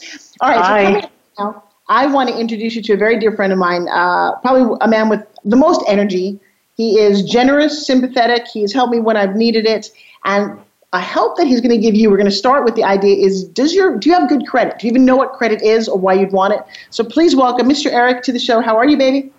All 0.41 0.51
right. 0.51 0.61
Bye. 0.61 1.01
So 1.01 1.09
now, 1.39 1.65
I 1.89 2.07
want 2.07 2.29
to 2.29 2.39
introduce 2.39 2.75
you 2.75 2.83
to 2.83 2.93
a 2.95 2.97
very 2.97 3.19
dear 3.19 3.33
friend 3.33 3.53
of 3.53 3.59
mine, 3.59 3.89
uh, 3.89 4.37
probably 4.37 4.77
a 4.81 4.89
man 4.89 5.09
with 5.09 5.25
the 5.45 5.57
most 5.57 5.83
energy. 5.89 6.39
He 6.77 6.99
is 6.99 7.23
generous, 7.23 7.87
sympathetic. 7.87 8.47
He 8.47 8.63
has 8.63 8.73
helped 8.73 8.93
me 8.93 9.01
when 9.01 9.17
I've 9.17 9.37
needed 9.37 9.67
it. 9.67 9.91
And 10.25 10.59
a 10.93 11.01
help 11.01 11.37
that 11.37 11.47
he's 11.47 11.61
going 11.61 11.71
to 11.71 11.79
give 11.79 11.95
you, 11.95 12.11
we're 12.11 12.17
going 12.17 12.31
to 12.31 12.37
start 12.37 12.65
with 12.65 12.75
the 12.75 12.85
idea 12.85 13.17
is 13.17 13.45
does 13.45 13.75
your 13.75 13.97
do 13.97 14.09
you 14.09 14.15
have 14.15 14.29
good 14.29 14.47
credit? 14.47 14.79
Do 14.79 14.87
you 14.87 14.93
even 14.93 15.05
know 15.05 15.17
what 15.17 15.33
credit 15.33 15.63
is 15.63 15.89
or 15.89 15.99
why 15.99 16.15
you'd 16.15 16.33
want 16.33 16.55
it? 16.55 16.61
So 16.91 17.05
please 17.05 17.37
welcome 17.37 17.69
Mr. 17.69 17.93
Eric 17.93 18.23
to 18.25 18.33
the 18.33 18.39
show. 18.39 18.61
How 18.61 18.77
are 18.77 18.89
you, 18.89 18.97
baby? 18.97 19.33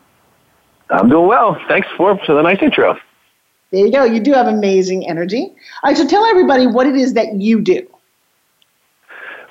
I'm 0.90 1.10
doing 1.10 1.28
well. 1.28 1.60
Thanks 1.68 1.88
for, 1.96 2.18
for 2.26 2.34
the 2.34 2.42
nice 2.42 2.62
intro. 2.62 2.98
There 3.72 3.86
you 3.86 3.92
go. 3.92 4.04
You 4.04 4.20
do 4.20 4.34
have 4.34 4.48
amazing 4.48 5.08
energy. 5.08 5.44
All 5.84 5.90
right, 5.90 5.98
so 5.98 6.06
tell 6.06 6.26
everybody 6.26 6.68
what 6.68 6.88
it 6.88 6.96
is 6.96 7.14
that 7.14 7.36
you 7.36 7.62
do. 7.62 7.88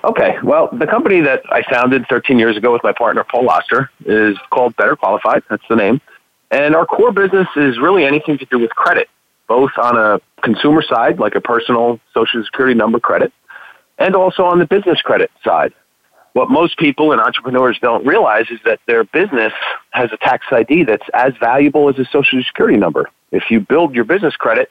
Okay, 0.03 0.37
well, 0.43 0.69
the 0.73 0.87
company 0.87 1.21
that 1.21 1.43
I 1.51 1.63
founded 1.71 2.07
13 2.09 2.39
years 2.39 2.57
ago 2.57 2.73
with 2.73 2.83
my 2.83 2.93
partner 2.93 3.25
Paul 3.25 3.49
Oster 3.51 3.91
is 4.07 4.37
called 4.51 4.75
Better 4.77 4.97
Qualified. 4.97 5.43
That's 5.51 5.63
the 5.69 5.77
name. 5.77 6.01
And 6.51 6.75
our 6.75 6.87
core 6.87 7.13
business 7.13 7.47
is 7.57 7.79
really 7.79 8.05
anything 8.05 8.39
to 8.39 8.47
do 8.47 8.59
with 8.59 8.71
credit, 8.71 9.09
both 9.47 9.71
on 9.77 9.99
a 9.99 10.21
consumer 10.43 10.83
side, 10.83 11.19
like 11.19 11.35
a 11.35 11.41
personal 11.41 12.01
social 12.15 12.43
security 12.45 12.75
number 12.75 12.99
credit, 12.99 13.33
and 13.99 14.17
also 14.17 14.45
on 14.45 14.59
the 14.59 14.67
business 14.67 15.01
credit 15.03 15.31
side. 15.45 15.73
What 16.33 16.51
most 16.51 16.79
people 16.79 17.13
and 17.13 17.21
entrepreneurs 17.21 17.79
don't 17.81 18.07
realize 18.07 18.47
is 18.51 18.61
that 18.65 18.81
their 18.87 19.05
business 19.05 19.53
has 19.91 20.11
a 20.13 20.17
tax 20.17 20.47
ID 20.51 20.85
that's 20.85 21.07
as 21.15 21.33
valuable 21.41 21.89
as 21.89 21.99
a 21.99 22.05
social 22.07 22.43
security 22.43 22.77
number. 22.77 23.11
If 23.33 23.51
you 23.51 23.61
build 23.61 23.95
your 23.95 24.05
business 24.05 24.37
credit, 24.37 24.71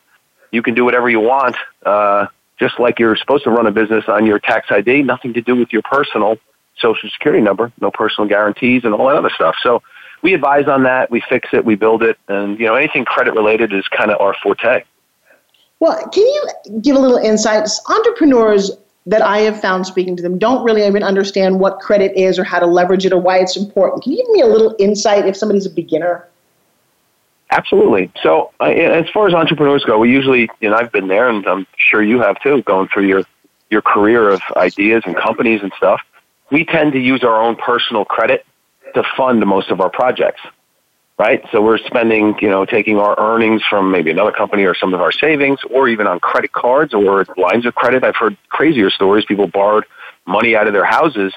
you 0.52 0.62
can 0.62 0.74
do 0.74 0.84
whatever 0.86 1.10
you 1.10 1.20
want, 1.20 1.56
uh, 1.86 2.28
just 2.60 2.80
like 2.80 3.00
you're 3.00 3.16
supposed 3.16 3.44
to 3.44 3.50
run 3.50 3.68
a 3.68 3.72
business 3.72 4.06
on 4.08 4.26
your 4.26 4.40
tax 4.40 4.68
ID, 4.70 5.04
nothing 5.04 5.34
to 5.34 5.42
do 5.42 5.56
with 5.56 5.72
your 5.72 5.82
personal 5.82 6.38
social 6.78 7.10
security 7.10 7.42
number, 7.42 7.72
no 7.80 7.92
personal 7.92 8.28
guarantees 8.28 8.84
and 8.84 8.94
all 8.94 9.08
that 9.08 9.18
other 9.18 9.30
stuff. 9.30 9.56
So 9.62 9.82
we 10.22 10.34
advise 10.34 10.68
on 10.68 10.84
that, 10.84 11.12
we 11.12 11.22
fix 11.30 11.50
it, 11.54 11.64
we 11.64 11.76
build 11.76 12.04
it, 12.04 12.18
and 12.28 12.60
you 12.60 12.66
know 12.66 12.76
anything 12.76 13.06
credit 13.06 13.34
related 13.34 13.74
is 13.74 13.88
kind 13.88 14.12
of 14.12 14.20
our 14.20 14.36
forte. 14.42 14.84
Well, 15.80 16.10
can 16.10 16.24
you 16.24 16.80
give 16.82 16.96
a 16.96 17.00
little 17.00 17.18
insight? 17.18 17.70
Entrepreneurs 17.88 18.72
that 19.06 19.22
I 19.22 19.40
have 19.40 19.60
found 19.60 19.86
speaking 19.86 20.16
to 20.18 20.24
them 20.24 20.38
don't 20.38 20.64
really 20.64 20.86
even 20.86 21.04
understand 21.04 21.60
what 21.60 21.80
credit 21.80 22.16
is 22.16 22.38
or 22.38 22.44
how 22.44 22.60
to 22.60 22.66
leverage 22.66 23.06
it 23.06 23.14
or 23.14 23.20
why 23.20 23.40
it's 23.40 23.58
important. 23.58 24.04
Can 24.04 24.12
you 24.12 24.18
give 24.18 24.30
me 24.30 24.42
a 24.42 24.48
little 24.48 24.76
insight 24.78 25.26
if 25.26 25.36
somebody's 25.36 25.66
a 25.66 25.70
beginner? 25.70 26.28
Absolutely. 27.52 28.12
So, 28.22 28.52
uh, 28.60 28.66
as 28.66 29.10
far 29.10 29.28
as 29.28 29.34
entrepreneurs 29.34 29.84
go, 29.84 29.98
we 29.98 30.12
usually, 30.12 30.50
you 30.60 30.70
know, 30.70 30.76
I've 30.76 30.92
been 30.92 31.08
there, 31.08 31.30
and 31.30 31.46
I'm 31.48 31.66
sure 31.78 32.04
you 32.04 32.22
have 32.22 32.40
too, 32.42 32.62
going 32.64 32.88
through 32.90 33.08
your 33.08 33.24
your 33.72 33.82
career 33.82 34.30
of 34.30 34.42
ideas 34.56 35.04
and 35.06 35.16
companies 35.16 35.62
and 35.62 35.72
stuff. 35.78 36.02
We 36.52 36.66
tend 36.66 36.94
to 36.94 37.00
use 37.00 37.24
our 37.24 37.42
own 37.42 37.56
personal 37.56 38.06
credit 38.06 38.46
to 38.96 39.04
fund 39.16 39.46
most 39.46 39.70
of 39.70 39.80
our 39.80 39.90
projects, 39.90 40.42
right? 41.20 41.44
So 41.52 41.62
we're 41.62 41.78
spending, 41.78 42.36
you 42.42 42.50
know, 42.50 42.66
taking 42.66 42.98
our 42.98 43.20
earnings 43.20 43.62
from 43.70 43.92
maybe 43.92 44.10
another 44.10 44.32
company 44.32 44.64
or 44.64 44.74
some 44.74 44.94
of 44.94 45.02
our 45.02 45.12
savings, 45.12 45.60
or 45.70 45.90
even 45.90 46.08
on 46.08 46.20
credit 46.22 46.54
cards 46.54 46.94
or 46.94 47.26
lines 47.38 47.66
of 47.66 47.76
credit. 47.76 48.04
I've 48.04 48.16
heard 48.16 48.38
crazier 48.48 48.90
stories. 48.90 49.26
People 49.26 49.48
borrowed 49.48 49.84
money 50.26 50.56
out 50.56 50.66
of 50.66 50.74
their 50.74 50.86
houses 50.86 51.34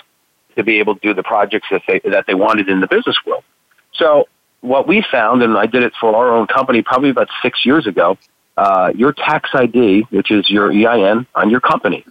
to 0.56 0.62
be 0.62 0.78
able 0.78 0.94
to 0.94 1.00
do 1.00 1.14
the 1.14 1.22
projects 1.22 1.66
that 1.70 1.82
they 1.88 2.00
that 2.04 2.26
they 2.26 2.34
wanted 2.34 2.68
in 2.68 2.80
the 2.80 2.86
business 2.86 3.16
world. 3.26 3.42
So 3.94 4.28
what 4.60 4.86
we 4.86 5.04
found, 5.10 5.42
and 5.42 5.58
I 5.58 5.66
did 5.66 5.82
it 5.82 5.92
for 6.00 6.14
our 6.14 6.32
own 6.32 6.46
company 6.46 6.82
probably 6.82 7.10
about 7.10 7.28
six 7.42 7.66
years 7.66 7.86
ago, 7.86 8.16
uh, 8.56 8.92
your 8.94 9.12
tax 9.12 9.50
ID, 9.52 10.06
which 10.10 10.30
is 10.30 10.48
your 10.48 10.70
EIN 10.70 11.26
on 11.34 11.50
your 11.50 11.60
company, 11.60 12.04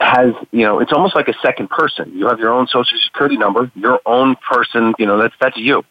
has, 0.00 0.34
you 0.50 0.64
know, 0.64 0.80
it's 0.80 0.92
almost 0.92 1.14
like 1.14 1.28
a 1.28 1.34
second 1.42 1.70
person. 1.70 2.12
You 2.16 2.26
have 2.26 2.40
your 2.40 2.52
own 2.52 2.66
social 2.66 2.98
security 3.04 3.36
number, 3.36 3.70
your 3.76 4.00
own 4.04 4.34
person, 4.36 4.94
you 4.98 5.06
know, 5.06 5.18
that's, 5.18 5.34
that's 5.40 5.56
you. 5.56 5.84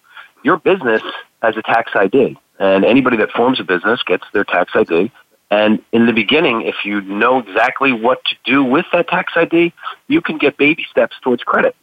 Your 0.43 0.57
business 0.57 1.01
has 1.41 1.57
a 1.57 1.61
tax 1.61 1.91
ID, 1.95 2.37
and 2.59 2.85
anybody 2.85 3.17
that 3.17 3.31
forms 3.31 3.59
a 3.59 3.63
business 3.63 4.01
gets 4.03 4.23
their 4.33 4.43
tax 4.43 4.71
ID. 4.75 5.11
And 5.49 5.83
in 5.91 6.05
the 6.05 6.13
beginning, 6.13 6.61
if 6.61 6.75
you 6.85 7.01
know 7.01 7.39
exactly 7.39 7.91
what 7.91 8.23
to 8.25 8.35
do 8.45 8.63
with 8.63 8.85
that 8.93 9.07
tax 9.09 9.33
ID, 9.35 9.73
you 10.07 10.21
can 10.21 10.37
get 10.37 10.57
baby 10.57 10.85
steps 10.89 11.15
towards 11.21 11.43
credit. 11.43 11.75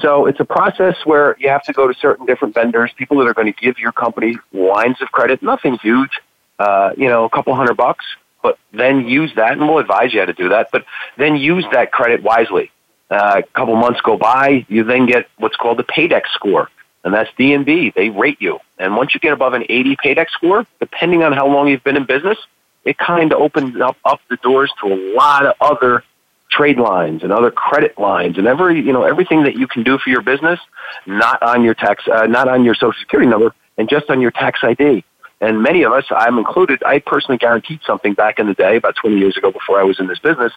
So 0.00 0.26
it's 0.26 0.40
a 0.40 0.44
process 0.44 0.96
where 1.04 1.36
you 1.38 1.50
have 1.50 1.62
to 1.64 1.72
go 1.72 1.86
to 1.86 1.94
certain 2.00 2.24
different 2.24 2.54
vendors, 2.54 2.90
people 2.96 3.18
that 3.18 3.26
are 3.26 3.34
going 3.34 3.52
to 3.52 3.60
give 3.60 3.78
your 3.78 3.92
company 3.92 4.36
lines 4.52 4.96
of 5.02 5.12
credit, 5.12 5.42
nothing 5.42 5.78
huge, 5.82 6.10
uh, 6.58 6.92
you 6.96 7.08
know, 7.08 7.24
a 7.24 7.30
couple 7.30 7.54
hundred 7.54 7.76
bucks, 7.76 8.06
but 8.42 8.58
then 8.72 9.06
use 9.06 9.30
that, 9.36 9.52
and 9.52 9.60
we'll 9.60 9.78
advise 9.78 10.14
you 10.14 10.20
how 10.20 10.26
to 10.26 10.32
do 10.32 10.48
that, 10.48 10.70
but 10.72 10.84
then 11.18 11.36
use 11.36 11.66
that 11.72 11.92
credit 11.92 12.22
wisely. 12.22 12.70
Uh, 13.10 13.42
a 13.44 13.58
couple 13.58 13.74
months 13.76 14.00
go 14.00 14.16
by, 14.16 14.64
you 14.68 14.84
then 14.84 15.04
get 15.04 15.26
what's 15.36 15.56
called 15.56 15.78
the 15.78 15.84
Paydex 15.84 16.22
score, 16.32 16.70
and 17.04 17.14
that's 17.14 17.30
D&B. 17.36 17.92
They 17.94 18.10
rate 18.10 18.40
you. 18.40 18.58
And 18.78 18.96
once 18.96 19.14
you 19.14 19.20
get 19.20 19.32
above 19.32 19.54
an 19.54 19.64
80 19.68 19.96
Paydex 19.96 20.30
score, 20.30 20.66
depending 20.80 21.22
on 21.22 21.32
how 21.32 21.46
long 21.46 21.68
you've 21.68 21.84
been 21.84 21.96
in 21.96 22.04
business, 22.04 22.38
it 22.84 22.98
kind 22.98 23.32
of 23.32 23.40
opens 23.40 23.80
up, 23.80 23.96
up 24.04 24.20
the 24.28 24.36
doors 24.36 24.72
to 24.82 24.92
a 24.92 25.14
lot 25.14 25.46
of 25.46 25.54
other 25.60 26.04
trade 26.50 26.78
lines 26.78 27.22
and 27.22 27.32
other 27.32 27.50
credit 27.50 27.96
lines 27.98 28.36
and 28.36 28.46
every 28.48 28.80
you 28.80 28.92
know 28.92 29.04
everything 29.04 29.44
that 29.44 29.54
you 29.56 29.68
can 29.68 29.84
do 29.84 29.96
for 29.98 30.10
your 30.10 30.20
business 30.20 30.58
not 31.06 31.40
on 31.42 31.62
your 31.62 31.74
tax 31.74 32.02
uh, 32.08 32.26
not 32.26 32.48
on 32.48 32.64
your 32.64 32.74
social 32.74 32.98
security 32.98 33.30
number 33.30 33.54
and 33.78 33.88
just 33.88 34.10
on 34.10 34.20
your 34.20 34.32
tax 34.32 34.58
ID 34.64 35.04
and 35.40 35.62
many 35.62 35.84
of 35.84 35.92
us 35.92 36.04
I'm 36.10 36.38
included 36.38 36.82
I 36.82 36.98
personally 36.98 37.38
guaranteed 37.38 37.80
something 37.86 38.14
back 38.14 38.40
in 38.40 38.48
the 38.48 38.54
day 38.54 38.76
about 38.76 38.96
20 38.96 39.16
years 39.16 39.36
ago 39.36 39.52
before 39.52 39.78
I 39.78 39.84
was 39.84 40.00
in 40.00 40.08
this 40.08 40.18
business 40.18 40.52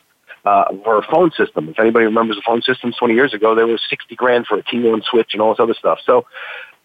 uh, 0.46 0.66
for 0.84 0.98
a 0.98 1.04
phone 1.04 1.32
system 1.32 1.70
if 1.70 1.80
anybody 1.80 2.06
remembers 2.06 2.36
the 2.36 2.44
phone 2.46 2.62
systems 2.62 2.96
20 2.98 3.14
years 3.14 3.34
ago 3.34 3.56
there 3.56 3.68
was 3.68 3.82
60 3.90 4.16
grand 4.16 4.46
for 4.46 4.58
a 4.58 4.64
T1 4.64 5.04
switch 5.06 5.30
and 5.34 5.42
all 5.42 5.54
this 5.54 5.60
other 5.60 5.74
stuff 5.74 6.00
so 6.06 6.26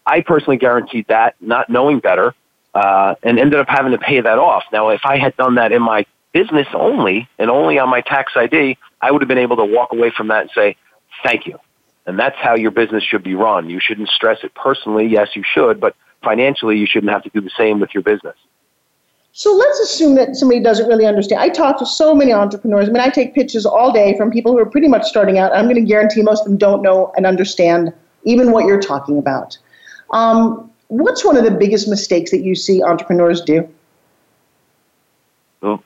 I 0.05 0.21
personally 0.21 0.57
guaranteed 0.57 1.07
that 1.07 1.35
not 1.39 1.69
knowing 1.69 1.99
better 1.99 2.33
uh, 2.73 3.15
and 3.23 3.39
ended 3.39 3.59
up 3.59 3.67
having 3.67 3.91
to 3.91 3.97
pay 3.97 4.21
that 4.21 4.39
off 4.39 4.63
now 4.71 4.89
if 4.89 5.01
I 5.03 5.17
had 5.17 5.35
done 5.37 5.55
that 5.55 5.71
in 5.71 5.81
my 5.81 6.05
business 6.33 6.67
only 6.73 7.27
and 7.37 7.49
only 7.49 7.79
on 7.79 7.89
my 7.89 8.01
tax 8.01 8.33
ID, 8.35 8.77
I 9.01 9.11
would 9.11 9.21
have 9.21 9.27
been 9.27 9.37
able 9.37 9.57
to 9.57 9.65
walk 9.65 9.91
away 9.91 10.11
from 10.15 10.27
that 10.29 10.41
and 10.41 10.51
say, 10.53 10.75
thank 11.23 11.45
you. 11.45 11.57
And 12.05 12.17
that's 12.17 12.35
how 12.37 12.55
your 12.55 12.71
business 12.71 13.03
should 13.03 13.23
be 13.23 13.35
run. 13.35 13.69
You 13.69 13.79
shouldn't 13.81 14.09
stress 14.09 14.39
it 14.43 14.53
personally. 14.55 15.07
Yes, 15.07 15.29
you 15.35 15.43
should, 15.43 15.79
but 15.79 15.95
financially, 16.23 16.77
you 16.77 16.87
shouldn't 16.87 17.11
have 17.11 17.23
to 17.23 17.29
do 17.29 17.41
the 17.41 17.51
same 17.57 17.79
with 17.79 17.93
your 17.93 18.03
business. 18.03 18.35
So 19.31 19.53
let's 19.55 19.79
assume 19.79 20.15
that 20.15 20.35
somebody 20.35 20.59
doesn't 20.59 20.87
really 20.87 21.05
understand. 21.05 21.41
I 21.41 21.49
talk 21.49 21.77
to 21.79 21.85
so 21.85 22.15
many 22.15 22.33
entrepreneurs. 22.33 22.89
I 22.89 22.91
mean, 22.91 23.01
I 23.01 23.09
take 23.09 23.33
pitches 23.33 23.65
all 23.65 23.91
day 23.91 24.17
from 24.17 24.31
people 24.31 24.51
who 24.51 24.57
are 24.57 24.65
pretty 24.65 24.87
much 24.87 25.03
starting 25.05 25.37
out. 25.37 25.53
I'm 25.53 25.65
going 25.65 25.75
to 25.75 25.81
guarantee 25.81 26.21
most 26.23 26.41
of 26.41 26.47
them 26.47 26.57
don't 26.57 26.81
know 26.81 27.13
and 27.15 27.25
understand 27.25 27.93
even 28.23 28.51
what 28.51 28.65
you're 28.65 28.81
talking 28.81 29.17
about. 29.17 29.57
Um, 30.11 30.71
what's 30.87 31.23
one 31.23 31.37
of 31.37 31.43
the 31.43 31.51
biggest 31.51 31.87
mistakes 31.87 32.31
that 32.31 32.41
you 32.41 32.55
see 32.55 32.83
entrepreneurs 32.83 33.41
do? 33.41 33.69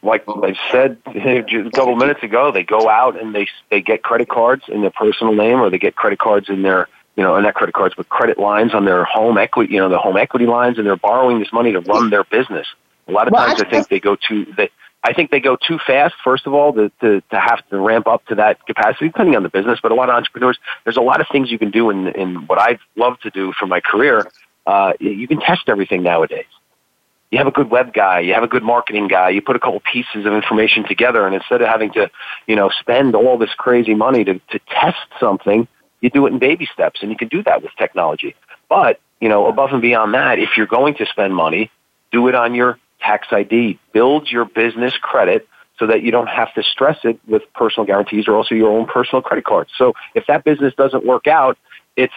like 0.04 0.24
I 0.28 0.56
said 0.72 0.98
a 1.08 1.72
couple 1.72 1.96
minutes 1.96 2.24
ago, 2.24 2.52
they 2.52 2.64
go 2.64 2.90
out 2.90 3.20
and 3.20 3.34
they 3.34 3.48
they 3.70 3.82
get 3.82 4.04
credit 4.04 4.30
cards 4.30 4.64
in 4.68 4.82
their 4.82 4.92
personal 4.92 5.34
name, 5.34 5.60
or 5.60 5.70
they 5.70 5.80
get 5.80 5.96
credit 5.96 6.20
cards 6.20 6.50
in 6.50 6.62
their 6.62 6.88
you 7.16 7.24
know 7.24 7.40
not 7.40 7.56
credit 7.56 7.74
cards 7.74 7.96
but 7.96 8.10
credit 8.10 8.38
lines 8.38 8.74
on 8.74 8.86
their 8.86 9.04
home 9.04 9.38
equity, 9.38 9.74
you 9.74 9.80
know 9.80 9.90
the 9.90 9.98
home 9.98 10.18
equity 10.18 10.46
lines, 10.46 10.78
and 10.78 10.86
they're 10.86 10.96
borrowing 10.96 11.40
this 11.40 11.52
money 11.52 11.72
to 11.72 11.80
run 11.82 12.10
their 12.10 12.24
business. 12.24 12.68
A 13.08 13.12
lot 13.12 13.28
of 13.28 13.34
Well, 13.34 13.46
times 13.46 13.60
I 13.60 13.64
actually- 13.64 13.72
think 13.72 13.90
they 13.90 14.00
go 14.00 14.16
too 14.16 14.46
they 14.58 14.70
I 15.06 15.12
think 15.12 15.32
they 15.32 15.42
go 15.42 15.58
too 15.58 15.80
fast, 15.86 16.16
first 16.24 16.48
of 16.48 16.54
all, 16.54 16.72
to, 16.72 16.90
to, 17.02 17.20
to 17.20 17.38
have 17.38 17.60
to 17.72 17.78
ramp 17.78 18.08
up 18.08 18.26
to 18.28 18.36
that 18.36 18.66
capacity, 18.66 19.08
depending 19.08 19.36
on 19.36 19.44
the 19.44 19.50
business. 19.50 19.80
But 19.84 19.92
a 19.92 19.96
lot 19.96 20.08
of 20.08 20.16
entrepreneurs, 20.16 20.58
there's 20.86 20.96
a 20.96 21.02
lot 21.02 21.20
of 21.20 21.28
things 21.30 21.52
you 21.52 21.60
can 21.60 21.72
do 21.72 21.90
in, 21.90 22.08
in 22.08 22.48
what 22.48 22.58
I've 22.58 22.80
loved 22.96 23.24
to 23.24 23.30
do 23.30 23.52
for 23.60 23.68
my 23.68 23.82
career. 23.82 24.26
Uh, 24.66 24.94
you 25.02 25.28
can 25.28 25.42
test 25.42 25.64
everything 25.68 26.04
nowadays. 26.04 26.46
You 27.32 27.38
have 27.40 27.48
a 27.48 27.52
good 27.52 27.70
web 27.70 27.94
guy, 27.94 28.22
you 28.22 28.34
have 28.34 28.44
a 28.44 28.48
good 28.48 28.64
marketing 28.64 29.10
guy, 29.10 29.32
you 29.32 29.42
put 29.42 29.58
a 29.58 29.60
couple 29.60 29.82
pieces 29.82 30.26
of 30.26 30.32
information 30.32 30.86
together, 30.88 31.26
and 31.26 31.36
instead 31.36 31.62
of 31.62 31.68
having 31.68 31.92
to, 31.94 32.10
you 32.48 32.56
know, 32.56 32.70
spend 32.80 33.14
all 33.14 33.38
this 33.38 33.54
crazy 33.56 33.96
money 33.96 34.24
to, 34.24 34.36
to 34.52 34.60
test 34.70 35.06
something, 35.20 35.68
you 36.00 36.12
do 36.12 36.26
it 36.28 36.32
in 36.32 36.40
baby 36.40 36.66
steps, 36.72 37.02
and 37.02 37.12
you 37.12 37.18
can 37.18 37.28
do 37.28 37.44
that 37.44 37.62
with 37.62 37.72
technology. 37.78 38.36
But, 38.70 39.02
you 39.20 39.28
know, 39.28 39.48
above 39.48 39.72
and 39.74 39.82
beyond 39.82 40.14
that, 40.14 40.40
if 40.40 40.52
you're 40.56 40.66
going 40.66 40.96
to 40.96 41.06
spend 41.08 41.36
money, 41.36 41.72
do 42.14 42.28
it 42.30 42.36
on 42.36 42.56
your 42.56 42.80
tax 43.04 43.28
ID. 43.32 43.80
Build 43.92 44.30
your 44.30 44.46
business 44.46 44.94
credit 44.98 45.48
so 45.80 45.88
that 45.88 46.02
you 46.04 46.12
don't 46.12 46.28
have 46.28 46.54
to 46.54 46.64
stress 46.64 46.98
it 47.04 47.20
with 47.28 47.42
personal 47.54 47.86
guarantees 47.86 48.28
or 48.28 48.36
also 48.36 48.56
your 48.56 48.72
own 48.72 48.86
personal 48.86 49.22
credit 49.22 49.46
cards. 49.46 49.72
So 49.78 49.94
if 50.16 50.26
that 50.28 50.44
business 50.44 50.74
doesn't 50.76 51.06
work 51.06 51.28
out, 51.28 51.58
it's 51.96 52.14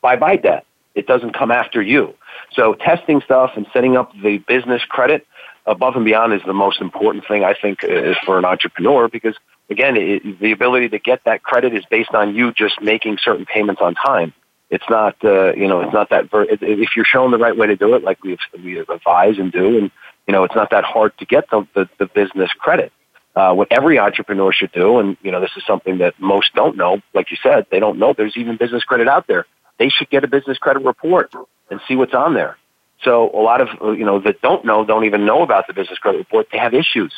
bye 0.00 0.16
bye 0.16 0.36
debt. 0.36 0.64
It 0.94 1.06
doesn't 1.06 1.32
come 1.32 1.50
after 1.50 1.80
you. 1.80 2.14
So 2.52 2.74
testing 2.74 3.20
stuff 3.20 3.52
and 3.56 3.66
setting 3.72 3.96
up 3.96 4.12
the 4.20 4.38
business 4.38 4.82
credit 4.84 5.26
above 5.66 5.96
and 5.96 6.04
beyond 6.04 6.32
is 6.32 6.42
the 6.44 6.54
most 6.54 6.80
important 6.80 7.26
thing 7.28 7.44
I 7.44 7.54
think 7.54 7.84
is 7.84 8.16
for 8.24 8.38
an 8.38 8.44
entrepreneur 8.44 9.08
because 9.08 9.36
again, 9.70 9.96
it, 9.96 10.40
the 10.40 10.52
ability 10.52 10.88
to 10.90 10.98
get 10.98 11.22
that 11.24 11.42
credit 11.42 11.74
is 11.74 11.84
based 11.90 12.14
on 12.14 12.34
you 12.34 12.52
just 12.52 12.80
making 12.80 13.18
certain 13.22 13.46
payments 13.46 13.80
on 13.80 13.94
time. 13.94 14.32
It's 14.70 14.84
not, 14.90 15.16
uh, 15.24 15.54
you 15.54 15.66
know, 15.66 15.80
it's 15.80 15.94
not 15.94 16.10
that. 16.10 16.30
Ver- 16.30 16.46
if 16.50 16.90
you're 16.94 17.04
shown 17.04 17.30
the 17.30 17.38
right 17.38 17.56
way 17.56 17.68
to 17.68 17.76
do 17.76 17.94
it, 17.94 18.02
like 18.04 18.22
we 18.22 18.36
we 18.62 18.78
advise 18.78 19.38
and 19.38 19.50
do, 19.50 19.78
and 19.78 19.90
you 20.28 20.32
know, 20.32 20.44
it's 20.44 20.54
not 20.54 20.70
that 20.70 20.84
hard 20.84 21.16
to 21.18 21.24
get 21.24 21.50
the, 21.50 21.66
the, 21.74 21.88
the 21.98 22.06
business 22.06 22.50
credit. 22.52 22.92
Uh, 23.34 23.54
what 23.54 23.68
every 23.70 23.98
entrepreneur 23.98 24.52
should 24.52 24.72
do, 24.72 24.98
and 24.98 25.16
you 25.22 25.30
know, 25.30 25.40
this 25.40 25.50
is 25.56 25.64
something 25.66 25.98
that 25.98 26.14
most 26.20 26.54
don't 26.54 26.76
know. 26.76 27.00
Like 27.14 27.30
you 27.30 27.38
said, 27.42 27.66
they 27.70 27.80
don't 27.80 27.98
know 27.98 28.12
there's 28.16 28.36
even 28.36 28.56
business 28.56 28.84
credit 28.84 29.08
out 29.08 29.26
there. 29.26 29.46
They 29.78 29.88
should 29.88 30.10
get 30.10 30.24
a 30.24 30.28
business 30.28 30.58
credit 30.58 30.84
report 30.84 31.32
and 31.70 31.80
see 31.88 31.96
what's 31.96 32.14
on 32.14 32.34
there. 32.34 32.58
So 33.04 33.30
a 33.30 33.40
lot 33.40 33.60
of 33.60 33.96
you 33.96 34.04
know 34.04 34.18
that 34.20 34.42
don't 34.42 34.64
know 34.64 34.84
don't 34.84 35.04
even 35.04 35.24
know 35.24 35.42
about 35.42 35.66
the 35.66 35.72
business 35.72 35.98
credit 35.98 36.18
report. 36.18 36.48
They 36.50 36.58
have 36.58 36.74
issues. 36.74 37.12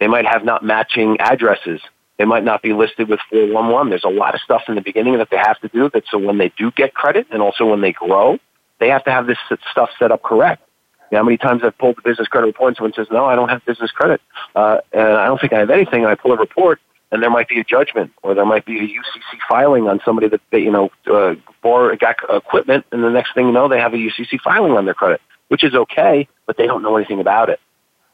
They 0.00 0.06
might 0.06 0.26
have 0.26 0.44
not 0.44 0.64
matching 0.64 1.18
addresses. 1.20 1.80
They 2.18 2.24
might 2.24 2.44
not 2.44 2.62
be 2.62 2.72
listed 2.72 3.08
with 3.08 3.20
411. 3.30 3.90
There's 3.90 4.04
a 4.04 4.08
lot 4.08 4.34
of 4.34 4.40
stuff 4.40 4.62
in 4.68 4.74
the 4.74 4.80
beginning 4.80 5.18
that 5.18 5.28
they 5.30 5.36
have 5.36 5.60
to 5.60 5.68
do 5.68 5.90
that 5.90 6.04
so 6.10 6.18
when 6.18 6.38
they 6.38 6.50
do 6.56 6.70
get 6.70 6.94
credit 6.94 7.26
and 7.30 7.42
also 7.42 7.66
when 7.66 7.82
they 7.82 7.92
grow, 7.92 8.38
they 8.80 8.88
have 8.88 9.04
to 9.04 9.10
have 9.10 9.26
this 9.26 9.38
stuff 9.70 9.90
set 9.98 10.10
up 10.10 10.22
correct. 10.22 10.65
You 11.10 11.16
know, 11.16 11.18
how 11.18 11.24
many 11.24 11.36
times 11.36 11.62
I've 11.64 11.76
pulled 11.78 11.96
the 11.96 12.02
business 12.02 12.28
credit 12.28 12.46
report 12.46 12.70
and 12.70 12.76
someone 12.76 12.92
says, 12.94 13.06
no, 13.10 13.26
I 13.26 13.36
don't 13.36 13.48
have 13.48 13.64
business 13.64 13.90
credit. 13.90 14.20
Uh, 14.54 14.78
and 14.92 15.02
I 15.02 15.26
don't 15.26 15.40
think 15.40 15.52
I 15.52 15.60
have 15.60 15.70
anything. 15.70 16.02
And 16.02 16.10
I 16.10 16.14
pull 16.14 16.32
a 16.32 16.36
report 16.36 16.80
and 17.12 17.22
there 17.22 17.30
might 17.30 17.48
be 17.48 17.60
a 17.60 17.64
judgment 17.64 18.12
or 18.22 18.34
there 18.34 18.44
might 18.44 18.64
be 18.64 18.78
a 18.78 18.82
UCC 18.82 19.38
filing 19.48 19.86
on 19.88 20.00
somebody 20.04 20.28
that, 20.28 20.40
they, 20.50 20.60
you 20.60 20.70
know, 20.70 20.90
uh, 21.06 21.34
bore, 21.62 21.94
got 21.96 22.16
equipment 22.28 22.84
and 22.92 23.04
the 23.04 23.10
next 23.10 23.34
thing 23.34 23.46
you 23.46 23.52
know, 23.52 23.68
they 23.68 23.78
have 23.78 23.94
a 23.94 23.96
UCC 23.96 24.40
filing 24.40 24.72
on 24.72 24.84
their 24.84 24.94
credit, 24.94 25.20
which 25.48 25.62
is 25.62 25.74
okay, 25.74 26.28
but 26.46 26.56
they 26.56 26.66
don't 26.66 26.82
know 26.82 26.96
anything 26.96 27.20
about 27.20 27.50
it. 27.50 27.60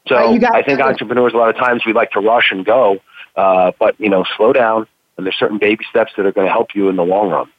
So 0.07 0.17
I 0.17 0.61
think 0.63 0.81
entrepreneurs, 0.81 1.33
a 1.33 1.37
lot 1.37 1.49
of 1.49 1.55
times 1.55 1.83
we 1.85 1.93
like 1.93 2.11
to 2.11 2.19
rush 2.19 2.51
and 2.51 2.65
go, 2.65 2.99
uh, 3.35 3.71
but, 3.79 3.99
you 3.99 4.09
know, 4.09 4.25
slow 4.35 4.53
down 4.53 4.85
and 5.17 5.25
there's 5.25 5.37
certain 5.37 5.57
baby 5.57 5.85
steps 5.89 6.11
that 6.17 6.25
are 6.25 6.31
going 6.31 6.47
to 6.47 6.51
help 6.51 6.75
you 6.75 6.89
in 6.89 6.95
the 6.95 7.05
long 7.05 7.29
run. 7.29 7.49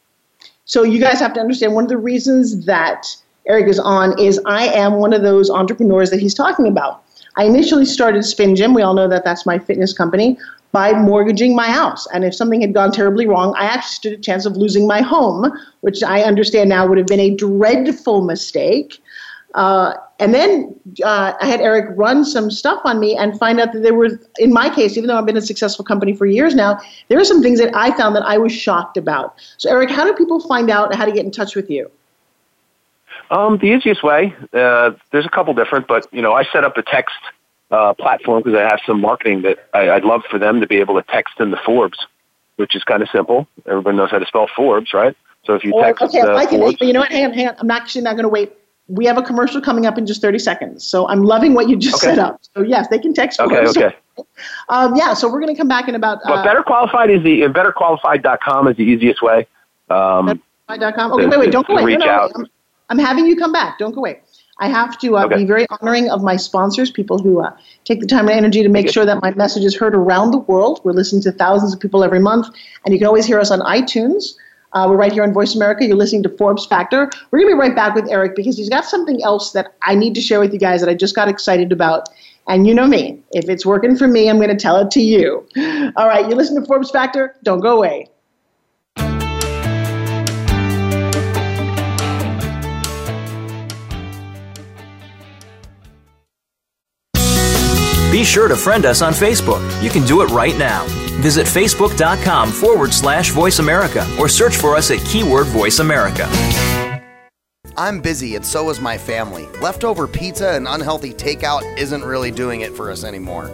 So 0.66 0.82
you 0.82 1.01
guys 1.01 1.20
have 1.20 1.35
to 1.35 1.41
understand 1.41 1.74
one 1.74 1.85
of 1.85 1.91
the 1.91 1.99
reasons 1.99 2.66
that 2.66 3.07
Eric 3.47 3.69
is 3.69 3.79
on 3.79 4.19
is 4.19 4.41
I 4.47 4.67
am 4.69 4.95
one 4.95 5.13
of 5.13 5.23
those 5.23 5.51
entrepreneurs 5.51 6.11
that 6.11 6.21
he's 6.21 6.35
talking 6.35 6.67
about. 6.67 7.03
I 7.37 7.45
initially 7.45 7.85
started 7.85 8.25
Spin 8.25 8.55
Gym. 8.55 8.75
We 8.75 8.83
all 8.83 8.95
know 8.95 9.09
that 9.09 9.25
that's 9.25 9.45
my 9.45 9.59
fitness 9.59 9.93
company 9.93 10.39
by 10.73 10.93
mortgaging 10.93 11.55
my 11.55 11.69
house. 11.69 12.07
And 12.13 12.25
if 12.25 12.35
something 12.35 12.61
had 12.61 12.75
gone 12.75 12.91
terribly 12.91 13.27
wrong, 13.27 13.55
I 13.57 13.65
actually 13.65 13.93
stood 13.93 14.13
a 14.15 14.19
chance 14.19 14.45
of 14.45 14.57
losing 14.57 14.87
my 14.87 15.03
home, 15.03 15.53
which 15.83 16.03
I 16.03 16.23
understand 16.23 16.69
now 16.69 16.87
would 16.87 16.99
have 16.99 17.07
been 17.07 17.21
a 17.21 17.35
dreadful 17.35 18.23
mistake. 18.23 19.01
Uh, 19.55 19.95
and 20.19 20.35
then 20.35 20.75
uh, 21.05 21.35
I 21.41 21.47
had 21.47 21.61
Eric 21.61 21.97
run 21.97 22.25
some 22.25 22.51
stuff 22.51 22.81
on 22.85 22.99
me 22.99 23.17
and 23.17 23.39
find 23.39 23.61
out 23.61 23.73
that 23.73 23.83
there 23.83 23.95
were, 23.95 24.19
in 24.39 24.53
my 24.53 24.69
case, 24.69 24.97
even 24.97 25.07
though 25.07 25.17
I've 25.17 25.27
been 25.27 25.37
a 25.37 25.43
successful 25.43 25.85
company 25.85 26.13
for 26.13 26.27
years 26.27 26.57
now, 26.57 26.81
there 27.09 27.21
are 27.21 27.25
some 27.25 27.41
things 27.41 27.61
that 27.61 27.75
I 27.75 27.97
found 27.97 28.17
that 28.17 28.25
I 28.25 28.37
was 28.37 28.53
shocked 28.53 28.97
about. 28.97 29.37
So, 29.59 29.71
Eric, 29.71 29.91
how 29.91 30.05
do 30.05 30.13
people 30.15 30.41
find 30.41 30.71
out 30.71 30.93
how 30.95 31.05
to 31.05 31.13
get 31.13 31.25
in 31.25 31.31
touch 31.31 31.55
with 31.55 31.71
you? 31.71 31.89
Um, 33.31 33.59
the 33.59 33.66
easiest 33.66 34.03
way, 34.03 34.35
uh, 34.53 34.93
there's 35.11 35.27
a 35.27 35.31
couple 35.31 35.55
different, 35.55 35.87
but 35.87 36.07
you 36.12 36.22
know, 36.22 36.33
I 36.33 36.45
set 36.45 36.64
up 36.64 36.77
a 36.77 36.83
text 36.83 37.16
uh, 37.70 37.95
platform 37.95 38.43
because 38.43 38.59
I 38.59 38.62
have 38.62 38.81
some 38.87 39.01
marketing 39.01 39.43
that 39.43 39.68
I, 39.72 39.91
I'd 39.91 40.05
love 40.05 40.22
for 40.31 40.39
them 40.39 40.61
to 40.61 40.66
be 40.66 40.77
able 40.77 40.95
to 40.95 41.03
text 41.03 41.41
in 41.41 41.51
the 41.51 41.57
Forbes, 41.57 42.07
which 42.57 42.77
is 42.77 42.85
kind 42.85 43.03
of 43.03 43.09
simple. 43.11 43.49
Everybody 43.66 43.97
knows 43.97 44.11
how 44.11 44.18
to 44.18 44.27
spell 44.27 44.49
Forbes, 44.55 44.93
right? 44.93 45.16
So 45.45 45.55
if 45.55 45.64
you 45.64 45.72
text 45.72 46.03
okay, 46.03 46.20
I 46.20 46.47
can, 46.47 46.61
Forbes. 46.61 46.77
You 46.81 46.93
know 46.93 47.01
what? 47.01 47.12
Hang 47.12 47.25
on, 47.27 47.33
hang 47.33 47.49
on. 47.49 47.57
I'm 47.59 47.70
actually 47.70 48.03
not 48.03 48.12
going 48.12 48.25
to 48.25 48.29
wait. 48.29 48.53
We 48.87 49.07
have 49.07 49.16
a 49.16 49.22
commercial 49.22 49.62
coming 49.62 49.87
up 49.87 49.97
in 49.97 50.07
just 50.07 50.20
30 50.20 50.39
seconds. 50.39 50.85
So 50.85 51.09
I'm 51.09 51.25
loving 51.25 51.55
what 51.55 51.68
you 51.70 51.77
just 51.77 51.97
Okay. 51.97 52.14
set 52.14 52.18
up. 52.18 52.41
So, 52.55 52.62
yes, 52.62 52.87
they 52.89 52.99
can 52.99 53.14
text 53.14 53.41
okay, 53.41 53.64
Forbes. 53.64 53.77
okay. 53.77 53.97
Um, 54.68 54.95
yeah, 54.95 55.12
so 55.12 55.27
we're 55.27 55.41
going 55.41 55.53
to 55.53 55.59
come 55.59 55.66
back 55.66 55.89
in 55.89 55.97
about. 55.97 56.20
But 56.25 56.39
Uh, 56.39 56.45
better 56.45 56.62
qualified 56.62 57.11
is 57.11 57.25
the 57.25 57.43
betterqualified.com 57.43 58.68
is 58.68 58.77
the 58.77 58.85
easiest 58.85 59.20
way. 59.22 59.49
Um, 59.91 60.41
Better.com. 60.68 61.12
Okay, 61.14 61.27
wait, 61.27 61.41
wait, 61.41 61.51
don't 61.51 61.66
go 61.66 61.75
away. 61.75 61.85
reach 61.85 61.99
no, 61.99 62.07
no, 62.07 62.12
out. 62.12 62.33
I'm, 62.89 62.99
having 62.99 63.26
you 63.26 63.37
come 63.37 63.53
back. 63.53 63.78
Don't 63.78 63.93
go 63.95 64.01
away. 64.01 64.20
I 64.59 64.68
have 64.68 64.99
to 65.01 65.16
uh, 65.16 65.24
Okay. 65.24 65.37
be 65.39 65.45
very 65.45 65.66
honoring 65.70 66.09
of 66.11 66.22
my 66.22 66.37
sponsors, 66.37 66.91
people 66.91 67.18
who 67.18 67.41
uh, 67.41 67.51
take 67.85 68.01
the 68.01 68.07
time 68.07 68.28
and 68.28 68.37
energy 68.39 68.62
to 68.62 68.68
make 68.68 68.89
sure 68.89 69.05
that 69.05 69.20
my 69.20 69.32
message 69.32 69.64
is 69.64 69.76
heard 69.76 69.95
around 69.95 70.30
the 70.30 70.39
world. 70.39 70.80
We're 70.85 70.93
listening 70.93 71.22
to 71.22 71.32
thousands 71.32 71.74
of 71.74 71.80
people 71.80 72.05
every 72.05 72.20
month, 72.20 72.47
and 72.85 72.93
you 72.93 72.99
can 73.01 73.07
always 73.09 73.26
hear 73.26 73.41
us 73.41 73.51
on 73.51 73.61
iTunes. 73.61 74.35
Uh, 74.72 74.87
we're 74.89 74.97
right 74.97 75.12
here 75.12 75.22
on 75.22 75.32
Voice 75.32 75.55
America. 75.55 75.85
You're 75.85 75.97
listening 75.97 76.22
to 76.24 76.28
Forbes 76.28 76.66
Factor. 76.66 77.09
We're 77.30 77.39
going 77.41 77.51
to 77.51 77.57
be 77.57 77.61
right 77.61 77.74
back 77.76 77.95
with 77.95 78.09
Eric 78.11 78.35
because 78.37 78.57
he's 78.57 78.68
got 78.68 78.85
something 78.85 79.22
else 79.22 79.53
that 79.53 79.74
I 79.82 79.95
need 79.95 80.14
to 80.16 80.20
share 80.20 80.41
with 80.41 80.53
you 80.53 80.59
guys 80.59 80.80
that 80.80 80.89
I 80.91 80.95
just 80.95 81.14
got 81.14 81.28
excited 81.28 81.70
about. 81.72 82.09
And 82.49 82.66
you 82.66 82.74
know 82.74 82.87
me. 82.87 83.20
If 83.32 83.49
it's 83.49 83.64
working 83.64 83.97
for 83.97 84.07
me, 84.09 84.28
I'm 84.28 84.37
going 84.37 84.51
to 84.51 84.57
tell 84.57 84.76
it 84.76 84.91
to 84.93 85.01
you. 85.01 85.47
All 85.97 86.09
right, 86.09 86.28
you 86.28 86.35
listen 86.35 86.61
to 86.61 86.66
Forbes 86.66 86.91
Factor. 86.91 87.37
Don't 87.45 87.61
go 87.61 87.76
away. 87.76 88.09
Be 98.15 98.23
sure 98.23 98.47
to 98.47 98.55
friend 98.55 98.87
us 98.87 99.03
on 99.03 99.12
Facebook. 99.12 99.61
You 99.83 99.91
can 99.91 100.07
do 100.07 100.23
it 100.23 100.31
right 100.31 100.57
now. 100.57 100.85
Visit 101.21 101.49
facebook.com 101.49 102.53
forward 102.53 102.93
slash 102.93 103.31
voice 103.31 103.59
America 103.59 104.07
or 104.21 104.29
search 104.29 104.55
for 104.57 104.77
us 104.77 104.93
at 104.93 105.05
keyword 105.05 105.49
voice 105.49 105.81
America. 105.81 106.29
I'm 107.77 108.01
busy 108.01 108.37
and 108.37 108.47
so 108.47 108.71
is 108.71 108.81
my 108.81 108.97
family. 108.97 109.49
Leftover 109.61 110.07
pizza 110.07 110.51
and 110.51 110.69
unhealthy 110.69 111.12
takeout 111.12 111.62
isn't 111.77 112.05
really 112.05 112.31
doing 112.31 112.61
it 112.61 112.73
for 112.77 112.89
us 112.89 113.03
anymore. 113.03 113.51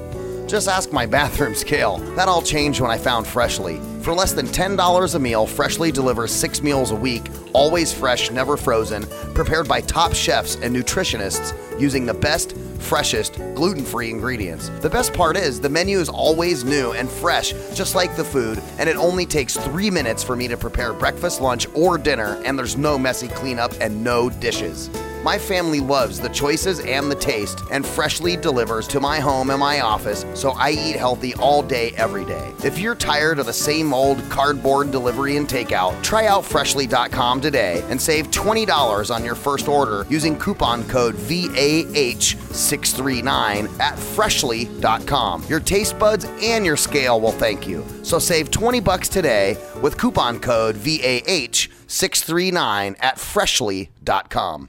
Just 0.47 0.69
ask 0.69 0.93
my 0.93 1.07
bathroom 1.17 1.55
scale. 1.55 1.97
That 2.15 2.29
all 2.29 2.43
changed 2.43 2.83
when 2.83 2.91
I 2.91 2.99
found 2.99 3.27
Freshly. 3.27 3.81
For 4.03 4.13
less 4.13 4.35
than 4.35 4.47
$10 4.49 5.15
a 5.15 5.19
meal, 5.19 5.47
Freshly 5.47 5.91
delivers 5.91 6.33
six 6.33 6.63
meals 6.63 6.91
a 6.91 6.97
week, 6.97 7.25
always 7.53 7.93
fresh, 7.93 8.31
never 8.31 8.57
frozen, 8.57 9.05
prepared 9.35 9.69
by 9.69 9.81
top 9.81 10.15
chefs 10.15 10.57
and 10.57 10.75
nutritionists 10.75 11.55
using 11.81 12.07
the 12.07 12.15
best, 12.15 12.57
freshest, 12.79 13.35
gluten 13.55 13.85
free 13.85 14.11
ingredients. 14.11 14.69
The 14.81 14.91
best 14.91 15.13
part 15.13 15.37
is 15.37 15.61
the 15.61 15.69
menu 15.69 15.99
is 15.99 16.09
always 16.09 16.65
new 16.65 16.93
and 16.93 17.09
fresh, 17.09 17.53
just 17.75 17.95
like 17.95 18.17
the 18.17 18.25
food, 18.25 18.61
and 18.79 18.89
it 18.89 18.97
only 18.97 19.27
takes 19.27 19.57
three 19.57 19.91
minutes 19.91 20.23
for 20.23 20.37
me 20.37 20.49
to 20.49 20.57
prepare 20.57 20.93
breakfast, 20.93 21.41
lunch, 21.41 21.67
or 21.75 21.99
dinner, 21.99 22.41
and 22.45 22.59
there's 22.59 22.77
no 22.77 22.99
messy 22.99 23.29
cleanup 23.29 23.73
and 23.81 24.03
no 24.03 24.31
dishes. 24.31 24.91
My 25.23 25.39
family 25.39 25.81
loves 25.81 26.19
the 26.19 26.31
choices 26.31 26.81
and 26.81 27.11
the 27.11 27.15
taste, 27.15 27.61
and 27.71 27.85
Freshly 27.85 28.39
delivers 28.39 28.89
to 28.89 29.01
my 29.01 29.21
home 29.21 29.51
and 29.51 29.61
my 29.61 29.81
office, 29.81 30.25
so 30.33 30.53
I 30.53 30.71
eat 30.71 30.97
healthy 30.97 31.35
all 31.35 31.63
day, 31.63 31.93
every 31.97 32.25
day. 32.25 32.53
If 32.65 32.79
you're 32.79 32.95
tired 32.95 33.39
of 33.39 33.45
the 33.45 33.53
same 33.53 33.93
old 33.93 34.19
cardboard 34.31 34.91
delivery 34.91 35.37
and 35.37 35.47
takeout, 35.47 36.03
try 36.03 36.27
out 36.27 36.47
Freshly.com 36.47 37.40
today 37.41 37.83
and 37.89 38.01
save 38.01 38.31
$20 38.31 39.13
on 39.15 39.25
your 39.25 39.35
first 39.35 39.67
order 39.69 40.07
using 40.09 40.39
coupon 40.39 40.87
code 40.89 41.17
VAH639 41.17 43.81
at 43.81 43.99
Freshly.com. 43.99 45.45
Your 45.49 45.61
taste 45.61 45.99
buds 45.99 46.27
and 46.43 46.67
your 46.67 46.77
scale 46.77 47.21
will 47.21 47.33
thank 47.33 47.67
you. 47.67 47.85
So 48.03 48.19
save 48.19 48.51
20 48.51 48.81
bucks 48.81 49.09
today 49.09 49.57
with 49.83 49.97
coupon 49.99 50.41
code 50.41 50.77
VAH639 50.77 52.97
at 53.01 53.19
Freshly.com. 53.19 54.69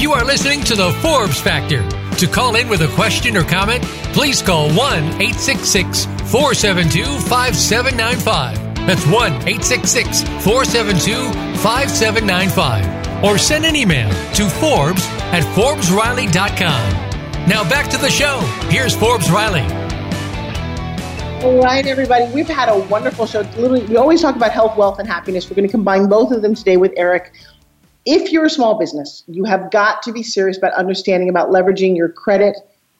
You 0.00 0.12
are 0.14 0.24
listening 0.24 0.62
to 0.62 0.74
the 0.74 0.92
Forbes 1.02 1.38
Factor. 1.38 1.86
To 2.16 2.26
call 2.26 2.56
in 2.56 2.70
with 2.70 2.80
a 2.80 2.88
question 2.94 3.36
or 3.36 3.44
comment, 3.44 3.84
please 4.14 4.40
call 4.40 4.68
1 4.68 4.78
866 4.78 6.06
472 6.32 7.04
5795. 7.28 8.86
That's 8.86 9.04
1 9.04 9.14
866 9.14 10.22
472 10.42 11.30
5795. 11.58 13.22
Or 13.22 13.36
send 13.36 13.66
an 13.66 13.76
email 13.76 14.08
to 14.08 14.48
Forbes 14.48 15.04
at 15.36 15.42
ForbesRiley.com. 15.54 17.46
Now 17.46 17.68
back 17.68 17.90
to 17.90 17.98
the 17.98 18.08
show. 18.08 18.38
Here's 18.70 18.96
Forbes 18.96 19.30
Riley. 19.30 19.66
All 21.44 21.60
right, 21.62 21.84
everybody. 21.84 22.24
We've 22.32 22.48
had 22.48 22.70
a 22.70 22.78
wonderful 22.88 23.26
show. 23.26 23.40
Literally, 23.40 23.84
we 23.84 23.98
always 23.98 24.22
talk 24.22 24.34
about 24.34 24.52
health, 24.52 24.78
wealth, 24.78 24.98
and 24.98 25.06
happiness. 25.06 25.50
We're 25.50 25.56
going 25.56 25.68
to 25.68 25.72
combine 25.72 26.08
both 26.08 26.32
of 26.32 26.40
them 26.40 26.54
today 26.54 26.78
with 26.78 26.94
Eric 26.96 27.34
if 28.06 28.32
you're 28.32 28.46
a 28.46 28.50
small 28.50 28.78
business, 28.78 29.24
you 29.26 29.44
have 29.44 29.70
got 29.70 30.02
to 30.02 30.12
be 30.12 30.22
serious 30.22 30.56
about 30.56 30.72
understanding 30.74 31.28
about 31.28 31.50
leveraging 31.50 31.96
your 31.96 32.08
credit, 32.08 32.56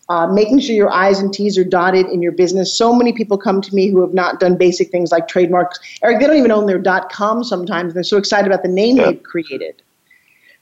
uh, 0.08 0.26
making 0.26 0.60
sure 0.60 0.74
your 0.74 0.92
I's 0.92 1.20
and 1.20 1.32
T's 1.32 1.56
are 1.56 1.64
dotted 1.64 2.06
in 2.06 2.20
your 2.20 2.32
business. 2.32 2.76
So 2.76 2.94
many 2.94 3.12
people 3.12 3.38
come 3.38 3.62
to 3.62 3.74
me 3.74 3.88
who 3.88 4.00
have 4.00 4.12
not 4.12 4.40
done 4.40 4.56
basic 4.56 4.90
things 4.90 5.12
like 5.12 5.28
trademarks. 5.28 5.78
Eric, 6.02 6.20
they 6.20 6.26
don't 6.26 6.36
even 6.36 6.50
own 6.50 6.66
their 6.66 6.82
.com 7.10 7.44
sometimes. 7.44 7.94
They're 7.94 8.02
so 8.02 8.16
excited 8.16 8.46
about 8.46 8.62
the 8.62 8.68
name 8.68 8.96
yep. 8.96 9.06
they've 9.06 9.22
created. 9.22 9.82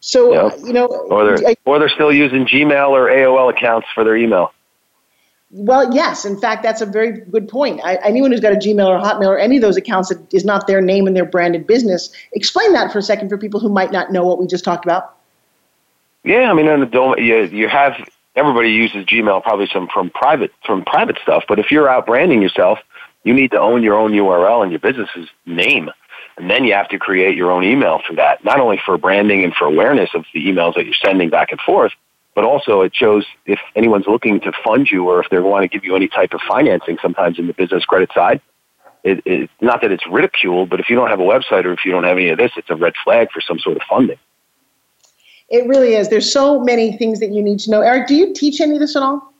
So, 0.00 0.32
yep. 0.32 0.58
you 0.64 0.72
know, 0.72 0.86
or 0.86 1.24
they're, 1.24 1.48
I, 1.48 1.56
or 1.64 1.78
they're 1.78 1.88
still 1.88 2.12
using 2.12 2.46
Gmail 2.46 2.90
or 2.90 3.08
AOL 3.08 3.50
accounts 3.50 3.88
for 3.94 4.04
their 4.04 4.16
email. 4.16 4.52
Well, 5.50 5.94
yes. 5.94 6.24
In 6.24 6.38
fact, 6.38 6.62
that's 6.62 6.82
a 6.82 6.86
very 6.86 7.20
good 7.20 7.48
point. 7.48 7.80
I, 7.82 7.96
anyone 7.96 8.32
who's 8.32 8.40
got 8.40 8.52
a 8.52 8.56
Gmail 8.56 8.86
or 8.86 8.98
Hotmail 8.98 9.28
or 9.28 9.38
any 9.38 9.56
of 9.56 9.62
those 9.62 9.78
accounts 9.78 10.10
that 10.10 10.32
is 10.32 10.44
not 10.44 10.66
their 10.66 10.82
name 10.82 11.06
and 11.06 11.16
their 11.16 11.24
branded 11.24 11.66
business, 11.66 12.10
explain 12.32 12.74
that 12.74 12.92
for 12.92 12.98
a 12.98 13.02
second 13.02 13.30
for 13.30 13.38
people 13.38 13.58
who 13.58 13.70
might 13.70 13.90
not 13.90 14.12
know 14.12 14.26
what 14.26 14.38
we 14.38 14.46
just 14.46 14.64
talked 14.64 14.84
about. 14.84 15.16
Yeah, 16.24 16.50
I 16.50 16.52
mean, 16.52 16.66
in 16.66 16.80
the 16.80 17.14
you 17.18 17.44
you 17.44 17.68
have 17.68 17.94
everybody 18.36 18.70
uses 18.70 19.06
Gmail 19.06 19.42
probably 19.42 19.68
some 19.72 19.88
from 19.88 20.10
private 20.10 20.52
from 20.66 20.84
private 20.84 21.16
stuff, 21.22 21.44
but 21.48 21.58
if 21.58 21.70
you're 21.70 21.88
out 21.88 22.06
branding 22.06 22.42
yourself, 22.42 22.78
you 23.24 23.32
need 23.32 23.50
to 23.52 23.58
own 23.58 23.82
your 23.82 23.96
own 23.96 24.12
URL 24.12 24.62
and 24.62 24.70
your 24.70 24.80
business's 24.80 25.28
name, 25.46 25.90
and 26.36 26.50
then 26.50 26.64
you 26.64 26.74
have 26.74 26.88
to 26.90 26.98
create 26.98 27.36
your 27.36 27.50
own 27.50 27.64
email 27.64 28.02
for 28.06 28.14
that. 28.16 28.44
Not 28.44 28.60
only 28.60 28.78
for 28.84 28.98
branding 28.98 29.44
and 29.44 29.54
for 29.54 29.64
awareness 29.64 30.10
of 30.14 30.26
the 30.34 30.44
emails 30.44 30.74
that 30.74 30.84
you're 30.84 30.94
sending 31.02 31.30
back 31.30 31.52
and 31.52 31.60
forth, 31.60 31.92
but 32.38 32.44
also 32.44 32.82
it 32.82 32.94
shows 32.94 33.26
if 33.46 33.58
anyone's 33.74 34.06
looking 34.06 34.38
to 34.38 34.52
fund 34.62 34.88
you 34.92 35.08
or 35.08 35.20
if 35.20 35.28
they 35.28 35.40
want 35.40 35.64
to 35.64 35.68
give 35.68 35.84
you 35.84 35.96
any 35.96 36.06
type 36.06 36.32
of 36.32 36.40
financing 36.46 36.96
sometimes 37.02 37.36
in 37.36 37.48
the 37.48 37.52
business 37.52 37.84
credit 37.84 38.10
side. 38.14 38.40
It, 39.02 39.26
it, 39.26 39.50
not 39.60 39.80
that 39.80 39.90
it's 39.90 40.06
ridiculed, 40.06 40.70
but 40.70 40.78
if 40.78 40.88
you 40.88 40.94
don't 40.94 41.08
have 41.08 41.18
a 41.18 41.24
website 41.24 41.64
or 41.64 41.72
if 41.72 41.84
you 41.84 41.90
don't 41.90 42.04
have 42.04 42.16
any 42.16 42.28
of 42.28 42.38
this, 42.38 42.52
it's 42.56 42.70
a 42.70 42.76
red 42.76 42.92
flag 43.02 43.32
for 43.32 43.40
some 43.40 43.58
sort 43.58 43.76
of 43.76 43.82
funding. 43.90 44.18
It 45.48 45.66
really 45.66 45.96
is. 45.96 46.10
There's 46.10 46.32
so 46.32 46.62
many 46.62 46.96
things 46.96 47.18
that 47.18 47.32
you 47.32 47.42
need 47.42 47.58
to 47.58 47.72
know. 47.72 47.80
Eric, 47.80 48.06
do 48.06 48.14
you 48.14 48.32
teach 48.32 48.60
any 48.60 48.74
of 48.74 48.78
this 48.78 48.94
at 48.94 49.02
all? 49.02 49.34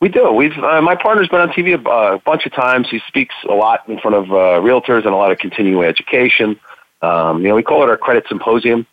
We 0.00 0.08
do. 0.08 0.32
We've 0.32 0.56
uh, 0.56 0.80
my 0.80 0.94
partner's 0.94 1.28
been 1.28 1.42
on 1.42 1.50
TV 1.50 1.74
a, 1.74 2.14
a, 2.14 2.18
bunch 2.18 2.46
of 2.46 2.52
times. 2.54 2.88
He 2.90 3.00
speaks 3.06 3.34
a 3.46 3.52
lot 3.52 3.86
in 3.90 4.00
front 4.00 4.16
of 4.16 4.30
uh, 4.30 4.62
realtors 4.64 5.04
and 5.04 5.12
a 5.12 5.16
lot 5.16 5.32
of 5.32 5.38
continuing 5.38 5.84
education. 5.84 6.58
Um, 7.02 7.42
you 7.42 7.48
know, 7.48 7.54
we 7.54 7.62
call 7.62 7.82
it 7.82 7.90
our 7.90 7.98
credit 7.98 8.24
symposium 8.26 8.86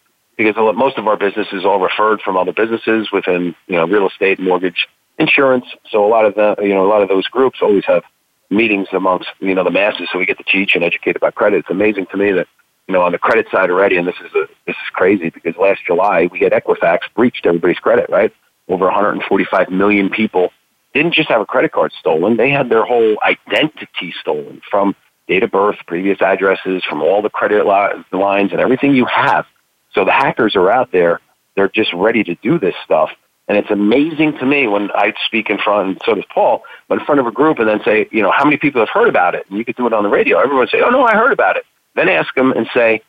because 0.43 0.75
most 0.75 0.97
of 0.97 1.07
our 1.07 1.17
business 1.17 1.47
is 1.51 1.65
all 1.65 1.79
referred 1.79 2.21
from 2.21 2.37
other 2.37 2.53
businesses 2.53 3.11
within 3.11 3.55
you 3.67 3.75
know 3.75 3.85
real 3.85 4.07
estate, 4.07 4.39
mortgage, 4.39 4.87
insurance. 5.19 5.65
So 5.89 6.03
a 6.05 6.07
lot 6.07 6.25
of 6.25 6.35
the 6.35 6.55
you 6.63 6.73
know 6.73 6.85
a 6.85 6.89
lot 6.89 7.01
of 7.01 7.09
those 7.09 7.27
groups 7.27 7.59
always 7.61 7.85
have 7.85 8.03
meetings 8.49 8.87
amongst 8.91 9.29
you 9.39 9.53
know 9.53 9.63
the 9.63 9.71
masses, 9.71 10.09
so 10.11 10.19
we 10.19 10.25
get 10.25 10.37
to 10.37 10.43
teach 10.43 10.75
and 10.75 10.83
educate 10.83 11.15
about 11.15 11.35
credit. 11.35 11.59
It's 11.59 11.69
amazing 11.69 12.07
to 12.07 12.17
me 12.17 12.31
that 12.31 12.47
you 12.87 12.93
know 12.93 13.01
on 13.01 13.11
the 13.11 13.19
credit 13.19 13.47
side 13.51 13.69
already, 13.69 13.97
and 13.97 14.07
this 14.07 14.15
is 14.15 14.33
a, 14.33 14.47
this 14.65 14.75
is 14.75 14.89
crazy 14.93 15.29
because 15.29 15.55
last 15.57 15.81
July 15.85 16.27
we 16.31 16.39
had 16.39 16.51
Equifax 16.51 16.99
breached 17.15 17.45
everybody's 17.45 17.79
credit, 17.79 18.09
right? 18.09 18.33
Over 18.67 18.85
145 18.85 19.69
million 19.69 20.09
people 20.09 20.51
didn't 20.93 21.13
just 21.13 21.29
have 21.29 21.41
a 21.41 21.45
credit 21.45 21.71
card 21.71 21.91
stolen; 21.99 22.37
they 22.37 22.49
had 22.49 22.69
their 22.69 22.85
whole 22.85 23.17
identity 23.25 24.13
stolen 24.19 24.61
from 24.69 24.95
date 25.27 25.43
of 25.43 25.51
birth, 25.51 25.77
previous 25.85 26.19
addresses, 26.19 26.83
from 26.83 27.01
all 27.01 27.21
the 27.21 27.29
credit 27.29 27.65
li- 27.65 28.03
lines, 28.17 28.51
and 28.51 28.59
everything 28.59 28.95
you 28.95 29.05
have 29.05 29.45
so 29.93 30.05
the 30.05 30.11
hackers 30.11 30.55
are 30.55 30.71
out 30.71 30.91
there. 30.91 31.19
They're 31.55 31.69
just 31.69 31.93
ready 31.93 32.23
to 32.23 32.35
do 32.35 32.59
this 32.59 32.75
stuff. 32.83 33.11
And 33.47 33.57
it's 33.57 33.69
amazing 33.69 34.37
to 34.37 34.45
me 34.45 34.67
when 34.67 34.91
I 34.91 35.13
speak 35.25 35.49
in 35.49 35.57
front, 35.57 35.89
and 35.89 36.01
so 36.05 36.15
does 36.15 36.23
Paul, 36.33 36.63
but 36.87 36.99
in 36.99 37.05
front 37.05 37.19
of 37.19 37.27
a 37.27 37.31
group 37.31 37.59
and 37.59 37.67
then 37.67 37.81
say, 37.83 38.07
you 38.11 38.21
know, 38.21 38.31
how 38.31 38.45
many 38.45 38.57
people 38.57 38.79
have 38.81 38.89
heard 38.89 39.09
about 39.09 39.35
it? 39.35 39.45
And 39.49 39.57
you 39.57 39.65
could 39.65 39.75
do 39.75 39.87
it 39.87 39.93
on 39.93 40.03
the 40.03 40.09
radio. 40.09 40.39
Everyone 40.39 40.67
say, 40.67 40.81
oh, 40.81 40.89
no, 40.89 41.03
I 41.03 41.15
heard 41.15 41.33
about 41.33 41.57
it. 41.57 41.65
Then 41.95 42.07
ask 42.07 42.33
them 42.35 42.53
and 42.53 42.69
say, 42.73 43.01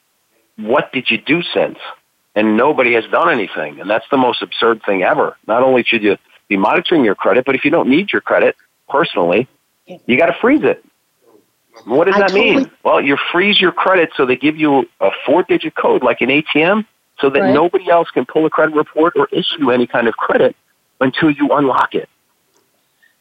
what 0.56 0.92
did 0.92 1.10
you 1.10 1.18
do 1.18 1.42
since? 1.42 1.78
And 2.34 2.56
nobody 2.56 2.94
has 2.94 3.04
done 3.12 3.30
anything. 3.30 3.80
And 3.80 3.88
that's 3.88 4.06
the 4.10 4.16
most 4.16 4.42
absurd 4.42 4.82
thing 4.84 5.02
ever. 5.02 5.36
Not 5.46 5.62
only 5.62 5.84
should 5.84 6.02
you 6.02 6.16
be 6.48 6.56
monitoring 6.56 7.04
your 7.04 7.14
credit, 7.14 7.44
but 7.44 7.54
if 7.54 7.64
you 7.64 7.70
don't 7.70 7.88
need 7.88 8.10
your 8.12 8.22
credit 8.22 8.56
personally, 8.88 9.46
you 9.86 10.16
got 10.16 10.26
to 10.26 10.36
freeze 10.40 10.64
it. 10.64 10.84
What 11.84 12.06
does 12.06 12.16
I 12.16 12.20
that 12.20 12.30
totally, 12.30 12.56
mean? 12.56 12.70
Well, 12.84 13.00
you 13.00 13.16
freeze 13.30 13.60
your 13.60 13.72
credit 13.72 14.10
so 14.16 14.26
they 14.26 14.36
give 14.36 14.56
you 14.56 14.88
a 15.00 15.10
four 15.26 15.42
digit 15.42 15.74
code 15.74 16.02
like 16.02 16.20
an 16.20 16.28
ATM 16.28 16.86
so 17.20 17.30
that 17.30 17.40
right. 17.40 17.54
nobody 17.54 17.88
else 17.88 18.10
can 18.10 18.26
pull 18.26 18.46
a 18.46 18.50
credit 18.50 18.74
report 18.74 19.14
or 19.16 19.28
issue 19.32 19.70
any 19.70 19.86
kind 19.86 20.08
of 20.08 20.14
credit 20.14 20.56
until 21.00 21.30
you 21.30 21.50
unlock 21.52 21.94
it. 21.94 22.08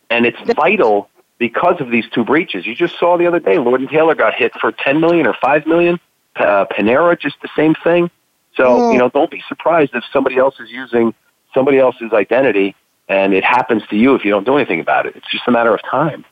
And 0.09 0.25
it's 0.25 0.39
vital 0.55 1.09
because 1.37 1.79
of 1.79 1.89
these 1.89 2.05
two 2.13 2.23
breaches. 2.23 2.65
You 2.65 2.75
just 2.75 2.97
saw 2.99 3.17
the 3.17 3.25
other 3.25 3.39
day, 3.39 3.57
Lord 3.57 3.81
and 3.81 3.89
Taylor 3.89 4.15
got 4.15 4.35
hit 4.35 4.53
for 4.59 4.71
10 4.71 4.99
million 4.99 5.25
or 5.25 5.35
5 5.41 5.65
million. 5.65 5.99
Uh, 6.35 6.65
Panera, 6.65 7.19
just 7.19 7.41
the 7.41 7.49
same 7.55 7.75
thing. 7.83 8.09
So, 8.55 8.63
mm. 8.63 8.93
you 8.93 8.99
know, 8.99 9.09
don't 9.09 9.31
be 9.31 9.43
surprised 9.47 9.91
if 9.95 10.03
somebody 10.11 10.37
else 10.37 10.59
is 10.59 10.69
using 10.69 11.13
somebody 11.53 11.79
else's 11.79 12.13
identity 12.13 12.75
and 13.07 13.33
it 13.33 13.43
happens 13.43 13.83
to 13.89 13.97
you 13.97 14.15
if 14.15 14.23
you 14.23 14.31
don't 14.31 14.45
do 14.45 14.55
anything 14.55 14.79
about 14.79 15.05
it. 15.05 15.15
It's 15.15 15.29
just 15.29 15.43
a 15.47 15.51
matter 15.51 15.73
of 15.73 15.81
time. 15.83 16.25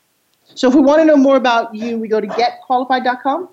So 0.56 0.68
if 0.68 0.76
we 0.76 0.82
want 0.82 1.00
to 1.00 1.06
know 1.06 1.18
more 1.18 1.36
about 1.36 1.74
you, 1.74 1.98
we 1.98 2.08
go 2.08 2.20
to 2.20 2.28
getqualified.com. 2.28 3.50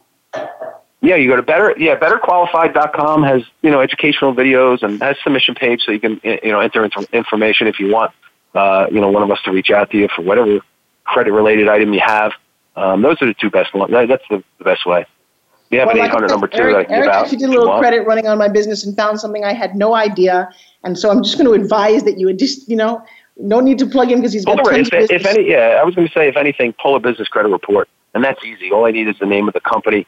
Yeah, 1.02 1.16
you 1.16 1.28
go 1.28 1.36
to 1.36 1.42
better 1.42 1.74
yeah 1.78 1.96
betterqualified.com 1.98 3.22
has 3.22 3.42
you 3.62 3.70
know 3.70 3.80
educational 3.80 4.34
videos 4.34 4.82
and 4.82 5.00
has 5.02 5.16
submission 5.22 5.54
page 5.54 5.82
so 5.84 5.92
you 5.92 6.00
can 6.00 6.20
you 6.24 6.50
know 6.50 6.60
enter 6.60 6.84
information 7.12 7.66
if 7.68 7.78
you 7.78 7.92
want 7.92 8.12
uh, 8.54 8.86
you 8.90 9.00
know 9.00 9.10
one 9.10 9.22
of 9.22 9.30
us 9.30 9.38
to 9.44 9.52
reach 9.52 9.70
out 9.70 9.90
to 9.90 9.98
you 9.98 10.08
for 10.16 10.22
whatever 10.22 10.60
credit 11.04 11.32
related 11.32 11.68
item 11.68 11.92
you 11.92 12.00
have. 12.00 12.32
Um, 12.74 13.02
those 13.02 13.20
are 13.22 13.26
the 13.26 13.34
two 13.34 13.50
best 13.50 13.72
ones. 13.74 13.92
That's 13.92 14.24
the, 14.28 14.42
the 14.58 14.64
best 14.64 14.84
way. 14.84 15.06
You 15.70 15.80
have 15.80 15.86
well, 15.88 15.96
an 15.96 16.02
like 16.02 16.10
800 16.10 16.28
number 16.28 16.46
too 16.46 16.58
Eric, 16.58 16.74
that 16.74 16.78
I 16.78 16.84
can 16.84 16.94
Eric 16.94 17.06
give 17.06 17.14
actually 17.14 17.38
did 17.38 17.48
a 17.48 17.52
little 17.52 17.78
credit 17.78 18.06
running 18.06 18.26
on 18.28 18.38
my 18.38 18.48
business 18.48 18.84
and 18.84 18.96
found 18.96 19.18
something 19.18 19.44
I 19.44 19.52
had 19.52 19.74
no 19.74 19.94
idea. 19.94 20.48
And 20.84 20.96
so 20.98 21.10
I'm 21.10 21.22
just 21.24 21.38
going 21.38 21.46
to 21.46 21.60
advise 21.60 22.04
that 22.04 22.18
you 22.18 22.26
would 22.26 22.38
just, 22.38 22.68
you 22.68 22.76
know, 22.76 23.04
no 23.36 23.60
need 23.60 23.78
to 23.78 23.86
plug 23.86 24.10
in 24.10 24.18
because 24.18 24.32
he's 24.32 24.44
got 24.44 24.56
tons 24.64 24.88
if, 24.92 25.10
if 25.10 25.26
any, 25.26 25.50
yeah, 25.50 25.78
I 25.80 25.84
was 25.84 25.94
going 25.94 26.06
to 26.06 26.12
say 26.12 26.28
if 26.28 26.36
anything, 26.36 26.74
pull 26.80 26.96
a 26.96 27.00
business 27.00 27.28
credit 27.28 27.50
report, 27.50 27.88
and 28.14 28.24
that's 28.24 28.42
easy. 28.44 28.70
All 28.70 28.86
I 28.86 28.90
need 28.90 29.08
is 29.08 29.18
the 29.18 29.26
name 29.26 29.48
of 29.48 29.54
the 29.54 29.60
company, 29.60 30.06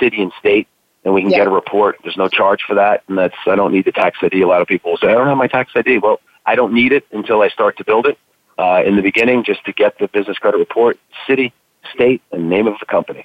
city, 0.00 0.22
and 0.22 0.32
state, 0.38 0.68
and 1.04 1.12
we 1.12 1.22
can 1.22 1.30
yeah. 1.30 1.38
get 1.38 1.46
a 1.48 1.50
report. 1.50 1.96
There's 2.02 2.16
no 2.16 2.28
charge 2.28 2.62
for 2.66 2.74
that, 2.74 3.02
and 3.08 3.18
that's 3.18 3.36
I 3.46 3.56
don't 3.56 3.72
need 3.72 3.84
the 3.84 3.92
tax 3.92 4.18
ID. 4.22 4.42
A 4.42 4.46
lot 4.46 4.62
of 4.62 4.68
people 4.68 4.96
say 4.96 5.08
I 5.08 5.14
don't 5.14 5.26
have 5.26 5.36
my 5.36 5.48
tax 5.48 5.72
ID. 5.74 5.98
Well, 5.98 6.20
I 6.46 6.54
don't 6.54 6.72
need 6.72 6.92
it 6.92 7.04
until 7.12 7.42
I 7.42 7.48
start 7.48 7.76
to 7.78 7.84
build 7.84 8.06
it. 8.06 8.18
Uh, 8.58 8.82
in 8.84 8.96
the 8.96 9.02
beginning, 9.02 9.44
just 9.44 9.64
to 9.64 9.72
get 9.72 9.96
the 10.00 10.08
business 10.08 10.36
credit 10.36 10.58
report, 10.58 10.98
city, 11.28 11.52
state, 11.94 12.20
and 12.32 12.50
name 12.50 12.66
of 12.66 12.74
the 12.80 12.86
company. 12.86 13.24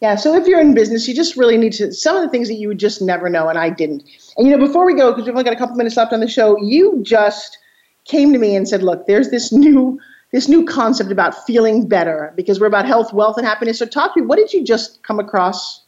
Yeah, 0.00 0.14
so 0.14 0.34
if 0.34 0.46
you're 0.46 0.60
in 0.60 0.74
business, 0.74 1.08
you 1.08 1.14
just 1.14 1.36
really 1.36 1.56
need 1.56 1.72
to, 1.74 1.92
some 1.92 2.16
of 2.16 2.22
the 2.22 2.28
things 2.28 2.48
that 2.48 2.54
you 2.54 2.68
would 2.68 2.78
just 2.78 3.00
never 3.00 3.30
know, 3.30 3.48
and 3.48 3.58
I 3.58 3.70
didn't. 3.70 4.04
And 4.36 4.46
you 4.46 4.56
know, 4.56 4.64
before 4.64 4.84
we 4.84 4.94
go, 4.94 5.10
because 5.10 5.26
we've 5.26 5.34
only 5.34 5.44
got 5.44 5.54
a 5.54 5.56
couple 5.56 5.74
minutes 5.74 5.96
left 5.96 6.12
on 6.12 6.20
the 6.20 6.28
show, 6.28 6.56
you 6.62 7.00
just 7.02 7.58
came 8.08 8.32
to 8.32 8.38
me 8.38 8.56
and 8.56 8.68
said, 8.68 8.82
look, 8.82 9.06
there's 9.06 9.30
this 9.30 9.52
new 9.52 10.00
this 10.30 10.48
new 10.48 10.66
concept 10.66 11.10
about 11.10 11.46
feeling 11.46 11.88
better 11.88 12.34
because 12.36 12.60
we're 12.60 12.66
about 12.66 12.84
health, 12.84 13.14
wealth, 13.14 13.38
and 13.38 13.46
happiness. 13.46 13.78
So 13.78 13.86
talk 13.86 14.12
to 14.12 14.20
me, 14.20 14.26
what 14.26 14.36
did 14.36 14.52
you 14.52 14.62
just 14.62 15.02
come 15.02 15.18
across? 15.18 15.82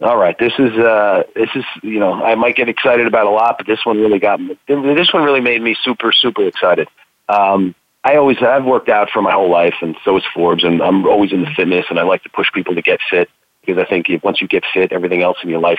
All 0.00 0.16
right, 0.16 0.36
this 0.36 0.52
is 0.58 0.72
uh, 0.78 1.22
this 1.36 1.50
is 1.54 1.64
you 1.82 2.00
know 2.00 2.14
I 2.14 2.34
might 2.34 2.56
get 2.56 2.68
excited 2.68 3.06
about 3.06 3.26
a 3.26 3.30
lot, 3.30 3.58
but 3.58 3.68
this 3.68 3.86
one 3.86 4.00
really 4.00 4.18
got 4.18 4.40
me. 4.40 4.58
This 4.66 5.12
one 5.12 5.22
really 5.22 5.40
made 5.40 5.62
me 5.62 5.76
super 5.84 6.10
super 6.10 6.44
excited. 6.44 6.88
Um, 7.28 7.76
I 8.02 8.16
always 8.16 8.38
I've 8.42 8.64
worked 8.64 8.88
out 8.88 9.10
for 9.10 9.22
my 9.22 9.30
whole 9.30 9.50
life, 9.50 9.74
and 9.80 9.94
so 10.04 10.16
is 10.16 10.24
Forbes, 10.34 10.64
and 10.64 10.82
I'm 10.82 11.06
always 11.06 11.32
in 11.32 11.42
the 11.42 11.50
fitness, 11.54 11.86
and 11.88 12.00
I 12.00 12.02
like 12.02 12.24
to 12.24 12.30
push 12.30 12.48
people 12.52 12.74
to 12.74 12.82
get 12.82 12.98
fit 13.08 13.30
because 13.64 13.80
I 13.80 13.88
think 13.88 14.08
once 14.24 14.40
you 14.40 14.48
get 14.48 14.64
fit, 14.74 14.90
everything 14.90 15.22
else 15.22 15.38
in 15.44 15.48
your 15.48 15.60
life 15.60 15.78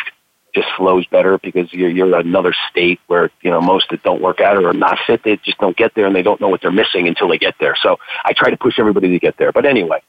just 0.54 0.68
flows 0.78 1.06
better 1.08 1.38
because 1.38 1.72
you're 1.74 1.90
you're 1.90 2.18
another 2.18 2.54
state 2.70 3.00
where 3.08 3.32
you 3.42 3.50
know 3.50 3.62
most 3.62 3.90
that 3.90 4.04
don't 4.04 4.22
work 4.22 4.40
out 4.40 4.58
or 4.58 4.70
are 4.70 4.74
not 4.74 4.98
fit, 5.06 5.24
they 5.24 5.38
just 5.38 5.58
don't 5.58 5.76
get 5.76 5.94
there, 5.96 6.06
and 6.06 6.16
they 6.16 6.22
don't 6.22 6.40
know 6.40 6.50
what 6.50 6.62
they're 6.62 6.72
missing 6.72 7.08
until 7.08 7.28
they 7.28 7.38
get 7.38 7.56
there. 7.60 7.76
So 7.82 7.98
I 8.24 8.34
try 8.34 8.50
to 8.50 8.58
push 8.58 8.80
everybody 8.80 9.10
to 9.10 9.20
get 9.20 9.38
there. 9.38 9.52
But 9.52 9.66
anyway, 9.66 10.02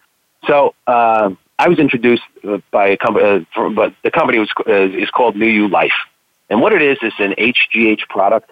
so. 0.47 0.75
Uh, 0.87 1.31
I 1.57 1.69
was 1.69 1.79
introduced 1.79 2.25
by 2.73 2.89
a 2.89 2.97
company, 2.97 3.47
uh, 3.57 3.69
but 3.71 3.95
the 4.03 4.11
company 4.11 4.41
was, 4.41 4.51
uh, 4.67 4.73
is 4.73 5.09
called 5.11 5.37
NewULife. 5.37 5.93
And 6.51 6.61
what 6.61 6.73
it 6.73 6.83
is 6.83 6.99
is 7.01 7.13
an 7.21 7.35
HGH 7.39 8.09
product 8.09 8.51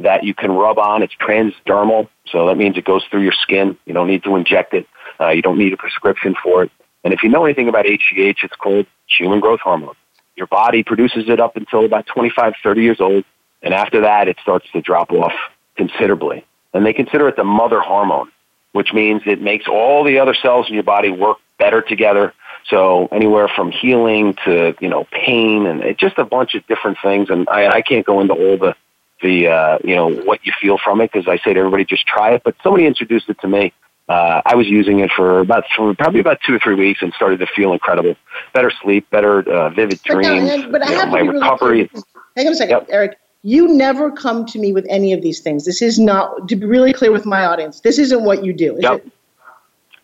that 0.00 0.24
you 0.24 0.34
can 0.34 0.50
rub 0.50 0.78
on. 0.78 1.02
It's 1.02 1.14
transdermal, 1.14 2.08
so 2.26 2.46
that 2.46 2.56
means 2.56 2.76
it 2.76 2.84
goes 2.84 3.04
through 3.10 3.22
your 3.22 3.32
skin. 3.32 3.76
You 3.86 3.94
don't 3.94 4.08
need 4.08 4.24
to 4.24 4.34
inject 4.36 4.74
it. 4.74 4.86
Uh, 5.20 5.28
you 5.28 5.42
don't 5.42 5.58
need 5.58 5.72
a 5.72 5.76
prescription 5.76 6.34
for 6.42 6.64
it. 6.64 6.72
And 7.04 7.14
if 7.14 7.22
you 7.22 7.28
know 7.28 7.44
anything 7.44 7.68
about 7.68 7.84
HGH, 7.84 8.36
it's 8.42 8.56
called 8.56 8.86
human 9.06 9.40
growth 9.40 9.60
hormone. 9.60 9.94
Your 10.40 10.46
body 10.46 10.82
produces 10.82 11.28
it 11.28 11.38
up 11.38 11.56
until 11.56 11.84
about 11.84 12.06
25, 12.06 12.54
30 12.62 12.80
years 12.80 12.98
old, 12.98 13.24
and 13.62 13.74
after 13.74 14.00
that, 14.00 14.26
it 14.26 14.38
starts 14.40 14.66
to 14.72 14.80
drop 14.80 15.12
off 15.12 15.34
considerably. 15.76 16.46
And 16.72 16.86
they 16.86 16.94
consider 16.94 17.28
it 17.28 17.36
the 17.36 17.44
mother 17.44 17.78
hormone, 17.78 18.30
which 18.72 18.94
means 18.94 19.20
it 19.26 19.42
makes 19.42 19.68
all 19.68 20.02
the 20.02 20.18
other 20.18 20.32
cells 20.32 20.66
in 20.68 20.74
your 20.74 20.82
body 20.82 21.10
work 21.10 21.36
better 21.58 21.82
together. 21.82 22.32
So 22.68 23.06
anywhere 23.12 23.48
from 23.54 23.70
healing 23.70 24.34
to 24.46 24.74
you 24.80 24.88
know 24.88 25.04
pain 25.12 25.66
and 25.66 25.82
it, 25.82 25.98
just 25.98 26.16
a 26.16 26.24
bunch 26.24 26.54
of 26.54 26.66
different 26.66 26.96
things. 27.02 27.28
And 27.28 27.46
I, 27.50 27.68
I 27.68 27.82
can't 27.82 28.06
go 28.06 28.20
into 28.20 28.32
all 28.32 28.56
the 28.56 28.74
the 29.20 29.48
uh, 29.48 29.78
you 29.84 29.94
know 29.94 30.10
what 30.10 30.46
you 30.46 30.54
feel 30.58 30.78
from 30.78 31.02
it 31.02 31.12
because 31.12 31.28
I 31.28 31.36
say 31.44 31.52
to 31.52 31.58
everybody 31.60 31.84
just 31.84 32.06
try 32.06 32.32
it. 32.32 32.42
But 32.42 32.56
somebody 32.62 32.86
introduced 32.86 33.28
it 33.28 33.38
to 33.40 33.48
me. 33.48 33.74
Uh, 34.10 34.42
I 34.44 34.56
was 34.56 34.66
using 34.66 34.98
it 34.98 35.10
for 35.14 35.38
about 35.38 35.62
for 35.76 35.94
probably 35.94 36.18
about 36.18 36.40
two 36.44 36.52
or 36.56 36.58
three 36.58 36.74
weeks 36.74 37.00
and 37.00 37.12
started 37.12 37.38
to 37.38 37.46
feel 37.46 37.72
incredible. 37.72 38.16
Better 38.52 38.72
sleep, 38.82 39.08
better 39.10 39.48
uh, 39.48 39.70
vivid 39.70 40.02
dreams. 40.02 40.50
But, 40.64 40.72
but 40.72 40.82
I 40.82 40.90
know, 40.90 40.98
have 40.98 41.08
my 41.10 41.20
to 41.20 41.30
recovery. 41.30 41.88
Hang 42.36 42.46
on 42.48 42.52
a 42.52 42.56
second, 42.56 42.70
yep. 42.70 42.86
Eric. 42.90 43.18
You 43.42 43.68
never 43.68 44.10
come 44.10 44.44
to 44.46 44.58
me 44.58 44.72
with 44.72 44.84
any 44.90 45.12
of 45.12 45.22
these 45.22 45.40
things. 45.40 45.64
This 45.64 45.80
is 45.80 45.98
not 45.98 46.48
to 46.48 46.56
be 46.56 46.66
really 46.66 46.92
clear 46.92 47.12
with 47.12 47.24
my 47.24 47.46
audience. 47.46 47.80
This 47.80 47.98
isn't 47.98 48.24
what 48.24 48.44
you 48.44 48.52
do. 48.52 48.76
yep. 48.80 49.06
It? 49.06 49.12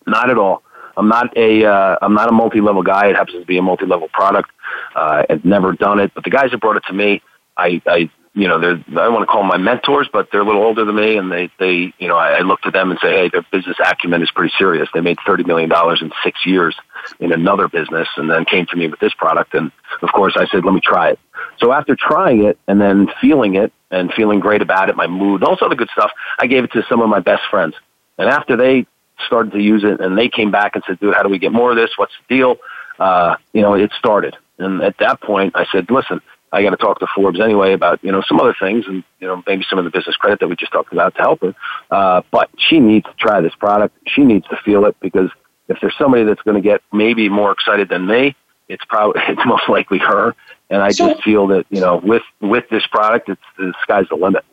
Not 0.07 0.31
at 0.31 0.39
all. 0.39 0.63
I'm 0.97 1.09
not 1.09 1.37
a 1.37 1.67
uh, 1.67 1.97
I'm 2.01 2.15
not 2.15 2.29
a 2.29 2.33
multi-level 2.33 2.85
guy. 2.85 3.09
It 3.09 3.17
happens 3.17 3.41
to 3.41 3.45
be 3.45 3.59
a 3.59 3.63
multi-level 3.63 4.09
product. 4.13 4.51
Uh, 4.95 5.25
I've 5.29 5.45
never 5.45 5.73
done 5.73 5.99
it, 5.99 6.13
but 6.15 6.23
the 6.23 6.31
guys 6.31 6.53
that 6.53 6.61
brought 6.61 6.77
it 6.77 6.85
to 6.87 6.93
me, 6.93 7.23
I, 7.57 7.83
I 7.87 8.09
you 8.37 8.47
know, 8.47 8.61
they're 8.61 9.03
I 9.03 9.09
want 9.09 9.23
to 9.23 9.27
call 9.27 9.41
them 9.41 9.49
my 9.49 9.57
mentors, 9.57 10.09
but 10.13 10.31
they're 10.31 10.43
a 10.43 10.45
little 10.45 10.63
older 10.63 10.85
than 10.85 10.95
me, 10.95 11.17
and 11.17 11.33
they 11.33 11.51
they 11.59 11.95
you 11.99 12.07
know 12.07 12.17
I, 12.17 12.33
I 12.33 12.41
look 12.41 12.61
to 12.63 12.71
them 12.71 12.91
and 12.91 13.01
say, 13.01 13.13
hey, 13.13 13.29
their 13.31 13.43
business 13.51 13.79
acumen 13.83 14.23
is 14.23 14.31
pretty 14.31 14.53
serious. 14.59 14.89
They 14.93 15.01
made 15.01 15.17
thirty 15.27 15.43
million 15.43 15.71
dollars 15.71 16.03
in 16.03 16.13
six 16.23 16.45
years 16.45 16.77
in 17.19 17.33
another 17.33 17.67
business, 17.67 18.09
and 18.19 18.31
then 18.31 18.45
came 18.45 18.67
to 18.67 18.77
me 18.77 18.89
with 18.89 19.01
this 19.01 19.15
product, 19.15 19.55
and 19.55 19.73
of 20.03 20.13
course 20.13 20.35
I 20.37 20.47
said, 20.49 20.67
let 20.67 20.75
me 20.75 20.81
try 20.81 21.11
it. 21.11 21.19
So 21.59 21.73
after 21.73 21.97
trying 21.97 22.45
it 22.45 22.59
and 22.69 22.79
then 22.79 23.09
feeling 23.23 23.55
it 23.55 23.73
and 23.91 24.13
feeling 24.13 24.41
great 24.41 24.61
about 24.61 24.91
it, 24.91 24.97
my 24.97 25.07
mood, 25.07 25.43
all 25.43 25.57
sorts 25.57 25.73
of 25.73 25.79
good 25.79 25.89
stuff, 25.91 26.11
I 26.39 26.47
gave 26.47 26.65
it 26.65 26.73
to 26.73 26.85
some 26.89 27.01
of 27.01 27.09
my 27.09 27.21
best 27.21 27.43
friends. 27.51 27.75
And 28.19 28.29
after 28.29 28.57
they 28.57 28.87
started 29.27 29.53
to 29.53 29.63
use 29.63 29.83
it 29.85 30.01
and 30.01 30.19
they 30.19 30.29
came 30.29 30.51
back 30.51 30.75
and 30.75 30.85
said, 30.87 31.01
dude, 31.01 31.15
how 31.15 31.23
do 31.23 31.31
we 31.31 31.39
get 31.39 31.53
more 31.53 31.71
of 31.71 31.77
this? 31.77 31.91
What's 31.97 32.13
the 32.29 32.37
deal? 32.37 32.57
Uh, 32.99 33.37
you 33.55 33.63
know, 33.63 33.75
it 33.75 33.93
started. 33.99 34.37
And 34.59 34.83
at 34.83 34.99
that 34.99 35.21
point, 35.21 35.53
I 35.57 35.67
said, 35.73 35.91
listen, 35.91 36.21
I 36.57 36.63
got 36.63 36.71
to 36.71 36.77
talk 36.79 36.99
to 37.01 37.07
Forbes 37.15 37.39
anyway 37.39 37.75
about 37.75 38.03
you 38.03 38.11
know 38.11 38.23
some 38.27 38.41
other 38.41 38.55
things 38.59 38.87
and 38.87 39.05
you 39.21 39.27
know 39.27 39.43
maybe 39.47 39.65
some 39.69 39.79
of 39.79 39.85
the 39.85 39.91
business 39.91 40.17
credit 40.17 40.41
that 40.41 40.49
we 40.49 40.57
just 40.57 40.73
talked 40.73 40.93
about 40.93 41.15
to 41.17 41.21
help 41.21 41.43
her. 41.43 41.55
Uh, 41.91 42.23
but 42.31 42.49
she 42.57 42.81
needs 42.81 43.05
to 43.07 43.13
try 43.19 43.41
this 43.43 43.55
product. 43.55 43.97
She 44.07 44.25
needs 44.25 44.47
to 44.49 44.57
feel 44.65 44.87
it 44.87 44.97
because 45.01 45.31
if 45.69 45.79
there's 45.81 45.95
somebody 45.99 46.25
that's 46.25 46.41
going 46.43 46.55
to 46.55 46.67
get 46.67 46.81
maybe 46.93 47.29
more 47.29 47.53
excited 47.53 47.91
than 47.91 48.07
me, 48.07 48.35
it's 48.69 48.85
probably 48.87 49.21
it's 49.29 49.45
most 49.45 49.69
likely 49.69 49.99
her. 49.99 50.35
And 50.71 50.83
I 50.83 50.93
so, 50.93 51.11
just 51.11 51.23
feel 51.23 51.47
that 51.49 51.67
you 51.69 51.81
know 51.81 51.99
with 51.99 52.23
with 52.41 52.65
this 52.71 52.87
product, 52.87 53.29
it's 53.29 53.43
the 53.59 53.75
sky's 53.83 54.09
the 54.09 54.17
limit. 54.17 54.45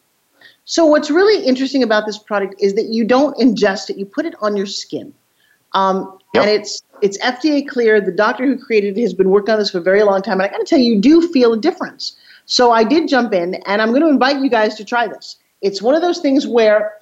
So 0.66 0.86
what's 0.86 1.10
really 1.10 1.45
interesting 1.45 1.84
about 1.84 2.06
this 2.06 2.18
product 2.18 2.56
is 2.60 2.74
that 2.76 2.86
you 2.86 3.06
don't 3.06 3.38
ingest 3.38 3.89
it; 3.89 3.97
you 3.97 4.06
put 4.06 4.26
it 4.26 4.36
on 4.41 4.58
your 4.58 4.66
skin. 4.66 5.14
Um, 5.72 6.20
yep. 6.34 6.43
And 6.43 6.51
it's 6.51 6.83
it's 7.02 7.18
FDA 7.20 7.68
cleared. 7.68 8.06
The 8.06 8.12
doctor 8.12 8.46
who 8.46 8.58
created 8.58 8.98
it 8.98 9.02
has 9.02 9.14
been 9.14 9.30
working 9.30 9.54
on 9.54 9.60
this 9.60 9.72
for 9.72 9.80
a 9.80 9.82
very 9.82 10.04
long 10.04 10.22
time. 10.22 10.39
And 10.39 10.44
I 10.44 10.48
got 10.48 10.58
to 10.58 10.66
tell 10.66 10.80
you, 10.80 10.96
you 10.96 11.02
do 11.02 11.28
feel 11.30 11.54
a 11.54 11.58
difference. 11.58 12.16
So 12.46 12.72
I 12.72 12.84
did 12.84 13.08
jump 13.08 13.34
in, 13.34 13.56
and 13.66 13.82
I'm 13.82 13.89
going 13.89 14.02
to 14.02 14.10
invite 14.10 14.41
you 14.41 14.50
guys 14.50 14.76
to 14.76 14.86
try 14.86 15.08
this. 15.08 15.38
It's 15.62 15.82
one 15.82 15.96
of 15.96 16.02
those 16.02 16.20
things 16.20 16.46
where, 16.46 16.94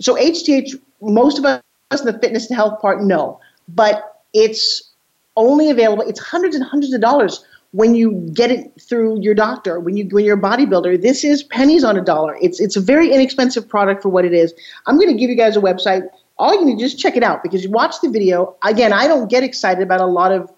so 0.00 0.16
HGH, 0.16 0.80
most 1.00 1.38
of 1.38 1.44
us 1.44 1.62
in 2.00 2.06
the 2.06 2.18
fitness 2.18 2.48
and 2.48 2.56
health 2.56 2.80
part 2.80 3.02
know, 3.02 3.40
but 3.68 4.22
it's 4.34 4.90
only 5.36 5.70
available. 5.70 6.02
It's 6.02 6.20
hundreds 6.20 6.56
and 6.56 6.64
hundreds 6.64 6.92
of 6.92 7.00
dollars 7.00 7.44
when 7.72 7.94
you 7.94 8.12
get 8.32 8.50
it 8.50 8.80
through 8.80 9.20
your 9.20 9.34
doctor, 9.34 9.78
when 9.78 9.96
you 9.96 10.08
when 10.08 10.24
you're 10.24 10.38
a 10.38 10.40
bodybuilder, 10.40 11.02
this 11.02 11.22
is 11.22 11.42
pennies 11.42 11.84
on 11.84 11.96
a 11.96 12.00
dollar. 12.00 12.36
It's 12.40 12.60
it's 12.60 12.76
a 12.76 12.80
very 12.80 13.12
inexpensive 13.12 13.68
product 13.68 14.02
for 14.02 14.08
what 14.08 14.24
it 14.24 14.32
is. 14.32 14.54
I'm 14.86 14.96
going 14.96 15.08
to 15.08 15.14
give 15.14 15.28
you 15.28 15.36
guys 15.36 15.56
a 15.56 15.60
website 15.60 16.08
all 16.38 16.54
you 16.54 16.64
need 16.64 16.78
to 16.78 16.84
just 16.84 16.98
check 16.98 17.16
it 17.16 17.22
out 17.22 17.42
because 17.42 17.64
you 17.64 17.70
watch 17.70 18.00
the 18.00 18.08
video. 18.08 18.56
Again, 18.62 18.92
I 18.92 19.06
don't 19.06 19.28
get 19.28 19.42
excited 19.42 19.82
about 19.82 20.00
a 20.00 20.06
lot 20.06 20.32
of 20.32 20.52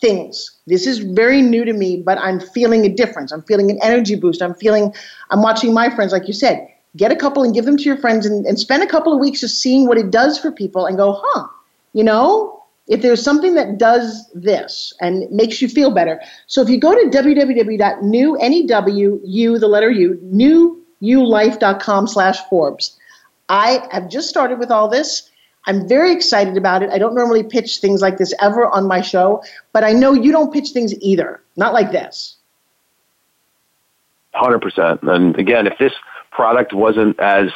things. 0.00 0.50
This 0.66 0.86
is 0.86 0.98
very 0.98 1.42
new 1.42 1.64
to 1.64 1.72
me, 1.72 2.02
but 2.02 2.18
I'm 2.18 2.40
feeling 2.40 2.84
a 2.84 2.88
difference. 2.88 3.32
I'm 3.32 3.42
feeling 3.42 3.70
an 3.70 3.78
energy 3.82 4.16
boost. 4.16 4.42
I'm 4.42 4.54
feeling, 4.54 4.94
I'm 5.30 5.42
watching 5.42 5.72
my 5.72 5.94
friends, 5.94 6.12
like 6.12 6.26
you 6.26 6.34
said, 6.34 6.68
get 6.96 7.10
a 7.10 7.16
couple 7.16 7.42
and 7.42 7.54
give 7.54 7.64
them 7.64 7.76
to 7.76 7.82
your 7.84 7.96
friends 7.96 8.26
and, 8.26 8.46
and 8.46 8.58
spend 8.58 8.82
a 8.82 8.86
couple 8.86 9.12
of 9.12 9.18
weeks 9.18 9.40
just 9.40 9.60
seeing 9.60 9.86
what 9.86 9.98
it 9.98 10.10
does 10.10 10.38
for 10.38 10.52
people 10.52 10.86
and 10.86 10.96
go, 10.96 11.20
huh, 11.24 11.46
you 11.92 12.04
know, 12.04 12.62
if 12.86 13.02
there's 13.02 13.22
something 13.22 13.54
that 13.54 13.78
does 13.78 14.30
this 14.34 14.92
and 15.00 15.30
makes 15.30 15.62
you 15.62 15.68
feel 15.68 15.90
better. 15.90 16.20
So 16.46 16.60
if 16.60 16.68
you 16.68 16.78
go 16.78 16.92
to 16.92 17.08
www.new, 17.08 18.36
N-E-W, 18.36 19.58
the 19.58 19.68
letter 19.68 19.90
U, 19.90 20.20
newulife.com 21.02 22.06
slash 22.06 22.38
Forbes, 22.50 22.98
I 23.48 23.86
have 23.90 24.08
just 24.08 24.28
started 24.28 24.58
with 24.58 24.70
all 24.70 24.88
this. 24.88 25.30
I'm 25.66 25.88
very 25.88 26.12
excited 26.12 26.56
about 26.56 26.82
it. 26.82 26.90
I 26.90 26.98
don't 26.98 27.14
normally 27.14 27.42
pitch 27.42 27.78
things 27.78 28.02
like 28.02 28.18
this 28.18 28.34
ever 28.40 28.66
on 28.66 28.86
my 28.86 29.00
show, 29.00 29.42
but 29.72 29.82
I 29.82 29.92
know 29.92 30.12
you 30.12 30.30
don't 30.30 30.52
pitch 30.52 30.70
things 30.70 30.94
either, 31.00 31.42
not 31.56 31.72
like 31.72 31.90
this. 31.90 32.36
100%. 34.34 35.02
And 35.02 35.36
again, 35.38 35.66
if 35.66 35.78
this 35.78 35.92
product 36.30 36.72
wasn't 36.72 37.18
as 37.20 37.50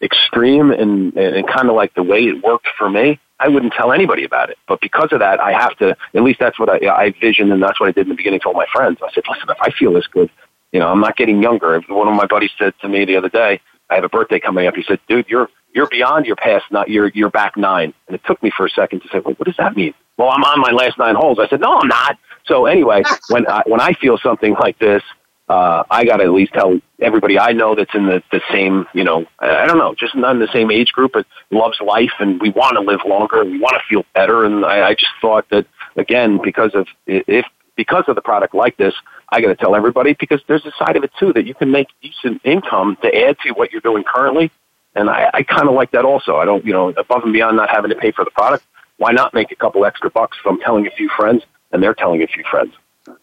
extreme 0.00 0.70
and, 0.70 1.16
and 1.16 1.46
kind 1.46 1.68
of 1.68 1.74
like 1.74 1.94
the 1.94 2.02
way 2.02 2.24
it 2.24 2.42
worked 2.42 2.68
for 2.78 2.88
me, 2.88 3.18
I 3.40 3.48
wouldn't 3.48 3.72
tell 3.72 3.92
anybody 3.92 4.24
about 4.24 4.50
it. 4.50 4.58
But 4.68 4.80
because 4.80 5.12
of 5.12 5.18
that, 5.18 5.40
I 5.40 5.52
have 5.52 5.76
to, 5.78 5.96
at 6.14 6.22
least 6.22 6.38
that's 6.38 6.58
what 6.58 6.68
I, 6.68 6.88
I 6.88 7.10
visioned 7.20 7.52
and 7.52 7.62
that's 7.62 7.80
what 7.80 7.88
I 7.88 7.92
did 7.92 8.02
in 8.02 8.10
the 8.10 8.14
beginning 8.14 8.40
to 8.40 8.48
all 8.48 8.54
my 8.54 8.66
friends. 8.72 8.98
I 9.02 9.12
said, 9.12 9.24
listen, 9.28 9.48
if 9.50 9.56
I 9.60 9.70
feel 9.70 9.92
this 9.92 10.06
good, 10.06 10.30
you 10.70 10.78
know, 10.78 10.88
I'm 10.88 11.00
not 11.00 11.16
getting 11.16 11.42
younger. 11.42 11.78
One 11.88 12.08
of 12.08 12.14
my 12.14 12.26
buddies 12.26 12.50
said 12.56 12.72
to 12.80 12.88
me 12.88 13.04
the 13.04 13.16
other 13.16 13.28
day, 13.28 13.60
I 13.92 13.96
have 13.96 14.04
a 14.04 14.08
birthday 14.08 14.40
coming 14.40 14.66
up. 14.66 14.74
He 14.74 14.82
said, 14.82 15.00
dude, 15.06 15.26
you're, 15.28 15.48
you're 15.74 15.88
beyond 15.88 16.26
your 16.26 16.36
past, 16.36 16.64
not 16.70 16.88
you're, 16.88 17.08
you're 17.08 17.30
back 17.30 17.56
nine. 17.56 17.92
And 18.08 18.14
it 18.14 18.22
took 18.26 18.42
me 18.42 18.50
for 18.56 18.66
a 18.66 18.70
second 18.70 19.00
to 19.00 19.08
say, 19.08 19.18
well, 19.18 19.34
what 19.34 19.46
does 19.46 19.56
that 19.58 19.76
mean? 19.76 19.94
Well, 20.16 20.30
I'm 20.30 20.42
on 20.42 20.60
my 20.60 20.70
last 20.70 20.98
nine 20.98 21.14
holes. 21.14 21.38
I 21.38 21.48
said, 21.48 21.60
no, 21.60 21.78
I'm 21.78 21.88
not. 21.88 22.18
So 22.46 22.66
anyway, 22.66 23.02
when 23.28 23.46
I, 23.46 23.62
when 23.66 23.80
I 23.80 23.92
feel 23.92 24.18
something 24.18 24.54
like 24.54 24.78
this, 24.78 25.02
uh, 25.48 25.82
I 25.90 26.04
got 26.06 26.18
to 26.18 26.24
at 26.24 26.30
least 26.30 26.54
tell 26.54 26.80
everybody 27.00 27.38
I 27.38 27.52
know 27.52 27.74
that's 27.74 27.94
in 27.94 28.06
the, 28.06 28.22
the 28.30 28.40
same, 28.50 28.86
you 28.94 29.04
know, 29.04 29.26
I 29.38 29.66
don't 29.66 29.76
know, 29.76 29.94
just 29.94 30.14
not 30.14 30.34
in 30.34 30.40
the 30.40 30.52
same 30.52 30.70
age 30.70 30.92
group, 30.92 31.12
but 31.12 31.26
loves 31.50 31.78
life 31.80 32.12
and 32.20 32.40
we 32.40 32.50
want 32.50 32.76
to 32.76 32.80
live 32.80 33.00
longer 33.06 33.42
and 33.42 33.50
we 33.50 33.60
want 33.60 33.74
to 33.74 33.82
feel 33.88 34.04
better. 34.14 34.44
And 34.44 34.64
I, 34.64 34.88
I 34.88 34.94
just 34.94 35.12
thought 35.20 35.46
that, 35.50 35.66
again, 35.96 36.40
because 36.42 36.74
of, 36.74 36.86
if, 37.06 37.44
because 37.76 38.04
of 38.08 38.14
the 38.14 38.22
product 38.22 38.54
like 38.54 38.76
this, 38.76 38.94
I 39.28 39.40
got 39.40 39.48
to 39.48 39.54
tell 39.54 39.74
everybody 39.74 40.14
because 40.14 40.40
there's 40.46 40.64
a 40.66 40.72
side 40.78 40.96
of 40.96 41.04
it 41.04 41.12
too 41.18 41.32
that 41.32 41.46
you 41.46 41.54
can 41.54 41.70
make 41.70 41.88
decent 42.02 42.40
income 42.44 42.96
to 43.02 43.14
add 43.14 43.38
to 43.40 43.52
what 43.52 43.72
you're 43.72 43.80
doing 43.80 44.04
currently. 44.04 44.50
And 44.94 45.08
I, 45.08 45.30
I 45.32 45.42
kind 45.42 45.68
of 45.68 45.74
like 45.74 45.90
that 45.92 46.04
also. 46.04 46.36
I 46.36 46.44
don't, 46.44 46.64
you 46.64 46.72
know, 46.72 46.90
above 46.90 47.22
and 47.24 47.32
beyond 47.32 47.56
not 47.56 47.70
having 47.70 47.90
to 47.90 47.96
pay 47.96 48.12
for 48.12 48.24
the 48.24 48.30
product, 48.30 48.64
why 48.98 49.12
not 49.12 49.32
make 49.32 49.50
a 49.50 49.56
couple 49.56 49.84
extra 49.86 50.10
bucks 50.10 50.36
from 50.38 50.60
telling 50.60 50.86
a 50.86 50.90
few 50.90 51.08
friends 51.16 51.44
and 51.72 51.82
they're 51.82 51.94
telling 51.94 52.22
a 52.22 52.26
few 52.26 52.44
friends? 52.50 52.74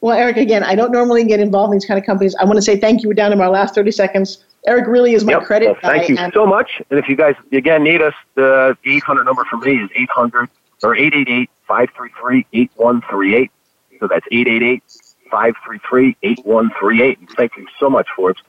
Well, 0.02 0.18
Eric, 0.18 0.38
again, 0.38 0.64
I 0.64 0.76
don't 0.76 0.92
normally 0.92 1.24
get 1.24 1.40
involved 1.40 1.72
in 1.72 1.80
these 1.80 1.86
kind 1.86 2.00
of 2.00 2.06
companies. 2.06 2.36
I 2.36 2.44
want 2.44 2.58
to 2.58 2.62
say 2.62 2.78
thank 2.78 3.02
you. 3.02 3.08
We're 3.08 3.14
down 3.14 3.32
in 3.32 3.40
our 3.40 3.50
last 3.50 3.76
30 3.76 3.92
seconds. 3.92 4.44
Eric 4.68 4.88
really 4.88 5.14
is 5.14 5.24
my 5.24 5.34
yep. 5.34 5.44
credit 5.44 5.68
well, 5.68 5.78
thank 5.82 6.18
guy. 6.18 6.26
you 6.26 6.32
so 6.34 6.46
much. 6.46 6.82
And 6.90 7.00
if 7.00 7.08
you 7.08 7.16
guys 7.16 7.36
again 7.54 7.84
need 7.84 8.02
us, 8.02 8.14
the 8.36 8.78
800 8.86 9.24
number 9.24 9.46
for 9.46 9.58
me 9.58 9.78
is 9.78 9.90
800 9.96 10.50
or 10.84 10.96
888 10.96 11.50
533 11.68 12.46
8138. 12.52 13.52
So 14.00 14.08
that's 14.08 14.26
888 14.32 14.84
533 15.32 16.18
8138. 16.24 17.20
Thank 17.36 17.58
you 17.58 17.68
so 17.80 17.90
much, 17.90 18.08
Forbes. 18.16 18.42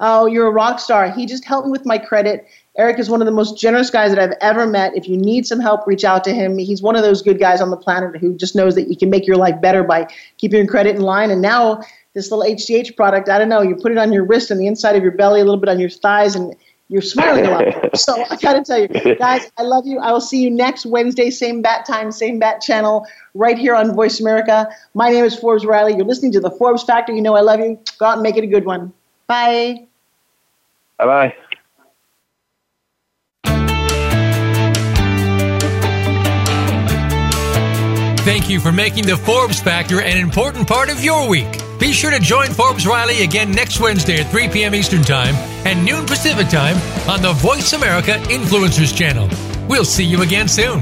Oh, 0.00 0.26
you're 0.26 0.46
a 0.46 0.52
rock 0.52 0.78
star. 0.78 1.10
He 1.10 1.26
just 1.26 1.44
helped 1.44 1.66
me 1.66 1.72
with 1.72 1.84
my 1.84 1.98
credit. 1.98 2.46
Eric 2.76 3.00
is 3.00 3.10
one 3.10 3.20
of 3.20 3.26
the 3.26 3.32
most 3.32 3.58
generous 3.58 3.90
guys 3.90 4.14
that 4.14 4.20
I've 4.20 4.36
ever 4.40 4.64
met. 4.64 4.96
If 4.96 5.08
you 5.08 5.16
need 5.16 5.44
some 5.44 5.58
help, 5.58 5.86
reach 5.88 6.04
out 6.04 6.22
to 6.24 6.32
him. 6.32 6.56
He's 6.56 6.80
one 6.80 6.94
of 6.94 7.02
those 7.02 7.20
good 7.20 7.40
guys 7.40 7.60
on 7.60 7.70
the 7.70 7.76
planet 7.76 8.16
who 8.20 8.36
just 8.36 8.54
knows 8.54 8.76
that 8.76 8.88
you 8.88 8.96
can 8.96 9.10
make 9.10 9.26
your 9.26 9.36
life 9.36 9.60
better 9.60 9.82
by 9.82 10.06
keeping 10.36 10.58
your 10.58 10.68
credit 10.68 10.94
in 10.94 11.02
line. 11.02 11.32
And 11.32 11.42
now, 11.42 11.82
this 12.14 12.30
little 12.30 12.44
HGH 12.44 12.96
product, 12.96 13.28
I 13.28 13.38
don't 13.38 13.48
know, 13.48 13.60
you 13.60 13.74
put 13.74 13.90
it 13.90 13.98
on 13.98 14.12
your 14.12 14.24
wrist 14.24 14.52
and 14.52 14.60
the 14.60 14.68
inside 14.68 14.94
of 14.94 15.02
your 15.02 15.12
belly, 15.12 15.40
a 15.40 15.44
little 15.44 15.60
bit 15.60 15.68
on 15.68 15.80
your 15.80 15.90
thighs, 15.90 16.36
and 16.36 16.54
you're 16.88 17.02
smiling 17.02 17.46
a 17.46 17.50
lot. 17.50 17.96
so 17.98 18.24
I 18.30 18.36
got 18.36 18.54
to 18.54 18.64
tell 18.64 18.80
you, 18.80 19.16
guys, 19.16 19.50
I 19.56 19.62
love 19.62 19.86
you. 19.86 19.98
I 19.98 20.12
will 20.12 20.20
see 20.20 20.42
you 20.42 20.50
next 20.50 20.86
Wednesday, 20.86 21.30
same 21.30 21.60
bat 21.62 21.86
time, 21.86 22.10
same 22.10 22.38
bat 22.38 22.60
channel, 22.62 23.06
right 23.34 23.58
here 23.58 23.74
on 23.74 23.94
Voice 23.94 24.20
America. 24.20 24.68
My 24.94 25.10
name 25.10 25.24
is 25.24 25.38
Forbes 25.38 25.66
Riley. 25.66 25.94
You're 25.96 26.06
listening 26.06 26.32
to 26.32 26.40
the 26.40 26.50
Forbes 26.50 26.82
Factor. 26.82 27.12
You 27.12 27.22
know 27.22 27.36
I 27.36 27.42
love 27.42 27.60
you. 27.60 27.78
Go 27.98 28.06
out 28.06 28.14
and 28.14 28.22
make 28.22 28.36
it 28.36 28.44
a 28.44 28.46
good 28.46 28.64
one. 28.64 28.92
Bye. 29.26 29.86
Bye 30.98 31.04
bye. 31.04 31.34
Thank 38.24 38.50
you 38.50 38.60
for 38.60 38.72
making 38.72 39.06
the 39.06 39.16
Forbes 39.16 39.60
Factor 39.60 40.00
an 40.02 40.18
important 40.18 40.68
part 40.68 40.90
of 40.90 41.02
your 41.02 41.28
week. 41.28 41.67
Be 41.78 41.92
sure 41.92 42.10
to 42.10 42.18
join 42.18 42.48
Forbes 42.48 42.86
Riley 42.86 43.22
again 43.22 43.52
next 43.52 43.78
Wednesday 43.78 44.20
at 44.20 44.30
3 44.30 44.48
p.m. 44.48 44.74
Eastern 44.74 45.02
Time 45.02 45.34
and 45.64 45.84
noon 45.84 46.06
Pacific 46.06 46.48
Time 46.48 46.76
on 47.08 47.22
the 47.22 47.32
Voice 47.34 47.72
America 47.72 48.12
Influencers 48.28 48.94
Channel. 48.96 49.28
We'll 49.68 49.84
see 49.84 50.04
you 50.04 50.22
again 50.22 50.48
soon. 50.48 50.80